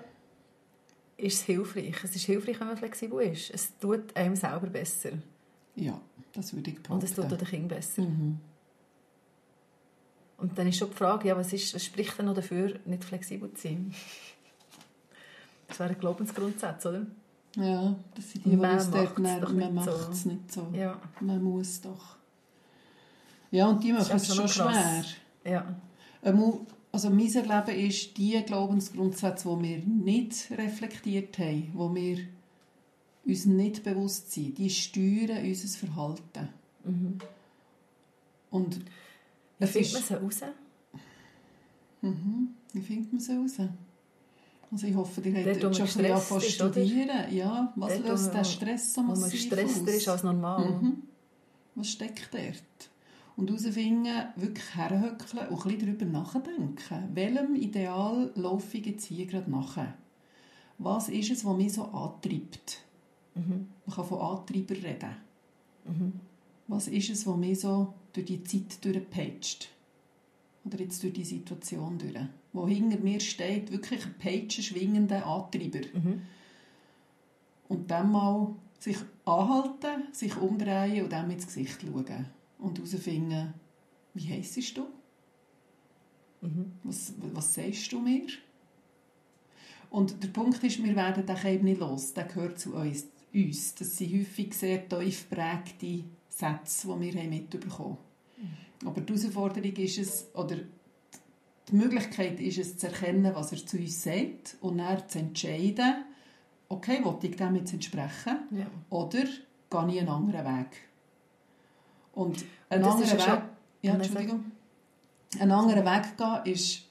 ist 1.19 1.35
es 1.41 1.43
hilfreich. 1.45 1.95
Es 2.05 2.15
ist 2.15 2.25
hilfreich, 2.27 2.61
wenn 2.61 2.67
man 2.69 2.77
flexibel 2.77 3.21
ist. 3.23 3.51
Es 3.51 3.79
tut 3.79 4.15
einem 4.17 4.37
selber 4.37 4.67
besser. 4.67 5.11
ja, 5.75 5.99
das 6.33 6.53
würde 6.55 6.71
ich 6.71 6.91
Und 6.91 7.03
es 7.03 7.11
tut 7.15 7.25
auch 7.25 7.29
behaupten. 7.29 7.39
den 7.45 7.49
Kindern 7.49 7.69
besser. 7.79 8.03
Mhm. 8.03 8.39
Und 10.39 10.59
dann 10.59 10.67
ist 10.69 10.77
schon 10.77 10.91
die 10.91 10.97
Frage, 10.97 11.29
ja, 11.29 11.37
was, 11.37 11.53
ist, 11.55 11.75
was 11.75 11.83
spricht 11.85 12.19
denn 12.19 12.27
noch 12.27 12.35
dafür, 12.35 12.79
nicht 12.85 13.05
flexibel 13.05 13.53
zu 13.55 13.63
sein? 13.69 13.95
Das 15.69 15.81
wäre 15.81 15.91
ein 15.91 15.99
Glaubensgrundsatz, 15.99 16.87
oder? 16.87 17.05
Ja, 17.57 17.97
das 18.15 18.31
sind 18.31 18.45
die, 18.45 18.51
die 18.51 18.57
Man 18.57 18.75
uns 18.75 18.89
dort 18.89 19.19
nerven. 19.19 19.59
Man 19.59 19.75
macht 19.75 20.13
es 20.13 20.25
nicht 20.27 20.53
so. 20.53 20.69
Ja. 20.73 21.01
Man 21.21 21.43
muss 21.43 21.81
doch. 21.81 22.15
Ja, 23.51 23.67
und 23.67 23.83
die 23.83 23.93
machen 23.93 24.15
ist 24.17 24.29
es 24.29 24.35
schon 24.37 24.45
noch 24.45 24.53
schwer. 24.53 24.67
krass. 24.67 25.07
Ja. 25.45 25.75
Einmal- 26.23 26.61
Also 26.97 27.11
mein 27.11 27.31
Erleben 27.31 27.79
ist, 27.91 28.17
die 28.17 28.43
Glaubensgrundsätze, 28.43 29.55
die 29.55 29.63
wir 29.63 29.79
nicht 29.81 30.51
reflektiert 30.53 31.39
haben, 31.39 31.71
die 31.75 31.95
wir 32.01 32.19
uns 33.27 33.45
nicht 33.45 33.85
bewusst 33.85 34.33
sind, 34.33 34.57
die 34.57 34.71
steuern 34.71 35.45
unser 35.45 35.79
Verhalten. 35.79 36.49
Mhm. 36.85 37.19
Und 38.51 38.81
Wie 39.59 39.67
findet 39.67 39.93
man 39.93 40.03
sie 40.05 40.15
raus? 40.15 40.41
Mhm. 42.01 42.55
Wie 42.73 42.81
findet 42.81 43.13
man 43.13 43.21
sie 43.21 43.37
raus? 43.37 43.69
Also 44.73 44.87
ich 44.87 44.95
hoffe, 44.95 45.21
ihr 45.21 45.35
habt 45.35 45.63
Dort, 45.63 45.79
wo 45.79 45.87
schon 45.87 46.03
ein 46.03 46.15
bisschen 46.15 46.41
studieren. 46.41 47.31
Ja, 47.31 47.75
was 47.77 47.93
Dort, 47.93 48.05
wo 48.05 48.09
löst 48.09 48.33
der 48.33 48.45
Stress 48.45 48.95
so 48.95 49.03
Wo 49.03 49.09
man 49.09 49.21
massiv 49.21 49.51
gestresster 49.51 49.83
aus? 49.83 49.97
ist 49.97 50.09
als 50.09 50.23
normal. 50.23 50.71
Mhm. 50.71 51.03
Was 51.75 51.91
steckt 51.91 52.33
dort? 52.33 52.91
Und 53.37 53.51
herausfinden, 53.51 54.29
wirklich 54.37 54.75
herhöckeln 54.75 55.49
und 55.49 55.67
ein 55.67 55.77
bisschen 55.77 55.99
darüber 55.99 56.05
nachdenken. 56.07 57.15
Welchem 57.15 57.55
Ideal 57.55 58.33
laufe 58.35 58.79
ich 58.79 58.87
jetzt 58.87 59.05
hier 59.05 59.27
gerade 59.27 59.51
nachher? 59.51 59.95
Was 60.79 61.11
ist 61.11 61.31
es, 61.31 61.45
was 61.45 61.57
mich 61.57 61.75
so 61.75 61.85
antreibt? 61.85 62.83
Mhm. 63.35 63.69
Man 63.85 63.95
kann 63.95 64.05
von 64.07 64.21
Antreiber 64.21 64.75
reden. 64.75 65.17
Mhm. 65.85 66.13
Was 66.69 66.89
ist 66.89 67.11
es, 67.11 67.27
was 67.27 67.37
mich 67.37 67.61
so 67.61 67.93
durch 68.13 68.27
die 68.27 68.43
Zeit 68.43 68.83
durchpeitscht? 68.85 69.69
Oder 70.65 70.81
jetzt 70.81 71.03
durch 71.03 71.13
die 71.13 71.25
Situation 71.25 71.99
durch? 71.99 72.17
Wo 72.53 72.67
hinter 72.67 72.99
mir 72.99 73.21
steht, 73.21 73.71
wirklich 73.71 74.05
ein 74.05 74.15
peitschenschwingender 74.19 75.27
Antreiber. 75.27 75.81
Mhm. 75.93 76.23
Und 77.69 77.91
dann 77.91 78.11
mal 78.11 78.55
sich 78.79 78.97
anhalten, 79.25 80.13
sich 80.13 80.37
umdrehen 80.37 81.05
und 81.05 81.13
dann 81.13 81.31
ins 81.31 81.47
Gesicht 81.47 81.83
schauen. 81.83 82.27
Und 82.59 82.79
herausfinden, 82.79 83.55
wie 84.15 84.29
heissest 84.33 84.77
du? 84.77 84.87
Mhm. 86.41 86.73
Was, 86.85 87.13
was 87.33 87.55
sagst 87.55 87.93
du 87.93 88.01
mir? 88.01 88.27
Und 89.91 90.23
der 90.23 90.29
Punkt 90.29 90.63
ist, 90.65 90.83
wir 90.83 90.97
werden 90.97 91.25
den 91.27 91.47
eben 91.47 91.65
nicht 91.65 91.81
los. 91.81 92.13
Der 92.15 92.25
gehört 92.25 92.59
zu 92.59 92.75
uns. 92.75 93.07
uns. 93.33 93.75
Das 93.75 93.97
sind 93.97 94.13
häufig 94.13 94.55
sehr 94.55 94.89
tief 94.89 95.29
geprägte 95.29 96.05
Sätze, 96.29 96.89
die 96.89 97.01
wir 97.15 97.21
haben 97.23 97.31
mitbekommen 97.31 97.97
haben. 98.83 98.87
Aber 98.89 99.01
die 99.01 99.13
Herausforderung 99.13 99.73
ist 99.77 99.99
es, 99.99 100.27
oder 100.35 100.57
die 101.69 101.75
Möglichkeit 101.75 102.39
ist 102.41 102.59
es, 102.59 102.77
zu 102.77 102.87
erkennen, 102.89 103.35
was 103.35 103.53
er 103.53 103.65
zu 103.65 103.79
uns 103.79 104.03
sagt 104.03 104.57
und 104.61 104.79
dann 104.79 105.09
zu 105.09 105.19
entscheiden, 105.19 106.05
okay, 106.69 107.03
will 107.05 107.17
ich 107.23 107.37
dem 107.37 107.57
jetzt 107.57 107.73
entsprechen 107.73 108.39
Ja. 108.51 108.67
oder 108.91 109.25
gehe 109.25 109.89
ich 109.89 110.01
einen 110.01 110.09
anderen 110.09 110.45
Weg? 110.45 110.69
Und 112.17 112.45
ein 112.71 112.83
Und 112.83 112.91
anderer 112.91 113.19
Weg... 113.19 113.43
ja 113.83 113.95
Entschuldigung. 113.95 114.45
Ein 115.39 115.53
anderer 115.53 115.85
Weg 115.85 116.17
gehen 116.17 116.53
ist... 116.53 116.83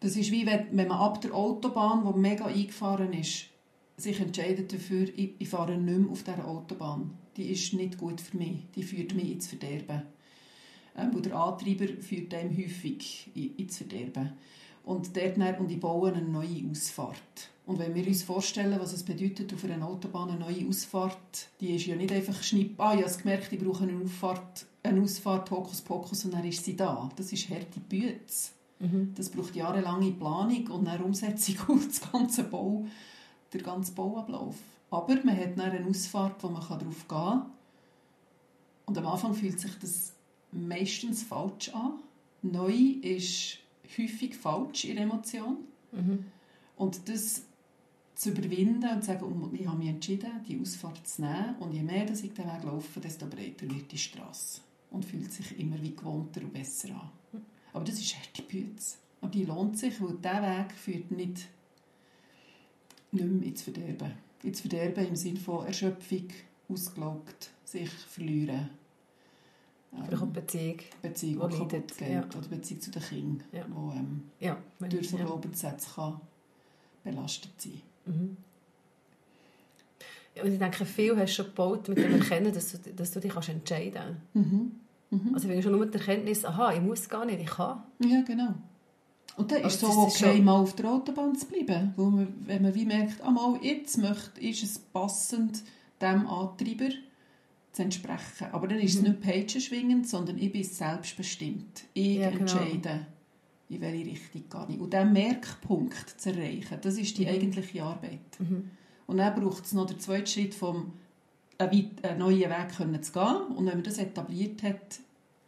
Das 0.00 0.16
ist 0.16 0.30
wie 0.30 0.44
wenn, 0.46 0.66
wenn 0.72 0.88
man 0.88 0.98
ab 0.98 1.20
der 1.20 1.34
Autobahn, 1.34 2.06
die 2.06 2.18
mega 2.18 2.46
eingefahren 2.46 3.12
ist, 3.12 3.46
sich 3.98 4.18
entscheidet 4.18 4.72
dafür, 4.72 5.08
ich, 5.14 5.34
ich 5.38 5.48
fahre 5.48 5.76
nicht 5.76 5.98
mehr 5.98 6.10
auf 6.10 6.22
dieser 6.22 6.48
Autobahn. 6.48 7.18
Die 7.36 7.50
ist 7.50 7.74
nicht 7.74 7.98
gut 7.98 8.20
für 8.20 8.36
mich. 8.36 8.64
Die 8.74 8.82
führt 8.82 9.14
mich 9.14 9.30
ins 9.30 9.46
Verderben. 9.46 10.02
Ähm, 10.96 11.22
der 11.22 11.34
Antreiber 11.34 11.86
führt 12.00 12.34
einem 12.34 12.56
häufig 12.56 13.30
ins 13.34 13.76
Verderben. 13.76 14.32
Und, 14.90 15.16
dort 15.16 15.38
dann, 15.38 15.54
und 15.60 15.70
ich 15.70 15.78
baue 15.78 16.12
eine 16.12 16.20
neue 16.20 16.68
Ausfahrt. 16.68 17.16
Und 17.64 17.78
wenn 17.78 17.94
wir 17.94 18.04
uns 18.04 18.24
vorstellen, 18.24 18.76
was 18.80 18.92
es 18.92 19.04
bedeutet, 19.04 19.54
auf 19.54 19.62
einer 19.62 19.86
Autobahn 19.86 20.30
eine 20.30 20.40
neue 20.40 20.68
Ausfahrt, 20.68 21.46
die 21.60 21.76
ist 21.76 21.86
ja 21.86 21.94
nicht 21.94 22.10
einfach 22.10 22.42
schnipp, 22.42 22.74
ah, 22.80 22.96
ich 22.96 23.04
habe 23.04 23.22
gemerkt, 23.22 23.52
ich 23.52 23.60
brauche 23.60 23.84
eine 23.84 24.02
Auffahrt, 24.02 24.66
eine 24.82 25.00
Ausfahrt, 25.00 25.48
Hokus 25.52 25.80
Pokus, 25.80 26.24
und 26.24 26.34
dann 26.34 26.44
ist 26.44 26.64
sie 26.64 26.74
da. 26.74 27.08
Das 27.14 27.32
ist 27.32 27.48
harte 27.50 27.78
Bütze. 27.78 28.50
Mhm. 28.80 29.12
Das 29.14 29.28
braucht 29.28 29.54
jahrelange 29.54 30.10
Planung 30.10 30.66
und 30.66 30.88
eine 30.88 31.04
Umsetzung 31.04 31.54
auf 31.68 31.86
das 31.86 32.10
ganze 32.10 32.42
Bau, 32.42 32.84
der 33.52 33.62
ganze 33.62 33.92
Bauablauf. 33.92 34.56
Aber 34.90 35.14
man 35.22 35.36
hat 35.36 35.56
dann 35.56 35.70
eine 35.70 35.86
Ausfahrt, 35.86 36.42
wo 36.42 36.48
man 36.48 36.62
darauf 36.62 36.80
gehen 36.80 37.06
kann. 37.06 37.46
Und 38.86 38.98
am 38.98 39.06
Anfang 39.06 39.34
fühlt 39.34 39.60
sich 39.60 39.78
das 39.78 40.14
meistens 40.50 41.22
falsch 41.22 41.68
an. 41.68 42.00
Neu 42.42 42.72
ist 43.02 43.60
häufig 43.98 44.36
falsch 44.36 44.84
in 44.84 44.98
Emotion. 44.98 45.58
Mhm. 45.92 46.24
Und 46.76 47.08
das 47.08 47.42
zu 48.14 48.30
überwinden 48.30 48.88
und 48.90 49.02
zu 49.02 49.08
sagen, 49.08 49.50
ich 49.54 49.66
habe 49.66 49.78
mich 49.78 49.88
entschieden, 49.88 50.30
die 50.46 50.60
Ausfahrt 50.60 51.06
zu 51.06 51.22
nehmen. 51.22 51.56
Und 51.58 51.72
je 51.72 51.82
mehr 51.82 52.04
dass 52.04 52.22
ich 52.22 52.34
den 52.34 52.46
Weg 52.46 52.64
laufe, 52.64 53.00
desto 53.00 53.26
breiter 53.26 53.68
wird 53.68 53.90
die 53.90 53.98
Straße. 53.98 54.60
Und 54.90 55.04
fühlt 55.04 55.32
sich 55.32 55.58
immer 55.58 55.80
wie 55.80 55.94
gewohnter 55.94 56.42
und 56.42 56.52
besser 56.52 56.88
an. 56.90 57.42
Aber 57.72 57.84
das 57.84 57.98
ist 58.00 58.16
harte 58.16 58.42
Bütze. 58.42 58.96
Aber 59.20 59.30
die 59.30 59.44
lohnt 59.44 59.78
sich, 59.78 60.00
weil 60.00 60.16
dieser 60.16 60.42
Weg 60.42 60.72
führt 60.72 61.10
nicht, 61.10 61.48
nicht 63.12 63.26
mehr 63.26 63.48
ins 63.48 63.62
Verderben. 63.62 64.12
Ins 64.42 64.60
Verderben 64.60 65.06
im 65.06 65.16
Sinne 65.16 65.38
von 65.38 65.66
Erschöpfung, 65.66 66.28
ausgelaugt, 66.68 67.50
sich 67.64 67.90
verlieren. 67.90 68.70
Vielleicht 69.92 70.22
auch 70.22 70.26
Beziehung, 70.26 70.78
Beziehung 71.02 71.48
die 71.48 71.56
leidet, 71.56 71.98
geht, 71.98 72.08
ja. 72.08 72.20
oder 72.20 72.48
Beziehung 72.48 72.80
zu 72.80 72.90
den 72.90 73.02
Kindern, 73.02 73.44
ja. 73.52 73.64
die 73.64 73.98
ähm, 73.98 74.22
ja, 74.38 74.56
durch 74.88 75.10
so. 75.10 75.16
Glaubenssätze 75.16 75.88
kann 75.94 76.20
belastet 77.02 77.52
sein 77.58 77.82
mhm. 78.06 78.36
Und 80.42 80.52
ich 80.52 80.58
denke, 80.58 80.84
viel 80.84 81.16
hast 81.16 81.30
du 81.30 81.34
schon 81.42 81.46
gebaut 81.46 81.88
mit 81.88 81.98
dem 81.98 82.14
Erkennen, 82.14 82.54
dass 82.54 82.72
du, 82.72 82.78
dass 82.92 83.10
du 83.10 83.20
dich 83.20 83.32
kannst 83.32 83.48
entscheiden 83.48 83.94
kannst. 83.94 84.20
Mhm. 84.34 84.72
Mhm. 85.10 85.34
Also 85.34 85.48
wenn 85.48 85.56
du 85.56 85.62
schon 85.62 85.72
nur 85.72 85.80
mit 85.80 85.92
der 85.92 86.00
Erkenntnis, 86.00 86.44
aha, 86.44 86.72
ich 86.72 86.80
muss 86.80 87.08
gar 87.08 87.24
nicht, 87.24 87.40
ich 87.40 87.50
kann. 87.50 87.82
Ja, 87.98 88.22
genau. 88.22 88.54
Und 89.36 89.50
dann 89.50 89.62
ist 89.62 89.74
es 89.74 89.80
so 89.80 89.88
okay, 89.88 90.36
schon... 90.36 90.44
mal 90.44 90.60
auf 90.60 90.74
der 90.76 90.90
Autobahn 90.90 91.34
zu 91.34 91.46
bleiben. 91.46 91.92
Wo 91.96 92.04
man, 92.04 92.32
wenn 92.46 92.62
man 92.62 92.74
wie 92.74 92.86
merkt, 92.86 93.20
ah, 93.22 93.30
mal, 93.30 93.58
jetzt 93.62 93.98
möchte, 93.98 94.40
ist 94.40 94.62
es 94.62 94.78
passend, 94.78 95.62
dem 96.00 96.26
Antreiber 96.26 96.90
zu 97.80 97.84
entsprechen. 97.84 98.48
Aber 98.52 98.68
dann 98.68 98.78
ist 98.78 98.96
es 98.96 99.02
mhm. 99.02 99.08
nicht 99.08 99.20
peitschenschwingend, 99.22 100.08
sondern 100.08 100.38
ich 100.38 100.52
bin 100.52 100.64
selbstbestimmt. 100.64 101.84
Ich 101.94 102.16
ja, 102.16 102.30
genau. 102.30 102.42
entscheide, 102.42 103.06
in 103.68 103.80
welche 103.80 104.06
Richtung 104.06 104.44
gehe 104.48 104.74
ich. 104.74 104.80
Und 104.80 104.92
diesen 104.92 105.12
Merkpunkt 105.12 106.20
zu 106.20 106.30
erreichen, 106.30 106.78
das 106.82 106.98
ist 106.98 107.16
die 107.18 107.24
mhm. 107.24 107.30
eigentliche 107.30 107.82
Arbeit. 107.82 108.20
Mhm. 108.38 108.70
Und 109.06 109.16
dann 109.16 109.40
braucht 109.40 109.64
es 109.64 109.72
noch 109.72 109.86
den 109.86 109.98
zweiten 109.98 110.26
Schritt, 110.26 110.54
vom 110.54 110.92
einen, 111.58 112.18
neuen 112.18 112.50
Weg 112.50 113.04
zu 113.04 113.12
gehen. 113.12 113.56
Und 113.56 113.66
wenn 113.66 113.74
man 113.74 113.82
das 113.82 113.98
etabliert 113.98 114.62
hat, 114.62 115.00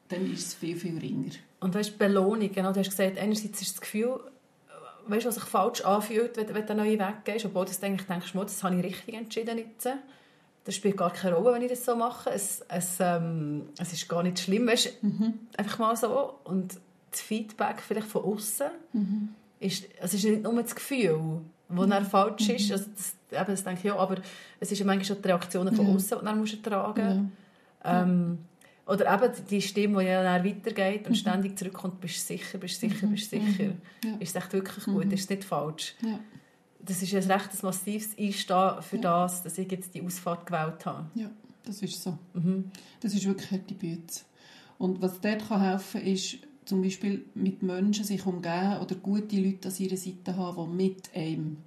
dann 0.09 0.31
ist 0.33 0.47
es 0.47 0.55
viel, 0.55 0.77
viel 0.77 0.99
ringer. 0.99 1.33
Und 1.61 1.75
du 1.75 1.79
hast 1.79 1.97
Belohnung, 1.97 2.51
genau, 2.51 2.73
du 2.73 2.81
hast 2.81 2.91
gesagt, 2.91 3.19
einerseits 3.19 3.63
ist 3.63 3.75
das 3.75 3.81
Gefühl, 3.81 4.21
weißt 5.07 5.25
du, 5.25 5.29
was 5.29 5.35
sich 5.37 5.45
falsch 5.45 5.81
anfühlt, 5.83 6.37
wenn, 6.37 6.49
wenn 6.49 6.67
du 6.67 6.73
einen 6.73 6.85
neuen 6.85 6.99
Weg 6.99 7.25
gehst, 7.25 7.45
obwohl 7.45 7.65
du 7.65 7.73
denkst, 7.73 8.05
denkst 8.07 8.33
das 8.33 8.63
habe 8.63 8.77
ich 8.77 8.85
richtig 8.85 9.15
entschieden 9.15 9.59
jetzt. 9.59 9.89
Das 10.65 10.77
spielt 10.77 10.97
gar 10.97 11.13
keine 11.13 11.35
Rolle, 11.35 11.55
wenn 11.55 11.63
ich 11.63 11.71
das 11.71 11.85
so 11.85 11.97
mache. 11.97 12.31
Es, 12.31 12.65
es, 12.69 12.99
ähm, 13.01 13.69
es 13.79 13.93
ist 13.93 14.09
gar 14.09 14.23
nicht 14.23 14.39
schlimm, 14.39 14.67
weißt, 14.67 15.03
mhm. 15.03 15.35
einfach 15.57 15.79
mal 15.79 15.97
so. 15.97 16.35
Und 16.45 16.79
das 17.11 17.21
Feedback 17.21 17.81
vielleicht 17.81 18.07
von 18.07 18.25
außen 18.25 18.69
mhm. 18.93 19.29
ist, 19.61 19.89
es 20.01 20.15
ist 20.15 20.25
nicht 20.25 20.43
nur 20.43 20.63
das 20.63 20.75
Gefühl, 20.75 21.41
wo 21.69 21.87
mhm. 21.87 22.05
falsch 22.05 22.49
ist. 22.49 22.69
Mhm. 22.69 22.73
Also 22.73 22.85
das, 22.97 23.17
eben, 23.41 23.47
das 23.51 23.65
denke 23.65 23.79
ich, 23.81 23.85
ja, 23.85 23.97
aber 23.97 24.19
es 24.61 24.71
ist 24.71 24.79
ja 24.79 24.85
manchmal 24.85 25.05
schon 25.05 25.23
die 25.23 25.29
Reaktionen 25.29 25.75
von 25.75 25.87
außen, 25.87 26.19
die 26.19 26.25
man 26.25 26.39
muss 26.39 26.63
tragen 26.63 27.33
ja. 27.85 28.03
ähm, 28.03 28.39
Oder 28.87 29.15
eben 29.15 29.33
die 29.51 29.63
Stimme, 29.63 30.03
die 30.03 30.09
ja 30.09 30.23
dann 30.23 30.45
weitergeht 30.45 31.07
und 31.07 31.11
mhm. 31.11 31.17
ständig 31.17 31.59
zurückkommt, 31.59 32.01
bist 32.01 32.31
du 32.31 32.35
sicher, 32.35 32.59
bist 32.59 32.83
du 32.83 32.89
sicher, 32.89 33.07
bist 33.09 33.33
du 33.33 33.41
sicher. 33.41 33.73
Ja. 34.05 34.17
Ist 34.21 34.37
es 34.37 34.43
echt 34.43 34.53
wirklich 34.53 34.85
gut, 34.85 35.13
ist 35.13 35.25
es 35.25 35.29
nicht 35.29 35.45
falsch? 35.45 35.97
Ja 36.03 36.21
das 36.85 37.03
ist 37.03 37.15
ein 37.15 37.31
recht 37.31 37.63
massives 37.63 38.19
Einstehen 38.19 38.83
für 38.83 38.97
ja. 38.97 39.03
das, 39.03 39.43
dass 39.43 39.59
ich 39.59 39.71
jetzt 39.71 39.95
die 39.95 40.03
Ausfahrt 40.03 40.47
gewählt 40.47 40.85
habe. 40.85 41.07
Ja, 41.15 41.31
das 41.65 41.83
ist 41.83 42.03
so. 42.03 42.19
Mhm. 42.35 42.71
Das 43.01 43.15
ist 43.15 43.27
wirklich 43.27 43.51
harte 43.51 43.75
Bütze. 43.75 44.25
Und 44.79 45.01
was 45.01 45.21
dort 45.21 45.47
kann 45.47 45.61
helfen 45.61 46.01
kann, 46.01 46.11
ist 46.11 46.39
zum 46.65 46.83
Beispiel 46.83 47.25
mit 47.35 47.63
Menschen 47.63 48.05
sich 48.05 48.25
umgeben 48.27 48.79
oder 48.81 48.95
gute 48.97 49.41
Leute 49.41 49.69
an 49.69 49.75
ihrer 49.79 49.97
Seite 49.97 50.37
haben, 50.37 50.71
die 50.71 50.85
mit 50.85 51.11
einem, 51.15 51.59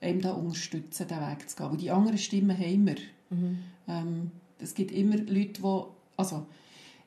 einem 0.00 0.20
da 0.20 0.32
unterstützen, 0.32 1.06
den 1.08 1.20
Weg 1.20 1.48
zu 1.48 1.56
gehen. 1.56 1.70
Weil 1.70 1.76
die 1.76 1.90
anderen 1.90 2.18
Stimmen 2.18 2.56
haben 2.56 2.86
wir. 2.86 2.96
Mhm. 3.30 3.58
Ähm, 3.88 4.30
es 4.58 4.74
gibt 4.74 4.92
immer 4.92 5.16
Leute, 5.16 5.62
die, 5.62 5.82
also 6.16 6.46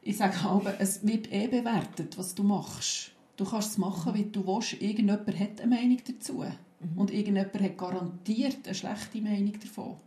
ich 0.01 0.17
sage 0.17 0.37
auch, 0.45 0.65
es 0.79 1.05
wird 1.05 1.31
eh 1.33 1.47
bewertet, 1.47 2.17
was 2.17 2.33
du 2.33 2.43
machst. 2.43 3.11
Du 3.35 3.45
kannst 3.45 3.71
es 3.71 3.77
machen, 3.77 4.13
wie 4.13 4.23
du 4.23 4.45
willst. 4.47 4.81
Irgendjemand 4.81 5.27
hat 5.39 5.61
eine 5.61 5.75
Meinung 5.75 5.99
dazu. 6.07 6.43
Mhm. 6.79 6.97
Und 6.97 7.11
irgendjemand 7.11 7.53
hat 7.53 7.77
garantiert 7.77 8.65
eine 8.65 8.75
schlechte 8.75 9.21
Meinung 9.21 9.59
davon. 9.59 9.97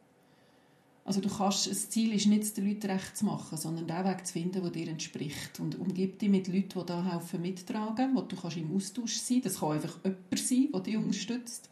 Also 1.04 1.20
du 1.20 1.28
kannst, 1.28 1.68
das 1.68 1.90
Ziel 1.90 2.12
ist 2.12 2.26
nicht, 2.26 2.56
den 2.56 2.68
Leuten 2.68 2.90
recht 2.90 3.16
zu 3.16 3.24
machen, 3.24 3.58
sondern 3.58 3.86
den 3.86 4.04
Weg 4.04 4.26
zu 4.26 4.34
finden, 4.34 4.62
der 4.62 4.70
dir 4.70 4.88
entspricht. 4.88 5.58
Und 5.58 5.78
umgib 5.78 6.18
dich 6.18 6.28
mit 6.28 6.46
Leuten, 6.46 6.78
die 6.78 6.86
da 6.86 7.02
helfen 7.02 7.42
mittragen, 7.42 8.14
wo 8.14 8.20
du 8.20 8.36
kannst 8.36 8.58
im 8.58 8.74
Austausch 8.74 9.16
sein 9.16 9.40
Das 9.42 9.58
kann 9.58 9.72
einfach 9.72 9.98
jemand 10.04 10.38
sein, 10.38 10.68
der 10.72 10.80
dich 10.80 10.96
unterstützt. 10.96 11.68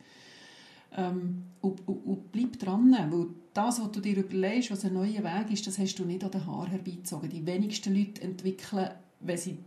Ähm, 0.96 1.44
und, 1.60 1.86
und, 1.86 2.06
und, 2.06 2.32
bleib 2.32 2.58
dran, 2.58 2.90
weil 2.90 3.26
das, 3.52 3.80
was 3.80 3.92
du 3.92 4.00
dir 4.00 4.16
überlegst, 4.16 4.70
was 4.70 4.84
ein 4.84 4.94
neuer 4.94 5.22
Weg 5.22 5.52
ist, 5.52 5.66
das 5.66 5.78
hast 5.78 5.96
du 5.96 6.04
nicht 6.04 6.24
an 6.24 6.30
den 6.30 6.46
Haaren 6.46 6.70
herbeizogen. 6.70 7.28
Die 7.28 7.44
wenigsten 7.44 7.94
Leute 7.94 8.22
entwickeln, 8.22 8.90
wenn 9.20 9.38
sie 9.38 9.58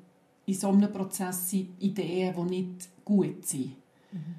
in 0.48 0.54
so 0.54 0.70
einem 0.70 0.92
Prozess 0.92 1.50
sind, 1.50 1.70
Ideen, 1.80 2.36
die 2.36 2.56
nicht 2.56 2.90
gut 3.06 3.46
sind. 3.46 3.76
Mhm. 4.12 4.36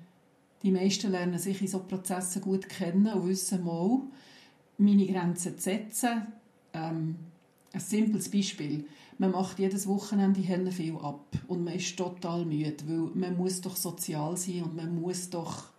Die 0.63 0.71
meisten 0.71 1.11
lernen 1.11 1.39
sich 1.39 1.61
in 1.61 1.69
solchen 1.69 1.89
Prozessen 1.89 2.43
gut 2.43 2.69
kennen 2.69 3.07
und 3.07 3.29
wissen 3.29 3.65
mal, 3.65 4.01
meine 4.79 5.07
Grenzen 5.07 5.57
zu 5.57 5.63
setzen. 5.63 6.27
Ähm, 6.73 7.17
ein 7.73 7.81
simples 7.81 8.31
Beispiel. 8.31 8.85
Man 9.19 9.33
macht 9.33 9.59
jedes 9.59 9.87
Wochenende 9.87 10.41
Hände 10.41 10.73
viel 10.73 10.97
ab 10.97 11.27
und 11.49 11.65
man 11.65 11.75
ist 11.75 11.97
total 11.97 12.45
müde, 12.45 12.77
weil 12.87 13.11
man 13.15 13.37
muss 13.37 13.61
doch 13.61 13.77
sozial 13.77 14.37
sein 14.37 14.63
und 14.63 14.77
man 14.77 15.01
muss 15.01 15.31
doch 15.31 15.73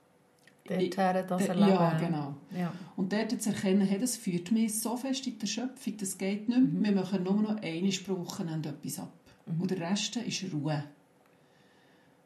Dorthin 0.65 0.91
das 1.27 1.45
erleben. 1.47 1.69
Ja, 1.69 1.97
genau. 1.97 2.36
Ja. 2.57 2.73
Und 2.95 3.11
dort 3.11 3.41
zu 3.41 3.49
erkennen, 3.49 3.81
hey, 3.81 3.99
das 3.99 4.15
führt 4.15 4.51
mich 4.51 4.79
so 4.79 4.95
fest 4.95 5.27
in 5.27 5.38
die 5.38 5.47
Schöpfung, 5.47 5.97
das 5.97 6.17
geht 6.17 6.47
nicht 6.47 6.57
mehr. 6.57 6.59
Mhm. 6.59 6.84
Wir 6.84 6.91
machen 6.93 7.23
nur 7.23 7.41
noch 7.41 7.61
eine 7.61 7.91
Wochenende 8.07 8.69
etwas 8.69 8.99
ab. 8.99 9.11
Mhm. 9.45 9.61
Und 9.61 9.71
der 9.71 9.79
Rest 9.81 10.15
ist 10.15 10.45
Ruhe. 10.53 10.84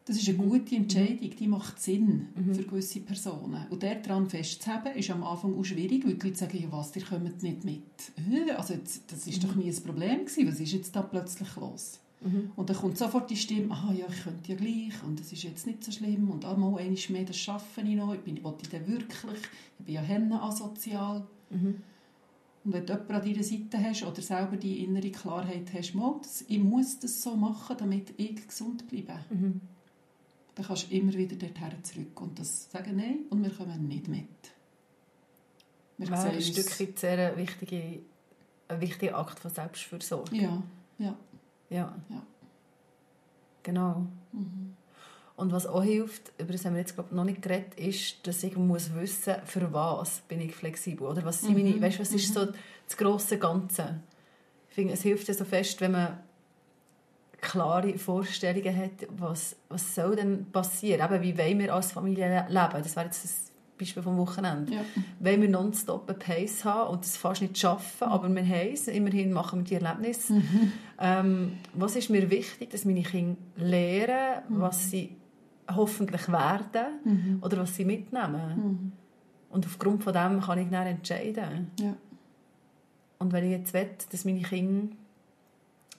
Das 0.07 0.15
ist 0.15 0.29
eine 0.29 0.37
gute 0.37 0.73
Entscheidung, 0.73 1.31
die 1.37 1.47
macht 1.47 1.81
Sinn 1.81 2.29
mhm. 2.33 2.55
für 2.55 2.63
gewisse 2.63 3.01
Personen. 3.01 3.67
Und 3.69 3.83
daran 3.83 4.29
festzuhalten, 4.29 4.97
ist 4.97 5.09
am 5.09 5.21
Anfang 5.21 5.59
auch 5.59 5.65
schwierig, 5.65 6.05
weil 6.05 6.13
die 6.13 6.27
Leute 6.27 6.39
sagen, 6.39 6.57
ja 6.61 6.71
was, 6.71 6.95
ihr 6.95 7.03
kommt 7.03 7.43
nicht 7.43 7.65
mit. 7.65 7.83
Also 8.55 8.75
jetzt, 8.75 9.11
das 9.11 9.27
ist 9.27 9.43
mhm. 9.43 9.47
doch 9.47 9.55
nie 9.55 9.69
ein 9.69 9.83
Problem 9.83 10.19
gewesen, 10.25 10.47
was 10.47 10.61
ist 10.61 10.71
jetzt 10.71 10.95
da 10.95 11.01
plötzlich 11.01 11.53
los? 11.57 11.99
Mhm. 12.21 12.51
Und 12.55 12.69
dann 12.69 12.77
kommt 12.77 12.97
sofort 12.97 13.29
die 13.29 13.35
Stimme, 13.35 13.73
ah 13.73 13.91
ja, 13.91 14.05
ich 14.07 14.23
könnte 14.23 14.49
ja 14.49 14.57
gleich 14.57 15.03
und 15.05 15.19
das 15.19 15.33
ist 15.33 15.43
jetzt 15.43 15.67
nicht 15.67 15.83
so 15.83 15.91
schlimm 15.91 16.29
und 16.29 16.45
einmal 16.45 16.79
einmal 16.79 16.97
mehr, 17.09 17.25
das 17.25 17.37
schaffe 17.37 17.81
ich 17.81 17.95
noch, 17.95 18.13
ich 18.13 18.21
bin, 18.21 18.41
will 18.41 18.53
ich 18.61 18.69
denn 18.69 18.87
wirklich, 18.87 19.41
ich 19.79 19.85
bin 19.85 19.95
ja 19.95 20.01
Henne 20.01 20.41
asozial. 20.41 21.27
Mhm. 21.49 21.83
Und 22.63 22.73
wenn 22.73 22.85
du 22.85 22.93
jemanden 22.93 23.13
an 23.13 23.25
deiner 23.25 23.43
Seite 23.43 23.83
hast 23.83 24.03
oder 24.05 24.21
selber 24.21 24.55
die 24.55 24.85
innere 24.85 25.11
Klarheit 25.11 25.73
hast, 25.73 25.95
mal, 25.95 26.15
ich 26.47 26.59
muss 26.59 26.97
das 26.97 27.21
so 27.21 27.35
machen, 27.35 27.75
damit 27.77 28.13
ich 28.15 28.47
gesund 28.47 28.87
bleibe. 28.87 29.19
Mhm 29.29 29.59
dann 30.57 30.65
kannst 30.65 30.89
du 30.89 30.95
immer 30.95 31.13
wieder 31.13 31.35
dorthin 31.35 31.83
zurück 31.83 32.19
und 32.19 32.39
das 32.39 32.71
sagen, 32.71 32.95
nein, 32.95 33.19
und 33.29 33.43
wir 33.43 33.51
kommen 33.51 33.87
nicht 33.87 34.07
mit. 34.07 34.27
Wir 35.99 36.07
ja, 36.07 36.23
ein 36.23 36.41
Stückchen 36.41 36.95
sehr 36.95 37.37
wichtige, 37.37 37.99
ein 38.67 38.81
wichtiger 38.81 39.17
Akt 39.17 39.39
von 39.39 39.51
Selbstfürsorge. 39.51 40.35
Ja, 40.35 40.63
ja. 40.97 41.15
Ja. 41.69 41.95
ja. 42.09 42.23
Genau. 43.61 44.07
Mhm. 44.31 44.75
Und 45.35 45.51
was 45.51 45.67
auch 45.67 45.83
hilft, 45.83 46.31
über 46.39 46.53
das 46.53 46.65
haben 46.65 46.73
wir 46.73 46.79
jetzt 46.79 46.95
glaub, 46.95 47.11
noch 47.11 47.23
nicht 47.23 47.43
geredet, 47.43 47.75
ist, 47.75 48.25
dass 48.25 48.41
ich 48.41 48.55
muss 48.57 48.95
wissen, 48.95 49.35
für 49.45 49.71
was 49.71 50.21
bin 50.21 50.41
ich 50.41 50.55
flexibel. 50.55 51.05
Oder 51.05 51.23
was, 51.23 51.41
sind 51.41 51.53
meine, 51.53 51.69
mhm. 51.69 51.81
weißt, 51.81 51.99
was 51.99 52.11
ist 52.11 52.29
mhm. 52.29 52.33
so 52.33 52.45
das 52.87 52.97
grosse 52.97 53.37
Ganze? 53.37 53.99
Ich 54.69 54.75
finde, 54.75 54.93
es 54.93 55.03
hilft 55.03 55.27
ja 55.27 55.35
so 55.35 55.45
fest, 55.45 55.81
wenn 55.81 55.91
man 55.91 56.17
klare 57.39 57.97
Vorstellungen 57.97 58.75
hat, 58.75 59.07
was, 59.17 59.55
was 59.69 59.93
soll 59.93 60.15
denn 60.15 60.51
passieren? 60.51 61.13
Eben, 61.13 61.23
wie 61.23 61.37
wollen 61.37 61.59
wir 61.59 61.73
als 61.73 61.91
Familie 61.91 62.45
leben? 62.49 62.83
Das 62.83 62.95
wäre 62.95 63.05
jetzt 63.05 63.47
Beispiel 63.77 64.03
vom 64.03 64.17
Wochenende. 64.17 64.73
Ja. 64.73 64.81
Wenn 65.19 65.41
wir 65.41 65.49
nonstop 65.49 66.09
einen 66.09 66.19
Pace 66.19 66.65
haben 66.65 66.91
und 66.91 67.03
das 67.03 67.15
fast 67.17 67.41
nicht 67.41 67.57
schaffen, 67.57 68.05
aber 68.07 68.27
wir 68.27 68.43
haben 68.43 68.73
es, 68.73 68.87
immerhin 68.87 69.31
machen 69.31 69.59
wir 69.59 69.63
die 69.65 69.85
Erlebnisse. 69.85 70.41
Ähm, 70.99 71.53
was 71.73 71.95
ist 71.95 72.09
mir 72.09 72.29
wichtig, 72.31 72.71
dass 72.71 72.85
meine 72.85 73.03
Kinder 73.03 73.37
lernen, 73.57 74.41
was 74.49 74.89
sie 74.89 75.15
hoffentlich 75.73 76.27
werden 76.31 77.39
oder 77.41 77.57
was 77.57 77.75
sie 77.75 77.85
mitnehmen. 77.85 78.93
Und 79.49 79.65
aufgrund 79.65 80.03
von 80.03 80.13
dem 80.13 80.41
kann 80.41 80.57
ich 80.59 80.69
dann 80.69 80.87
entscheiden. 80.87 81.71
Ja. 81.79 81.95
Und 83.19 83.33
wenn 83.33 83.45
ich 83.45 83.51
jetzt 83.51 83.73
will, 83.73 83.89
dass 84.11 84.25
meine 84.25 84.41
Kinder 84.41 84.95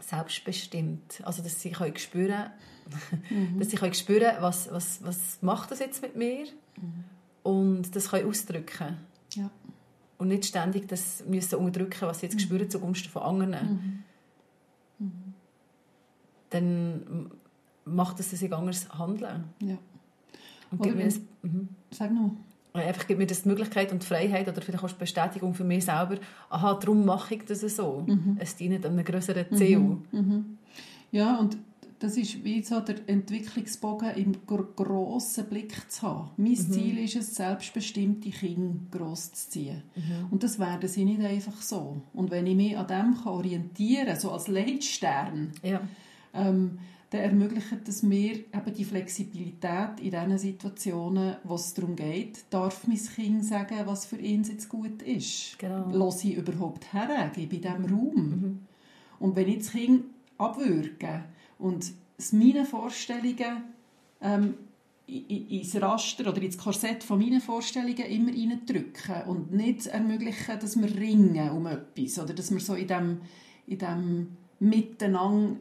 selbstbestimmt, 0.01 1.23
also 1.25 1.43
dass 1.43 1.61
sie 1.61 1.71
können 1.71 1.97
spüren, 1.97 2.51
dass 3.59 3.71
sie 3.71 3.77
können 3.77 3.95
spüren, 3.95 4.37
was, 4.41 4.71
was, 4.73 5.03
was 5.05 5.39
macht 5.43 5.71
das 5.71 5.79
jetzt 5.81 6.03
mit 6.03 6.17
mir 6.17 6.47
und 7.43 7.95
das 7.95 8.11
können 8.11 8.29
ausdrücken 8.29 8.97
Ja. 9.35 9.51
und 10.19 10.29
nicht 10.29 10.45
ständig 10.47 10.89
das 10.89 11.25
müssen 11.27 11.57
unterdrücken, 11.57 12.03
was 12.03 12.21
sie 12.21 12.27
jetzt 12.27 12.41
spüren 12.41 12.71
zugunsten 12.71 13.09
von 13.11 13.23
anderen. 13.23 14.05
Dann 16.51 17.31
macht 17.85 18.19
das, 18.19 18.31
dass 18.31 18.43
ich 18.43 18.53
anders 18.53 18.89
handle. 18.91 19.45
Ja. 19.61 19.79
Und 20.71 20.81
Oder 20.81 20.97
wenn- 20.99 21.27
mhm. 21.43 21.69
Sag 21.91 22.13
noch. 22.13 22.33
Einfach 22.73 23.07
gibt 23.07 23.19
mir 23.19 23.27
das 23.27 23.43
die 23.43 23.49
Möglichkeit 23.49 23.93
und 23.93 24.03
die 24.03 24.07
Freiheit 24.07 24.49
oder 24.49 24.61
vielleicht 24.61 24.83
auch 24.85 24.89
die 24.89 24.99
Bestätigung 24.99 25.55
für 25.55 25.65
mich 25.65 25.85
selber, 25.85 26.17
aha, 26.51 26.75
darum 26.75 27.05
mache 27.05 27.35
ich 27.37 27.45
das 27.45 27.61
so. 27.61 28.07
Es 28.39 28.57
dient 28.57 28.85
einem 28.85 29.05
größeren 29.05 29.47
Ziel. 29.57 29.97
Ja, 31.11 31.37
und 31.39 31.57
das 32.01 32.17
ist 32.17 32.45
wie 32.45 32.63
so 32.63 32.79
der 32.81 32.97
Entwicklungsbogen 33.09 34.11
im 34.15 34.47
gr 34.47 34.63
grossen 34.77 35.47
Blick 35.47 35.91
zu 35.91 36.03
haben. 36.03 36.31
Mein 36.37 36.55
Ziel 36.55 36.99
ist 36.99 37.17
es, 37.17 37.35
selbstbestimmte 37.35 38.31
Kinder 38.31 38.79
gross 38.97 39.33
zu 39.33 39.51
ziehen. 39.51 39.83
Und 40.31 40.43
das 40.45 40.59
werden 40.61 40.89
sie 40.89 41.05
nicht 41.05 41.21
einfach 41.21 41.61
so. 41.61 41.97
Und 42.15 42.31
wenn 42.31 42.47
ich 42.47 42.55
mich 42.55 42.79
an 42.79 42.87
dem 42.87 43.17
orientieren 43.27 44.07
kann, 44.07 44.21
so 44.21 44.31
als 44.31 44.47
Leitstern, 44.47 45.51
Ja. 45.63 45.81
ähm, 46.35 46.79
dann 47.11 47.21
ermöglicht 47.23 47.89
es 47.89 48.03
mir 48.03 48.35
eben 48.35 48.75
die 48.77 48.85
Flexibilität 48.85 49.99
in 50.01 50.11
diesen 50.11 50.39
Situationen, 50.39 51.37
wo 51.45 51.55
es 51.55 51.73
darum 51.73 51.97
geht, 51.97 52.45
darf 52.51 52.87
mein 52.87 52.99
Kind 52.99 53.45
sagen, 53.45 53.79
was 53.87 54.05
für 54.05 54.19
ihn 54.19 54.43
jetzt 54.43 54.69
gut 54.69 55.01
ist. 55.03 55.59
Genau. 55.59 55.89
Lasse 55.91 56.29
ich 56.29 56.37
überhaupt 56.37 56.93
her? 56.93 57.31
Gebe 57.35 57.57
ich 57.57 57.63
dem 57.63 57.87
Raum? 57.87 58.61
Und 59.19 59.37
wenn 59.37 59.49
ich 59.49 59.59
das 59.59 59.71
Kind 59.71 60.05
abwürge 60.37 61.25
und 61.59 61.93
es 62.19 62.33
meine 62.33 62.67
Vorstellungen 62.67 63.65
ähm, 64.21 64.55
ins 65.07 65.81
Raster 65.81 66.29
oder 66.31 66.43
ins 66.43 66.59
Korsett 66.59 67.03
von 67.03 67.19
meinen 67.19 67.41
Vorstellungen 67.41 67.97
immer 67.97 68.33
reindrücken 68.33 69.23
und 69.27 69.53
nicht 69.53 69.87
ermöglichen, 69.87 70.61
dass 70.61 70.79
wir 70.79 70.95
ringen 70.95 71.51
um 71.51 71.67
etwas 71.67 72.19
oder 72.19 72.35
dass 72.35 72.51
wir 72.51 72.61
so 72.61 72.75
in 72.75 72.87
dem, 72.87 73.21
in 73.67 73.79
dem 73.79 74.37
Miteinander 74.61 75.57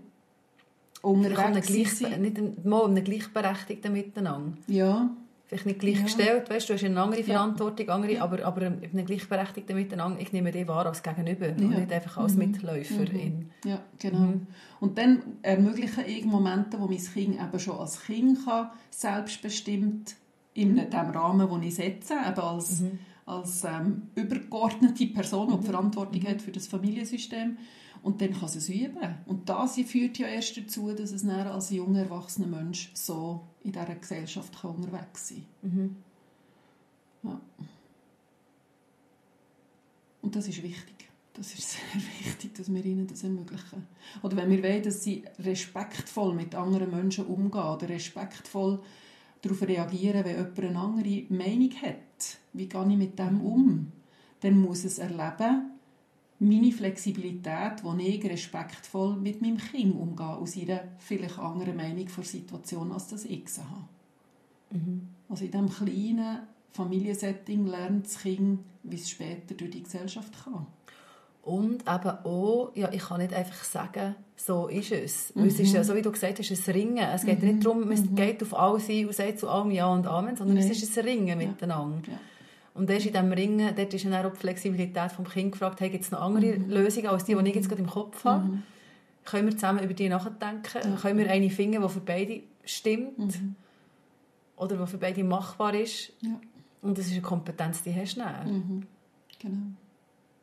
unterwegs 1.11 1.67
gleich, 1.99 2.19
nicht 2.19 2.65
mal 2.65 2.85
einem 2.85 3.03
gleichberechtigten 3.03 3.91
Miteinander. 3.93 4.57
Ja, 4.67 5.09
Vielleicht 5.47 5.65
nicht 5.65 5.79
gleichgestellt, 5.79 6.49
weißt, 6.49 6.67
du 6.67 6.73
hast 6.73 6.83
eine 6.83 7.01
andere 7.01 7.21
Ja. 7.21 7.25
Verantwortung, 7.27 7.87
andere, 7.87 8.21
aber, 8.21 8.43
aber 8.43 8.63
in 8.63 8.83
einem 8.83 9.05
gleichberechtigten 9.05 9.77
Miteinander, 9.77 10.19
ich 10.19 10.33
nehme 10.33 10.51
dich 10.51 10.67
wahr 10.67 10.85
als 10.85 11.01
Gegenüber 11.01 11.47
und 11.47 11.71
Ja. 11.71 11.79
nicht 11.79 11.93
einfach 11.93 12.17
als 12.17 12.35
Mitläuferin. 12.35 13.49
Ja, 13.63 13.79
genau. 13.97 14.33
Und 14.81 14.97
dann 14.97 15.21
ermögliche 15.43 16.01
ich 16.01 16.25
Momente, 16.25 16.77
wo 16.77 16.87
mein 16.87 16.97
Kind 16.97 17.39
eben 17.41 17.59
schon 17.61 17.77
als 17.77 18.03
Kind 18.03 18.43
kann, 18.43 18.71
selbstbestimmt 18.89 20.15
in 20.53 20.75
dem 20.75 20.91
Rahmen, 20.93 21.49
den 21.49 21.63
ich 21.63 21.75
setze, 21.75 22.15
eben 22.15 22.39
als, 22.41 22.83
als 23.25 23.63
ähm, 23.63 24.01
übergeordnete 24.15 25.05
Person, 25.07 25.47
die 25.49 25.59
die 25.61 25.65
Verantwortung 25.71 26.23
hat 26.23 26.41
für 26.41 26.51
das 26.51 26.67
Familiensystem. 26.67 27.57
Und 28.03 28.21
dann 28.21 28.33
kann 28.33 28.47
sie 28.47 28.59
es 28.59 28.69
üben. 28.69 29.15
Und 29.25 29.49
das 29.49 29.75
führt 29.75 30.17
ja 30.17 30.27
erst 30.27 30.57
dazu, 30.57 30.91
dass 30.91 31.11
es 31.11 31.25
dann 31.25 31.47
als 31.47 31.69
junger, 31.71 32.01
erwachsener 32.01 32.47
Mensch 32.47 32.91
so 32.93 33.41
in 33.63 33.71
dieser 33.71 33.95
Gesellschaft 33.95 34.61
kann 34.61 34.75
unterwegs 34.75 35.29
sein 35.29 35.45
kann. 35.61 35.95
Ja. 37.23 37.41
Und 40.21 40.35
das 40.35 40.47
ist 40.47 40.61
wichtig. 40.61 41.09
Das 41.33 41.53
ist 41.53 41.69
sehr 41.93 42.01
wichtig, 42.01 42.55
dass 42.55 42.73
wir 42.73 42.83
ihnen 42.83 43.07
das 43.07 43.23
ermöglichen. 43.23 43.87
Oder 44.23 44.37
wenn 44.37 44.49
wir 44.49 44.63
wollen, 44.63 44.83
dass 44.83 45.03
sie 45.03 45.23
respektvoll 45.39 46.33
mit 46.33 46.55
anderen 46.55 46.91
Menschen 46.91 47.25
umgehen 47.27 47.61
oder 47.61 47.87
respektvoll 47.87 48.79
darauf 49.41 49.61
reagieren, 49.61 50.25
wenn 50.25 50.35
jemand 50.35 50.59
eine 50.59 50.79
andere 50.79 51.25
Meinung 51.29 51.71
hat. 51.81 52.37
Wie 52.53 52.67
gehe 52.67 52.89
ich 52.89 52.97
mit 52.97 53.19
dem 53.19 53.41
um? 53.41 53.91
Dann 54.41 54.59
muss 54.59 54.83
es 54.83 54.99
erleben, 54.99 55.76
meine 56.39 56.71
Flexibilität, 56.71 57.83
wo 57.83 57.93
ich 57.95 58.23
respektvoll 58.23 59.15
mit 59.17 59.41
meinem 59.41 59.57
Kind 59.57 59.95
umgehe, 59.95 60.27
aus 60.27 60.55
ihrer 60.55 60.81
vielleicht 60.99 61.39
anderen 61.39 61.75
Meinung 61.75 62.07
vor 62.07 62.23
Situation, 62.23 62.91
als 62.91 63.07
das 63.07 63.25
ich 63.25 63.45
habe. 63.57 64.79
Also 65.29 65.45
in 65.45 65.51
diesem 65.51 65.69
kleinen 65.69 66.39
Familiensetting 66.71 67.65
lernt 67.65 68.05
das 68.05 68.19
Kind, 68.19 68.59
wie 68.83 68.95
es 68.95 69.09
später 69.09 69.55
durch 69.55 69.71
die 69.71 69.83
Gesellschaft 69.83 70.31
kann. 70.43 70.67
Und 71.41 71.81
eben 71.81 72.09
auch, 72.25 72.71
ja, 72.75 72.91
ich 72.91 72.99
kann 72.99 73.21
nicht 73.21 73.33
einfach 73.33 73.63
sagen, 73.63 74.15
so 74.35 74.67
ist 74.67 74.91
es. 74.91 75.31
Weil 75.33 75.47
Es 75.47 75.59
ist 75.59 75.73
ja, 75.73 75.83
so 75.83 75.95
wie 75.95 76.01
du 76.01 76.11
gesagt 76.11 76.39
hast, 76.39 76.51
ein 76.51 76.73
Ringen. 76.73 76.97
Es 76.97 77.23
geht 77.23 77.41
nicht 77.41 77.65
darum, 77.65 77.87
man 77.87 78.15
geht 78.15 78.43
auf 78.43 78.53
alles 78.53 78.89
ein 78.89 79.07
und 79.07 79.15
sagt 79.15 79.39
zu 79.39 79.47
allem 79.49 79.71
Ja 79.71 79.91
und 79.91 80.05
Amen, 80.05 80.35
sondern 80.35 80.57
Nein. 80.57 80.69
es 80.69 80.83
ist 80.83 80.97
ein 80.97 81.05
Ringen 81.05 81.37
miteinander. 81.37 82.11
Ja. 82.11 82.19
Und 82.77 82.89
erst 82.91 83.07
in 83.07 83.13
diesem 83.13 83.31
Ringen, 83.31 83.75
dort 83.75 83.93
ist 83.93 84.05
dann 84.05 84.13
auch 84.13 84.31
die 84.31 84.37
Flexibilität 84.37 85.11
vom 85.11 85.27
Kind 85.27 85.51
gefragt, 85.51 85.81
hey, 85.81 85.89
gibt 85.89 86.03
es 86.03 86.11
noch 86.11 86.21
andere 86.21 86.53
Lösungen 86.55 87.07
als 87.07 87.25
die, 87.25 87.33
die 87.33 87.49
ich 87.49 87.55
jetzt 87.55 87.69
gerade 87.69 87.81
im 87.81 87.89
Kopf 87.89 88.23
habe? 88.23 88.59
Können 89.25 89.47
wir 89.47 89.55
zusammen 89.55 89.83
über 89.83 89.93
die 89.93 90.07
nachdenken? 90.09 90.95
Können 91.01 91.17
wir 91.17 91.29
eine 91.29 91.49
finden, 91.49 91.81
die 91.81 91.89
für 91.89 91.99
beide 91.99 92.41
stimmt? 92.63 93.39
Oder 94.55 94.77
die 94.77 94.87
für 94.87 94.97
beide 94.97 95.23
machbar 95.23 95.73
ist? 95.73 96.13
Ja. 96.21 96.39
Und 96.83 96.97
das 96.97 97.07
ist 97.07 97.13
eine 97.13 97.21
Kompetenz, 97.21 97.81
die 97.81 97.93
hast 97.93 98.15
du 98.15 98.19
dann. 98.21 98.85
Genau. 99.39 99.57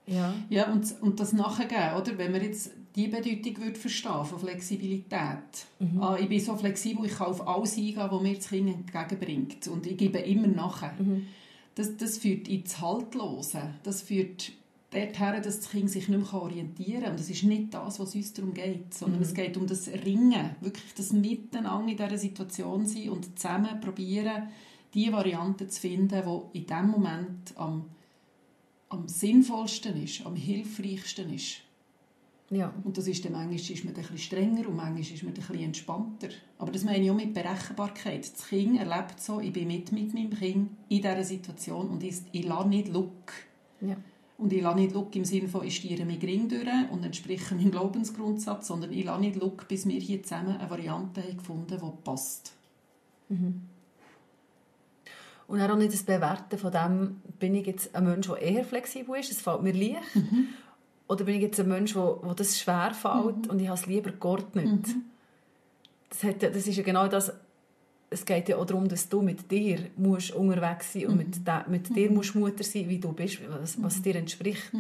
Ja. 0.07 0.35
Ja, 0.51 0.73
und, 0.73 0.93
und 1.01 1.21
das 1.21 1.33
Nachgeben, 1.33 1.95
oder? 1.99 2.19
Wenn 2.19 2.33
man 2.33 2.43
jetzt 2.43 2.73
die 2.97 3.09
Bedeutung 3.09 3.63
würde 3.63 3.79
verstehen 3.79 4.25
von 4.25 4.39
Flexibilität. 4.41 5.67
Ah, 6.01 6.17
ich 6.21 6.29
bin 6.29 6.41
so 6.41 6.57
flexibel, 6.57 7.07
ich 7.07 7.15
kann 7.15 7.29
auf 7.29 7.47
alles 7.47 7.77
eingehen, 7.77 8.09
was 8.11 8.23
mir 8.23 8.35
das 8.35 8.49
Kind 8.49 8.69
entgegenbringt. 8.69 9.69
Und 9.69 9.87
ich 9.87 9.97
gebe 9.97 10.19
immer 10.19 10.49
nachher. 10.49 10.95
Das, 11.75 11.97
das 11.97 12.19
führt 12.19 12.49
ins 12.49 12.81
Haltlose. 12.81 13.75
Das 13.83 14.03
führt 14.03 14.53
dorthin, 14.91 15.43
dass 15.43 15.61
das 15.61 15.71
Kind 15.71 15.91
sich 15.91 16.09
nicht 16.09 16.21
mehr 16.21 16.41
orientieren 16.41 17.03
kann. 17.03 17.11
Und 17.13 17.21
das 17.21 17.31
ist 17.31 17.43
nicht 17.43 17.75
das, 17.75 17.99
was 17.99 18.15
uns 18.15 18.33
darum 18.33 18.55
geht, 18.55 18.95
sondern 18.95 19.23
es 19.23 19.35
geht 19.35 19.57
um 19.57 19.67
das 19.67 19.89
Ringen. 19.89 20.55
Wirklich 20.61 20.95
das 20.95 21.13
Miteinander 21.13 21.91
in 21.91 21.97
dieser 21.97 22.19
Situation 22.19 22.87
sein 22.87 23.11
und 23.11 23.39
zusammen 23.39 23.81
probieren, 23.81 24.49
die 24.95 25.13
Variante 25.13 25.67
zu 25.67 25.81
finden, 25.81 26.23
die 26.53 26.59
in 26.59 26.67
dem 26.67 26.87
Moment 26.87 27.57
am 27.57 27.87
am 28.95 29.09
sinnvollsten 29.09 30.03
ist, 30.03 30.25
am 30.25 30.37
hilfreichsten 30.37 31.33
ist. 31.33 31.57
Ja. 32.55 32.73
Und 32.85 32.97
das 32.97 33.07
ist 33.07 33.25
dann 33.25 33.33
manchmal 33.33 33.57
ist 33.57 33.85
man 33.85 33.95
ein 33.95 34.01
bisschen 34.01 34.19
strenger 34.19 34.69
und 34.69 34.77
manchmal 34.77 35.01
ist 35.01 35.23
man 35.23 35.33
ein 35.33 35.35
bisschen 35.35 35.61
entspannter. 35.61 36.29
Aber 36.59 36.73
das 36.73 36.85
meine 36.85 37.05
ich 37.05 37.11
auch 37.11 37.17
mit 37.17 37.35
Berechenbarkeit. 37.35 38.21
Das 38.33 38.49
Kind 38.49 38.79
erlebt 38.79 39.21
so, 39.21 39.41
ich 39.41 39.53
bin 39.53 39.69
mit, 39.69 39.93
mit 39.93 40.15
meinem 40.15 40.31
Kind 40.31 40.71
in 40.89 41.03
dieser 41.03 41.25
Situation 41.25 41.89
und 41.89 42.03
ich, 42.03 42.17
ich 42.33 42.45
lasse 42.45 42.69
nicht 42.69 42.89
Look. 42.89 43.33
ja. 43.81 43.97
Und 44.37 44.53
ich 44.53 44.63
lasse 44.63 44.79
nicht 44.79 44.93
Look 44.93 45.15
im 45.15 45.25
Sinne 45.25 45.47
von, 45.47 45.65
ich 45.65 45.77
stiere 45.77 46.05
mich 46.05 46.19
gering 46.19 46.49
durch 46.49 46.67
und 46.91 47.05
entspreche 47.05 47.55
meinem 47.55 47.71
Glaubensgrundsatz, 47.71 48.67
sondern 48.67 48.93
ich 48.93 49.05
lasse 49.05 49.21
nicht 49.21 49.37
Look, 49.37 49.69
bis 49.69 49.87
wir 49.87 50.01
hier 50.01 50.23
zusammen 50.25 50.57
eine 50.57 50.69
Variante 50.69 51.23
haben 51.23 51.37
gefunden 51.37 51.81
haben, 51.81 51.93
die 51.93 52.03
passt. 52.03 52.53
Und 55.47 55.61
auch 55.61 55.77
nicht 55.77 55.93
das 55.93 56.03
Bewerten 56.03 56.59
von 56.59 56.73
dem, 56.73 57.21
bin 57.39 57.55
ich 57.55 57.67
jetzt 57.67 57.95
ein 57.95 58.05
Mensch, 58.05 58.27
der 58.27 58.43
eher 58.43 58.65
flexibel 58.65 59.19
ist, 59.21 59.31
es 59.31 59.41
fällt 59.41 59.63
mir 59.63 59.73
leicht, 59.73 60.03
oder 61.09 61.25
bin 61.25 61.35
ich 61.35 61.43
jetzt 61.43 61.61
ein 61.61 61.69
Mensch, 61.69 61.95
wo, 61.95 62.21
wo 62.23 62.33
das 62.33 62.59
schwer 62.59 62.93
fällt 62.95 63.49
und 63.49 63.61
ich 63.61 63.69
habe 63.69 63.79
es 63.79 63.87
lieber 63.87 64.11
geordnet. 64.11 64.87
Das, 66.09 66.23
hat, 66.23 66.43
das 66.43 66.67
ist 66.67 66.77
ja 66.77 66.83
genau 66.83 67.09
das, 67.09 67.33
es 68.11 68.25
geht 68.25 68.49
ja 68.49 68.57
auch 68.57 68.65
darum, 68.65 68.89
dass 68.89 69.09
du 69.09 69.21
mit 69.21 69.51
dir 69.51 69.79
musst 69.97 70.33
unterwegs 70.33 70.93
sein 70.93 71.07
und 71.07 71.17
mit, 71.17 71.47
de, 71.47 71.55
mit 71.69 71.95
dir 71.95 72.11
musst 72.11 72.35
Mutter 72.35 72.63
sein, 72.65 72.89
wie 72.89 72.99
du 72.99 73.13
bist, 73.13 73.41
was, 73.49 73.83
was 73.83 74.01
dir 74.03 74.17
entspricht. 74.17 74.73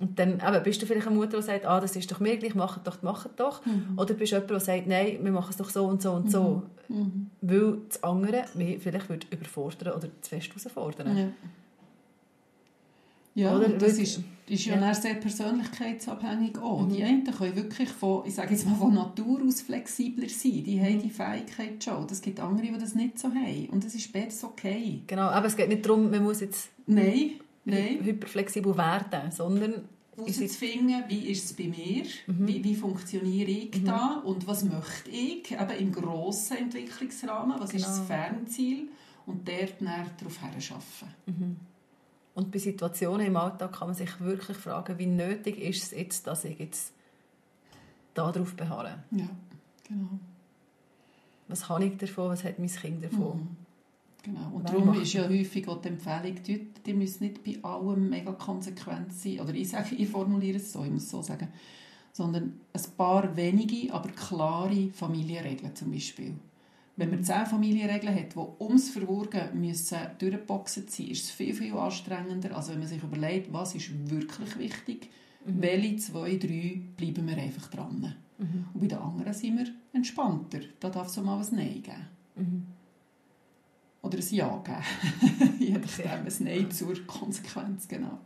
Und 0.00 0.18
dann 0.18 0.40
eben, 0.40 0.62
bist 0.64 0.82
du 0.82 0.86
vielleicht 0.86 1.06
eine 1.06 1.14
Mutter, 1.14 1.36
die 1.36 1.42
sagt, 1.42 1.66
ah, 1.66 1.78
das 1.78 1.94
ist 1.94 2.10
doch 2.10 2.18
mir 2.18 2.36
gleich, 2.38 2.54
mach 2.54 2.78
doch, 2.78 2.98
mach 3.02 3.26
doch. 3.36 3.60
Oder 3.96 4.14
bist 4.14 4.32
du 4.32 4.36
jemand, 4.36 4.50
der 4.50 4.60
sagt, 4.60 4.86
nein, 4.88 5.18
wir 5.22 5.30
machen 5.30 5.50
es 5.50 5.58
doch 5.58 5.70
so 5.70 5.84
und 5.84 6.02
so 6.02 6.12
und 6.12 6.30
so. 6.30 6.62
Weil 7.40 7.78
das 7.88 8.02
andere 8.02 8.44
mich 8.54 8.82
vielleicht 8.82 9.08
würde 9.08 9.26
überfordern 9.30 9.94
oder 9.94 10.08
zu 10.20 10.30
fest 10.30 10.48
herausfordern. 10.48 11.16
Ja. 11.16 11.28
Ja, 13.34 13.56
Oder? 13.56 13.70
das 13.70 13.98
ist, 13.98 14.20
ist 14.46 14.64
ja, 14.66 14.78
Ja. 14.78 14.94
sehr 14.94 15.14
persönlichkeitsabhängig 15.14 16.58
auch. 16.58 16.82
Mhm. 16.82 16.92
Die 16.92 17.02
einen 17.02 17.24
können 17.24 17.56
wirklich 17.56 17.88
von, 17.88 18.26
ich 18.26 18.34
sage 18.34 18.52
jetzt 18.52 18.66
mal, 18.66 18.74
von 18.74 18.92
Natur 18.94 19.40
aus 19.46 19.62
flexibler 19.62 20.28
sein. 20.28 20.64
Die 20.64 20.80
haben 20.80 21.00
die 21.00 21.08
Fähigkeit 21.10 21.82
schon. 21.82 22.06
Es 22.10 22.20
gibt 22.20 22.40
andere, 22.40 22.66
die 22.66 22.78
das 22.78 22.94
nicht 22.94 23.18
so 23.18 23.28
haben. 23.28 23.66
Und 23.70 23.84
das 23.84 23.94
ist 23.94 24.12
beides 24.12 24.42
okay. 24.44 25.00
Genau, 25.06 25.22
aber 25.28 25.46
es 25.46 25.56
geht 25.56 25.68
nicht 25.68 25.84
darum, 25.86 26.10
man 26.10 26.22
muss 26.22 26.40
jetzt 26.40 26.68
Nein, 26.86 27.32
nein. 27.64 28.00
hyperflexibel 28.02 28.76
werden, 28.76 29.30
sondern 29.30 29.74
herauszufinden, 30.14 31.04
wie 31.08 31.28
ist 31.30 31.44
es 31.46 31.52
bei 31.54 31.64
mir, 31.68 32.02
wie, 32.26 32.62
wie 32.62 32.74
funktioniere 32.74 33.50
ich 33.50 33.82
da 33.84 34.20
und 34.24 34.46
was 34.46 34.64
möchte 34.64 35.08
ich, 35.10 35.50
eben 35.52 35.70
im 35.78 35.92
grossen 35.92 36.58
Entwicklungsrahmen, 36.58 37.58
was 37.58 37.72
ist 37.72 37.86
das 37.86 37.94
Genau. 37.94 38.06
Fernziel 38.08 38.88
und 39.24 39.48
dort 39.48 39.74
darauf 39.80 40.38
hinschaffen. 40.52 41.08
Und 42.34 42.50
bei 42.50 42.58
Situationen 42.58 43.26
im 43.26 43.36
Alltag 43.36 43.72
kann 43.72 43.88
man 43.88 43.94
sich 43.94 44.20
wirklich 44.20 44.56
fragen, 44.56 44.98
wie 44.98 45.06
nötig 45.06 45.58
ist 45.58 45.84
es 45.84 45.90
jetzt, 45.90 46.26
dass 46.26 46.44
ich 46.44 46.58
jetzt 46.58 46.92
darauf 48.14 48.54
beharre. 48.54 49.02
Ja, 49.10 49.28
genau. 49.86 50.18
Was 51.48 51.68
habe 51.68 51.84
ich 51.84 51.96
davon, 51.98 52.30
was 52.30 52.44
hat 52.44 52.58
mein 52.58 52.68
Kind 52.68 53.04
davon? 53.04 53.38
Mhm. 53.38 53.56
Genau. 54.22 54.50
Und 54.54 54.64
Wer 54.64 54.72
darum 54.72 55.00
ist 55.00 55.12
ja 55.12 55.28
häufig 55.28 55.66
auch 55.68 55.80
die 55.80 55.88
Empfehlung, 55.88 56.42
die, 56.44 56.68
die 56.86 56.94
müssen 56.94 57.24
nicht 57.24 57.42
bei 57.44 57.58
allem 57.62 58.08
mega 58.08 58.32
konsequent 58.32 59.12
sein. 59.12 59.40
Oder 59.40 59.52
ich, 59.52 59.68
sage, 59.68 59.96
ich 59.96 60.08
formuliere 60.08 60.56
es 60.56 60.72
so, 60.72 60.84
ich 60.84 60.90
muss 60.90 61.04
es 61.04 61.10
so 61.10 61.22
sagen. 61.22 61.48
Sondern 62.12 62.60
ein 62.72 62.82
paar 62.96 63.36
wenige, 63.36 63.92
aber 63.92 64.10
klare 64.10 64.90
Familienregeln 64.92 65.74
zum 65.74 65.90
Beispiel. 65.90 66.34
Wenn 66.96 67.10
man 67.10 67.24
zehn 67.24 67.46
Familienregeln 67.46 68.14
hat, 68.14 68.34
die 68.34 68.62
ums 68.62 68.90
Verwurgen 68.90 69.58
müssen 69.58 69.98
durchgeboxt 70.18 70.90
sein, 70.90 71.06
ist 71.08 71.24
es 71.24 71.30
viel, 71.30 71.54
viel 71.54 71.72
anstrengender, 71.74 72.54
als 72.54 72.68
wenn 72.68 72.78
man 72.78 72.88
sich 72.88 73.02
überlegt, 73.02 73.52
was 73.52 73.74
ist 73.74 74.10
wirklich 74.10 74.58
wichtig, 74.58 75.10
welche 75.44 75.96
zwei, 75.96 76.36
drei 76.36 76.80
bleiben 76.96 77.26
wir 77.26 77.36
einfach 77.38 77.68
dran. 77.68 78.14
Und 78.74 78.80
bei 78.80 78.86
den 78.86 78.98
anderen 78.98 79.32
sind 79.32 79.58
wir 79.58 79.66
entspannter. 79.92 80.60
Da 80.80 80.90
darf 80.90 81.08
es 81.08 81.18
auch 81.18 81.22
mal 81.22 81.38
ein 81.38 81.56
Nein 81.56 81.82
geben. 81.82 82.66
Oder 84.02 84.18
ein 84.18 84.24
Ja 84.30 84.62
geben. 84.64 85.58
Je 85.60 85.78
nachdem, 85.78 86.26
ein 86.26 86.32
Nein 86.40 86.70
zur 86.72 87.06
Konsequenz, 87.06 87.86
genau. 87.86 88.18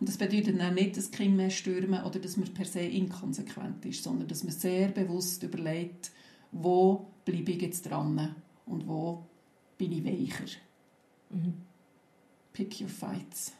Und 0.00 0.08
das 0.08 0.16
bedeutet 0.16 0.58
dann 0.58 0.74
nicht, 0.74 0.96
dass 0.96 1.10
Kinder 1.10 1.36
mehr 1.36 1.50
stürmen 1.50 2.02
oder 2.02 2.18
dass 2.18 2.36
man 2.36 2.52
per 2.52 2.64
se 2.64 2.80
inkonsequent 2.80 3.84
ist, 3.84 4.02
sondern 4.02 4.26
dass 4.26 4.42
man 4.42 4.52
sehr 4.52 4.88
bewusst 4.88 5.42
überlegt, 5.42 6.10
wo 6.52 7.06
bleibe 7.24 7.52
ich 7.52 7.62
jetzt 7.62 7.88
dran? 7.88 8.34
Und 8.66 8.86
wo 8.86 9.24
bin 9.76 9.92
ich 9.92 10.04
weicher. 10.04 10.58
Pick 12.52 12.80
your 12.80 12.88
fights. 12.88 13.52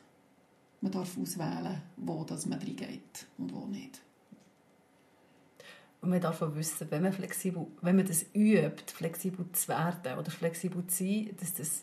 Man 0.80 0.92
darf 0.92 1.16
auswählen, 1.18 1.82
wo 1.96 2.24
das 2.24 2.46
man 2.46 2.58
reingeht 2.58 3.26
und 3.36 3.52
wo 3.52 3.66
nicht. 3.66 4.00
Und 6.00 6.10
man 6.10 6.20
darf 6.20 6.40
auch 6.42 6.54
wissen, 6.54 6.88
wenn 6.90 7.02
man, 7.02 7.12
flexibel, 7.12 7.66
wenn 7.82 7.96
man 7.96 8.06
das 8.06 8.26
übt, 8.34 8.92
flexibel 8.94 9.50
zu 9.52 9.68
werden 9.68 10.18
oder 10.18 10.30
flexibel 10.30 10.86
zu 10.86 11.04
sein, 11.04 11.30
dass 11.40 11.54
das 11.54 11.82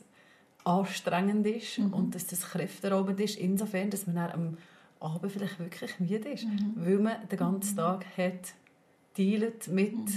anstrengend 0.64 1.46
ist 1.46 1.80
und 1.80 2.16
dass 2.16 2.26
das 2.28 2.42
kräfteraubend 2.42 3.20
ist, 3.20 3.38
insofern, 3.38 3.90
dass 3.90 4.08
man 4.08 4.16
dann 4.16 4.32
am 4.32 4.58
Abend 5.00 5.32
vielleicht 5.32 5.60
wirklich 5.60 6.00
müde 6.00 6.30
ist, 6.30 6.48
weil 6.76 7.00
man 7.00 7.28
den 7.28 7.38
ganzen 7.38 7.76
Tag 7.76 8.06
hat 8.18 8.54
dealt 9.18 9.68
mit 9.68 10.10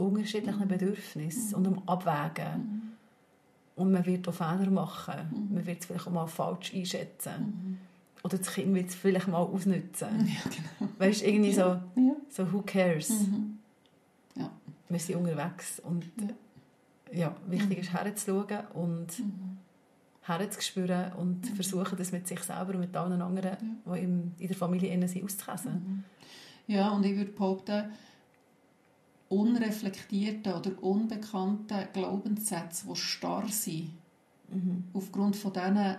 unterschiedlichen 0.00 0.68
Bedürfnissen 0.68 1.54
und 1.54 1.66
um 1.66 1.88
Abwägen. 1.88 2.92
Und 3.76 3.92
man 3.92 4.04
wird 4.04 4.28
auch 4.28 4.34
Fehler 4.34 4.70
machen. 4.70 5.48
Man 5.52 5.64
wird 5.66 5.80
es 5.80 5.86
vielleicht 5.86 6.06
auch 6.06 6.12
mal 6.12 6.26
falsch 6.26 6.74
einschätzen. 6.74 7.78
Oder 8.22 8.36
das 8.36 8.52
Kind 8.52 8.74
wird 8.74 8.88
es 8.90 8.94
vielleicht 8.94 9.28
mal 9.28 9.38
ausnutzen. 9.38 10.28
Ja, 10.28 10.50
genau. 10.50 10.92
Weißt 10.98 11.22
du, 11.22 11.26
irgendwie 11.26 11.52
so, 11.52 11.60
Ja. 11.60 12.16
so 12.28 12.52
who 12.52 12.62
cares? 12.62 13.08
Mhm. 13.08 13.58
Ja. 14.36 14.50
Wir 14.88 14.98
sind 14.98 15.16
unterwegs 15.16 15.80
und 15.80 16.04
ja, 17.12 17.34
wichtig 17.48 17.78
ist 17.78 17.92
herzuschauen 17.92 18.66
und 18.74 19.06
herzuspüren 20.22 21.12
und 21.14 21.46
versuchen, 21.46 21.96
das 21.96 22.12
mit 22.12 22.28
sich 22.28 22.40
selber 22.40 22.74
und 22.74 22.80
mit 22.80 22.96
allen 22.96 23.20
anderen, 23.20 23.56
die 23.86 23.98
im, 23.98 24.32
in 24.38 24.48
der 24.48 24.56
Familie 24.56 24.92
innen 24.92 25.08
sind, 25.08 25.24
auszukäsen. 25.24 26.04
Ja, 26.66 26.90
und 26.90 27.04
ich 27.04 27.16
würde 27.16 27.32
behaupten, 27.32 27.90
unreflektierte 29.30 30.54
oder 30.56 30.82
unbekannte 30.82 31.88
Glaubenssätze, 31.92 32.86
die 32.88 32.96
starr 32.96 33.48
sind, 33.48 33.90
aufgrund 34.92 35.36
von 35.36 35.52
denen 35.52 35.96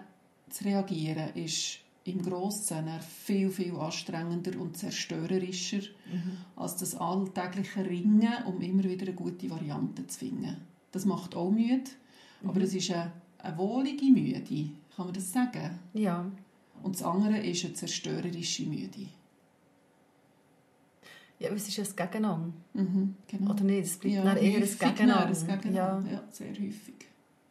zu 0.50 0.66
reagieren, 0.66 1.34
ist 1.36 1.80
im 2.04 2.22
Grossen 2.22 2.90
viel, 3.24 3.50
viel 3.50 3.76
anstrengender 3.76 4.60
und 4.60 4.76
zerstörerischer 4.76 5.82
als 6.56 6.76
das 6.76 6.96
alltägliche 6.96 7.86
Ringen, 7.86 8.34
um 8.48 8.60
immer 8.62 8.84
wieder 8.84 9.06
eine 9.06 9.16
gute 9.16 9.50
Variante 9.50 10.06
zu 10.08 10.20
finden. 10.20 10.58
Das 10.92 11.06
macht 11.06 11.36
auch 11.36 11.52
müde, 11.52 11.90
aber 12.46 12.62
es 12.62 12.74
ist 12.74 12.92
eine, 12.92 13.12
eine 13.38 13.58
wohlige 13.58 14.06
Müde, 14.12 14.70
kann 14.96 15.06
man 15.06 15.14
das 15.14 15.32
sagen? 15.32 15.80
Ja, 15.94 16.26
Und 16.84 16.96
das 16.96 17.04
andere 17.04 17.38
ist 17.38 17.64
eine 17.64 17.76
zerstörerische 17.76 18.64
Müde. 18.66 19.08
Ja 21.42 21.48
aber 21.48 21.58
es 21.58 21.68
ist 21.68 21.78
ja 21.78 21.84
das 21.84 21.96
Gegeneinander. 21.96 22.54
Mhm, 22.74 23.16
genau. 23.28 23.52
Oder 23.52 23.64
nicht? 23.64 23.86
Es 23.86 23.98
bleibt 23.98 24.16
Ja, 24.16 24.36
eher 24.36 24.62
häufig 24.62 24.80
Gegeneinander. 24.80 25.28
ein 25.28 25.48
Gegeneinander. 25.62 26.10
Ja, 26.12 26.18
Ja. 26.18 26.24
sehr 26.32 26.50
häufig. 26.52 26.96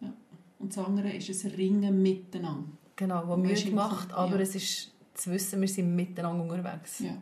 Ja. 0.01 0.13
Und 0.59 0.77
das 0.77 0.85
andere 0.85 1.11
ist 1.13 1.45
ein 1.45 1.51
Ringen 1.53 2.01
miteinander. 2.03 2.69
genau, 2.97 3.27
wo 3.29 3.37
Mühe 3.37 3.71
macht, 3.73 4.13
aber 4.13 4.37
ja. 4.37 4.43
es 4.43 4.55
ist 4.55 4.93
zu 5.15 5.31
wissen, 5.31 5.61
wir 5.61 5.69
sind 5.69 5.95
miteinander 5.97 6.43
unterwegs. 6.43 7.01
Ja. 7.01 7.17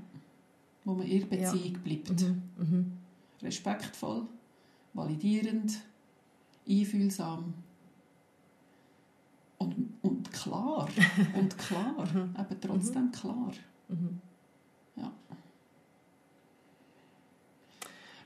Wo 0.85 0.95
man 0.95 1.07
in 1.07 1.29
der 1.29 1.39
Ja. 1.41 1.53
Beziehung 1.53 1.79
bleibt. 1.85 2.21
Mhm. 2.23 2.43
Mhm. 2.59 2.93
Respektvoll, 3.43 4.23
validierend, 4.95 5.81
einfühlsam 6.69 7.55
und, 9.59 9.75
und 10.03 10.33
klar. 10.33 10.89
und 11.39 11.59
klar. 11.59 11.95
Eben 12.39 12.61
trotzdem 12.61 13.11
klar. 13.12 13.53
Mhm. 13.89 14.21
Ja. 14.97 15.12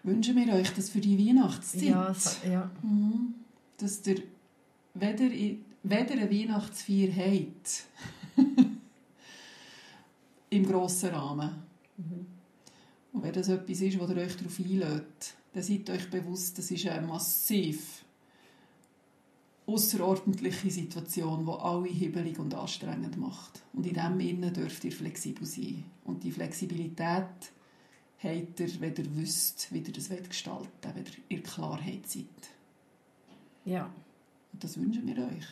Wünschen 0.05 0.37
wir 0.37 0.53
euch 0.55 0.71
das 0.75 0.91
für 0.91 1.01
die 1.01 1.19
Weihnachtszeit? 1.19 1.83
Ja, 1.83 2.15
ja. 2.51 2.71
Mhm. 2.83 3.35
Dass 3.79 4.07
ihr 4.07 4.23
weder, 4.95 5.31
weder 5.83 6.13
eine 6.13 6.31
Weihnachtsfeier 6.31 7.09
habt, 7.15 7.85
im 10.51 10.67
grossen 10.67 11.11
Rahmen, 11.11 11.51
und 13.13 13.23
wenn 13.23 13.33
das 13.33 13.49
etwas 13.49 13.81
ist, 13.81 13.99
wo 13.99 14.07
ihr 14.07 14.17
euch 14.17 14.37
darauf 14.37 14.59
einlädt, 14.59 15.35
dann 15.53 15.63
seid 15.63 15.91
euch 15.91 16.11
bewusst, 16.11 16.59
das 16.59 16.71
ist 16.71 16.87
eine 16.87 17.07
massiv 17.07 18.05
außerordentliche 19.67 20.71
Situation, 20.71 21.45
die 21.45 21.53
alle 21.53 21.89
hibbelig 21.89 22.39
und 22.39 22.55
anstrengend 22.55 23.17
macht. 23.17 23.63
Und 23.73 23.87
in 23.87 23.95
dem 23.95 24.19
Innen 24.21 24.53
dürft 24.53 24.85
ihr 24.85 24.93
flexibel 24.93 25.47
sein. 25.47 25.85
Und 26.05 26.25
die 26.25 26.33
Flexibilität 26.33 27.53
habt 28.23 28.61
ihr, 28.61 28.81
wenn 28.81 28.95
ihr 28.95 29.17
wisst, 29.17 29.73
wie 29.73 29.79
ihr 29.81 29.93
das 29.93 30.09
gestalten 30.09 30.69
wollt, 30.83 30.97
wenn 30.97 31.05
ihr 31.07 31.13
in 31.29 31.43
Klarheit 31.43 32.07
seid. 32.07 32.27
ja. 33.65 33.93
Und 34.53 34.63
das 34.63 34.77
wünschen 34.77 35.07
wir 35.07 35.17
euch. 35.17 35.47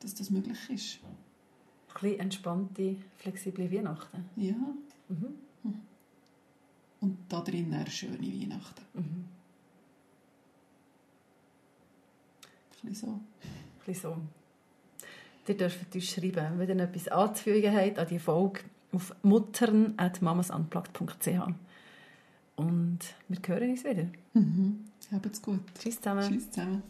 Dass 0.00 0.14
das 0.14 0.28
möglich 0.28 0.58
ist. 0.68 0.98
Ein 1.02 2.00
bisschen 2.00 2.20
entspannte, 2.20 2.96
flexible 3.16 3.72
Weihnachten. 3.72 4.28
Ja. 4.36 4.54
Mhm. 5.08 5.34
Und 7.00 7.18
da 7.28 7.40
drin 7.40 7.72
eine 7.72 7.90
schöne 7.90 8.18
Weihnachten. 8.20 8.82
Mhm. 8.92 9.24
Ein 12.82 12.88
bisschen 12.90 12.94
so. 12.94 13.06
Ein 13.06 13.20
bisschen 13.86 14.02
so. 14.02 14.16
Ihr 15.46 15.56
dürft 15.56 15.94
uns 15.94 16.04
schreiben, 16.04 16.58
wenn 16.58 16.78
ihr 16.78 16.84
etwas 16.84 17.08
anzufügen 17.08 17.74
habt 17.74 17.98
an 17.98 18.08
die 18.08 18.18
Folge 18.18 18.60
auf 18.94 19.14
muttern.mamasunplugged.ch 19.22 21.52
Und 22.56 22.98
wir 23.28 23.38
hören 23.46 23.70
uns 23.70 23.84
wieder. 23.84 24.06
Mhm. 24.32 24.86
Habt's 25.12 25.42
gut. 25.42 25.60
Tschüss 25.78 25.96
zusammen. 25.96 26.26
Tschüss 26.28 26.50
zusammen. 26.50 26.82